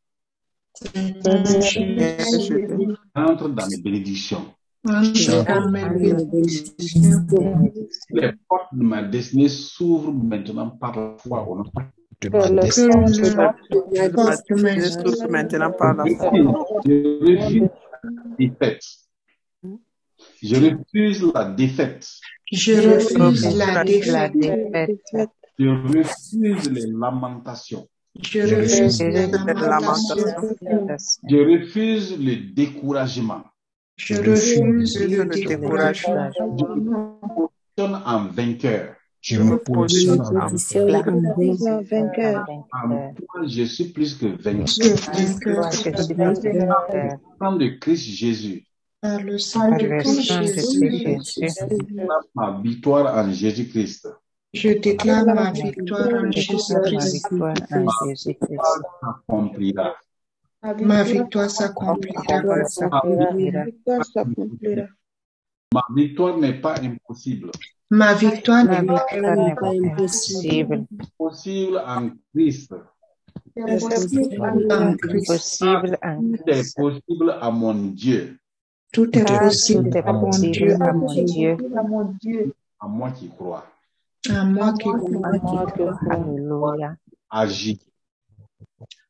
entre 3.16 3.48
dans 3.48 3.66
mes 3.66 3.82
bénédictions. 3.82 4.54
Les 8.10 8.32
portes 8.48 8.72
de 8.72 8.82
ma 8.84 9.02
destinée 9.02 9.48
s'ouvrent 9.48 10.12
maintenant 10.12 10.70
par 10.70 10.94
la 10.96 11.16
foi 11.18 11.48
au 11.48 11.56
nom 11.56 11.64
de 11.64 12.28
ma 12.28 12.52
destinée. 12.62 12.94
Maintenant 15.28 15.72
par 15.72 15.96
la 15.96 16.04
foi. 16.06 16.30
Je 16.84 16.94
refuse 17.34 17.68
la 18.12 18.24
défaite. 18.38 18.84
Je 20.40 20.56
refuse 20.56 21.32
la 21.34 21.44
défaite. 21.46 22.06
Je 22.52 22.72
refuse 22.88 23.56
la 23.56 23.82
défaite. 23.82 24.32
Je 25.58 25.68
refuse 25.68 26.70
les 26.70 26.86
lamentations. 26.86 27.88
Je 28.20 28.40
refuse. 28.40 28.98
Je 31.28 31.36
refuse 31.36 32.18
le 32.18 32.52
découragement. 32.52 33.43
Je 33.97 34.16
refuse 34.16 34.98
Je 34.98 35.05
le 35.05 35.24
découragement. 35.24 36.30
Positionne 37.76 38.02
en 38.05 38.26
vainqueur. 38.26 38.97
Je 39.20 39.40
me 39.40 39.56
positionne 39.56 40.20
en 40.20 40.48
vainqueur. 41.82 42.44
je 43.47 43.62
suis 43.62 43.84
plus 43.93 44.14
que 44.16 44.26
vainqueur. 44.26 44.66
Je 44.66 44.89
Par 47.39 47.56
le 47.56 47.78
Christ 47.78 48.05
Jésus, 48.05 48.66
par 49.01 49.22
le 49.22 49.39
sang 49.39 49.70
de 49.70 50.01
Christ 50.01 50.22
Jésus. 50.22 51.18
Ma 52.34 52.60
victoire 52.62 53.16
en 53.16 53.32
Jésus-Christ. 53.32 54.09
Je 54.52 54.68
déclare 54.78 55.24
ma 55.24 55.50
victoire 55.50 56.12
en 56.12 56.30
Jésus-Christ. 56.30 57.26
Ma 60.80 61.02
victoire 61.04 61.50
s'accomplira. 61.50 62.04
Ma 65.72 65.84
victoire 65.94 66.36
n'est 66.38 66.60
pas 66.60 66.74
impossible. 66.80 67.50
Ma 67.90 68.12
victoire 68.14 68.64
n'est 68.64 68.84
pas 68.84 69.06
impossible. 69.72 70.84
Possible 71.16 71.82
en 71.86 72.10
Christ. 72.34 72.74
en 73.56 74.96
Christ. 74.96 75.26
Possible 75.26 75.98
en 76.02 76.22
Tout 76.22 76.48
est 76.50 76.76
possible 76.76 77.38
à 77.40 77.50
mon 77.50 77.74
Dieu, 77.74 78.38
Tout 78.92 79.18
est 79.18 79.24
possible 79.24 79.96
est 79.96 80.02
à 80.02 80.12
mon 80.12 80.26
possible 80.26 80.52
Dieu, 80.52 80.76
à 80.82 80.92
mon 80.92 82.04
Dieu. 82.20 82.54
à 82.80 82.86
moi 82.86 83.10
qui 83.12 83.30
crois. 83.30 83.72
À 84.31 84.44
moi 84.44 84.73
qui 84.74 84.89
À 84.89 84.93
crois. 84.93 85.11
moi 85.11 85.32
qui 85.39 85.73
crois. 85.73 85.99
Alléluia. 86.11 86.97
Agis. 87.31 87.81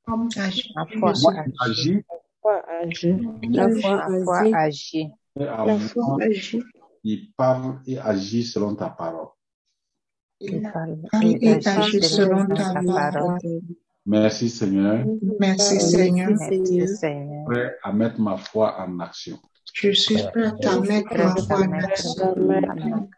Foi 0.05 0.29
agit. 0.39 0.73
agis 1.61 2.05
Foi 2.41 2.61
agit. 2.83 3.17
La 3.51 3.69
foi 3.71 4.55
agit. 4.55 5.09
La 5.37 5.79
foi 5.79 6.25
agit. 6.25 6.63
qui 7.03 7.33
parle 7.37 7.81
et 7.87 7.99
agit 7.99 8.45
selon 8.45 8.75
ta 8.75 8.89
parole. 8.91 9.29
Il 10.41 10.63
parle 10.63 10.99
et 11.23 11.67
agit 11.67 12.03
selon 12.03 12.47
ta 12.47 12.75
parole. 12.83 13.39
Merci 14.05 14.49
Seigneur, 14.49 15.05
Merci 15.39 15.81
Seigneur. 15.81 16.31
Merci 16.31 16.89
Seigneur. 16.89 17.45
prêt 17.45 17.77
à 17.85 17.93
mettre 17.93 18.21
ma 18.21 18.37
foi 18.37 18.75
en 18.81 18.99
action. 18.99 19.39
Je 19.75 19.93
suis 19.93 20.17
prête 20.33 20.65
à 20.67 20.81
mettre 20.81 21.17
ma 21.17 21.37
foi 21.37 21.59
en 21.67 21.73
action. 21.73 23.09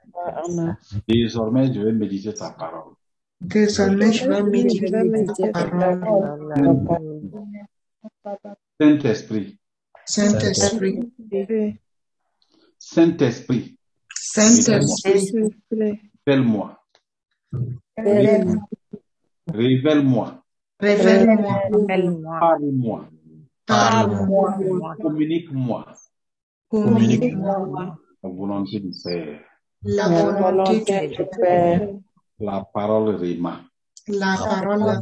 Désormais, 1.08 1.72
je 1.72 1.80
vais 1.80 1.92
méditer 1.92 2.34
ta 2.34 2.50
parole. 2.50 2.94
Désormais, 3.40 4.12
je 4.12 4.28
vais 4.28 4.42
méditer 5.04 5.52
ta 5.52 5.64
parole. 5.68 6.54
Saint-Esprit, 8.80 9.58
Saint-Esprit, 10.04 11.12
Saint-Esprit, 12.78 13.78
Saint-Esprit, 14.14 15.20
S'il 15.20 15.42
vous 15.42 15.50
plaît. 15.70 16.00
révèle-moi, 16.26 16.78
révèle-moi, 19.48 20.44
révèle-moi, 20.80 21.60
parle-moi, 22.40 23.08
parle-moi, 23.66 24.96
communique-moi. 25.00 25.86
Communique-moi. 26.68 27.96
La 28.22 28.30
volonté 28.30 28.80
du 28.80 28.90
Père, 29.04 29.40
la 29.84 30.08
volonté 30.08 31.08
du 31.08 31.24
Père. 31.38 31.88
la 32.40 32.64
parole 32.72 33.16
Réma. 33.16 33.60
la 34.08 34.36
parole 34.36 35.00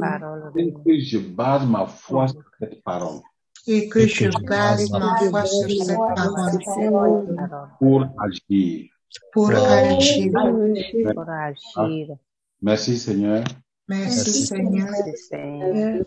Parole 0.00 0.52
Et 0.56 0.72
que 0.72 0.98
je 0.98 1.18
base 1.18 1.66
ma 1.66 1.86
foi 1.86 2.28
sur 2.28 2.42
cette 2.58 2.82
parole 2.82 3.20
et 3.66 3.88
que 3.88 4.06
je 4.06 4.28
base 4.46 4.90
ma 4.90 5.16
foi 5.16 5.44
sur 5.44 5.70
cette 5.70 5.96
parole 5.96 7.36
pour 7.78 8.06
agir. 8.18 8.90
pour 9.32 9.50
agir. 9.50 10.32
pour 10.32 11.28
agir. 11.28 12.16
Merci 12.62 12.98
Seigneur, 12.98 13.44
Merci 13.88 14.46
Seigneur. 14.46 16.04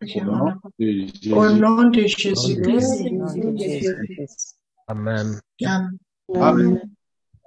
Au 0.00 0.24
nom 0.24 0.54
de 0.78 0.86
Jésus, 0.86 1.32
Au 1.32 1.50
nom 1.50 1.82
de 1.90 2.00
Au 2.02 3.56
Jésus-Christ. 3.56 4.57
Amen. 4.88 5.38
Amen. 5.64 5.98
Amen. 6.34 6.80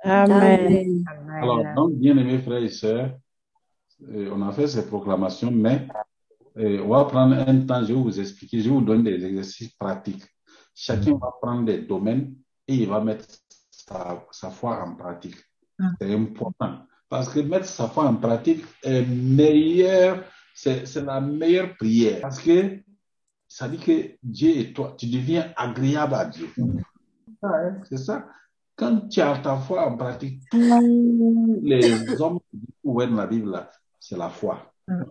Amen. 0.03 1.03
Alors, 1.41 1.63
donc, 1.76 1.93
bien-aimés 1.95 2.39
frères 2.39 2.63
et 2.63 2.69
sœurs, 2.69 3.18
euh, 4.09 4.30
on 4.31 4.47
a 4.47 4.51
fait 4.51 4.68
ces 4.68 4.85
proclamations, 4.85 5.49
mais 5.49 5.88
euh, 6.57 6.84
on 6.84 6.89
va 6.89 7.05
prendre 7.05 7.35
un 7.35 7.61
temps, 7.61 7.81
je 7.84 7.93
vais 7.93 7.99
vous 7.99 8.19
expliquer, 8.19 8.59
je 8.59 8.69
vais 8.69 8.76
vous 8.76 8.81
donner 8.81 9.18
des 9.18 9.26
exercices 9.26 9.73
pratiques. 9.73 10.23
Chacun 10.76 11.18
va 11.18 11.34
prendre 11.41 11.65
des 11.65 11.81
domaines 11.81 12.35
et 12.68 12.76
il 12.76 12.88
va 12.88 13.01
mettre 13.01 13.26
sa, 13.72 14.23
sa 14.31 14.51
foi 14.51 14.84
en 14.84 14.95
pratique. 14.95 15.38
Mm. 15.80 15.89
C'est 15.99 16.13
important. 16.13 16.77
Parce 17.09 17.27
que 17.27 17.39
mettre 17.39 17.65
sa 17.65 17.88
foi 17.88 18.05
en 18.05 18.15
pratique 18.15 18.63
est 18.84 19.05
meilleur, 19.05 20.23
c'est 20.53 20.85
c'est 20.85 21.03
la 21.03 21.19
meilleure 21.19 21.76
prière. 21.76 22.22
Parce 22.22 22.39
que 22.39 22.80
ça 23.47 23.68
dit 23.68 23.80
que 23.80 24.11
Dieu 24.23 24.49
et 24.57 24.73
toi, 24.73 24.95
tu 24.97 25.07
deviens 25.07 25.51
agréable 25.57 26.13
à 26.13 26.26
Dieu. 26.26 26.47
C'est 27.90 27.98
ça. 27.98 28.28
Quand 28.76 29.08
tu 29.10 29.22
as 29.22 29.38
ta 29.40 29.58
foi 29.58 29.88
en 29.88 29.98
pratique, 29.98 30.41
tous 30.49 31.60
les 31.62 32.22
hommes 32.22 32.40
qui 32.49 32.60
ouvrent 32.84 33.06
la 33.06 33.28
Bible, 33.28 33.68
c'est 33.99 34.18
la 34.18 34.30
foi. 34.30 34.74
Mm. 34.88 35.03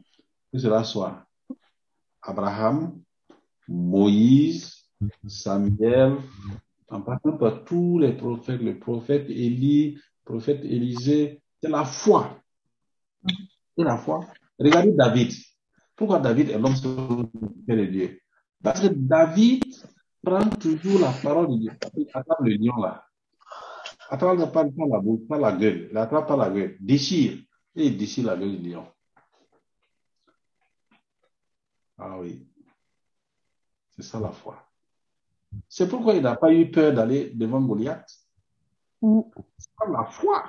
Que 0.53 0.59
cela 0.59 0.83
soit 0.83 1.25
Abraham, 2.23 3.01
Moïse, 3.69 4.75
Samuel, 5.27 6.17
en 6.89 7.01
passant 7.03 7.37
par 7.39 7.65
tous 7.65 7.99
les 7.99 8.13
prophètes, 8.13 8.61
le 8.61 8.79
prophète 8.79 9.31
Élie, 9.31 9.95
le 9.95 10.25
prophète 10.25 10.65
Élisée, 10.65 11.41
c'est 11.63 11.71
la 11.71 11.85
foi. 11.85 12.43
C'est 13.77 13.85
la 13.85 13.97
foi. 13.97 14.21
Regardez 14.59 14.93
David. 14.93 15.33
Pourquoi 15.95 16.19
David 16.19 16.51
est 16.51 16.59
l'homme 16.59 16.75
selon 16.75 17.31
le 17.69 17.77
de 17.77 17.85
Dieu? 17.87 18.21
Parce 18.63 18.81
que 18.81 18.89
David 18.89 19.65
prend 20.23 20.49
toujours 20.51 21.01
la 21.01 21.13
parole 21.13 21.49
de 21.49 21.57
Dieu. 21.57 21.73
Attrape 22.15 22.41
le 22.41 22.53
lion 22.53 22.77
là. 22.77 23.07
Attrape 24.09 24.53
pas, 24.53 24.65
pas 24.65 24.87
la 24.91 24.99
bouche, 24.99 25.27
pas 25.29 25.39
la 25.39 25.53
gueule. 25.53 25.89
Il 25.91 25.97
attrape 25.97 26.27
pas 26.27 26.37
la 26.37 26.51
gueule. 26.51 26.77
Déchire. 26.81 27.39
Et 27.77 27.87
il 27.87 27.97
déchire 27.97 28.27
la 28.27 28.37
gueule 28.37 28.61
du 28.61 28.71
lion. 28.71 28.87
Ah 31.99 32.19
oui. 32.19 32.47
C'est 33.91 34.03
ça 34.03 34.19
la 34.19 34.31
foi. 34.31 34.67
C'est 35.69 35.89
pourquoi 35.89 36.15
il 36.15 36.23
n'a 36.23 36.37
pas 36.37 36.53
eu 36.53 36.71
peur 36.71 36.93
d'aller 36.93 37.31
devant 37.31 37.61
Goliath. 37.61 38.09
C'est 39.03 39.91
la 39.91 40.05
foi. 40.05 40.45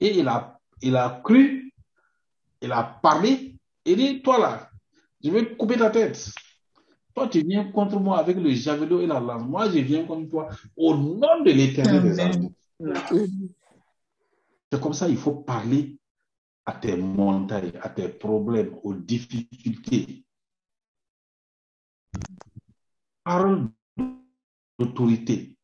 Et 0.00 0.18
il 0.18 0.28
a, 0.28 0.58
il 0.82 0.96
a 0.96 1.20
cru, 1.22 1.72
il 2.60 2.72
a 2.72 2.82
parlé, 2.82 3.56
il 3.84 3.96
dit, 3.96 4.22
toi 4.22 4.38
là, 4.38 4.70
je 5.22 5.30
vais 5.30 5.56
couper 5.56 5.76
ta 5.76 5.90
tête. 5.90 6.30
Toi, 7.14 7.28
tu 7.28 7.42
viens 7.42 7.70
contre 7.70 8.00
moi 8.00 8.18
avec 8.18 8.36
le 8.36 8.50
javelot 8.50 9.00
et 9.00 9.06
la 9.06 9.20
lance. 9.20 9.44
Moi, 9.44 9.70
je 9.70 9.78
viens 9.78 10.04
contre 10.04 10.28
toi 10.28 10.48
au 10.76 10.96
nom 10.96 11.42
de 11.44 11.50
l'éternel 11.52 12.02
des 12.02 12.18
armées. 12.18 12.52
C'est 14.70 14.80
comme 14.80 14.92
ça, 14.94 15.08
il 15.08 15.16
faut 15.16 15.36
parler 15.36 15.96
à 16.66 16.72
tes 16.72 16.96
montagnes, 16.96 17.72
à 17.80 17.88
tes 17.88 18.08
problèmes, 18.08 18.74
aux 18.82 18.94
difficultés. 18.94 20.24
Parole 23.22 23.68
d'autorité. 24.78 25.56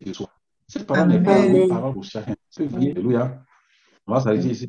Et 0.00 0.14
soit- 0.14 0.37
Cette 0.68 0.86
parole 0.86 1.08
n'est 1.08 1.22
pas 1.22 1.46
une 1.46 1.68
parole 1.68 1.94
pour 1.94 2.04
chacun. 2.04 2.34
Alléluia. 2.58 3.42
On 4.06 4.14
va 4.14 4.20
s'arrêter 4.20 4.48
ici. 4.50 4.66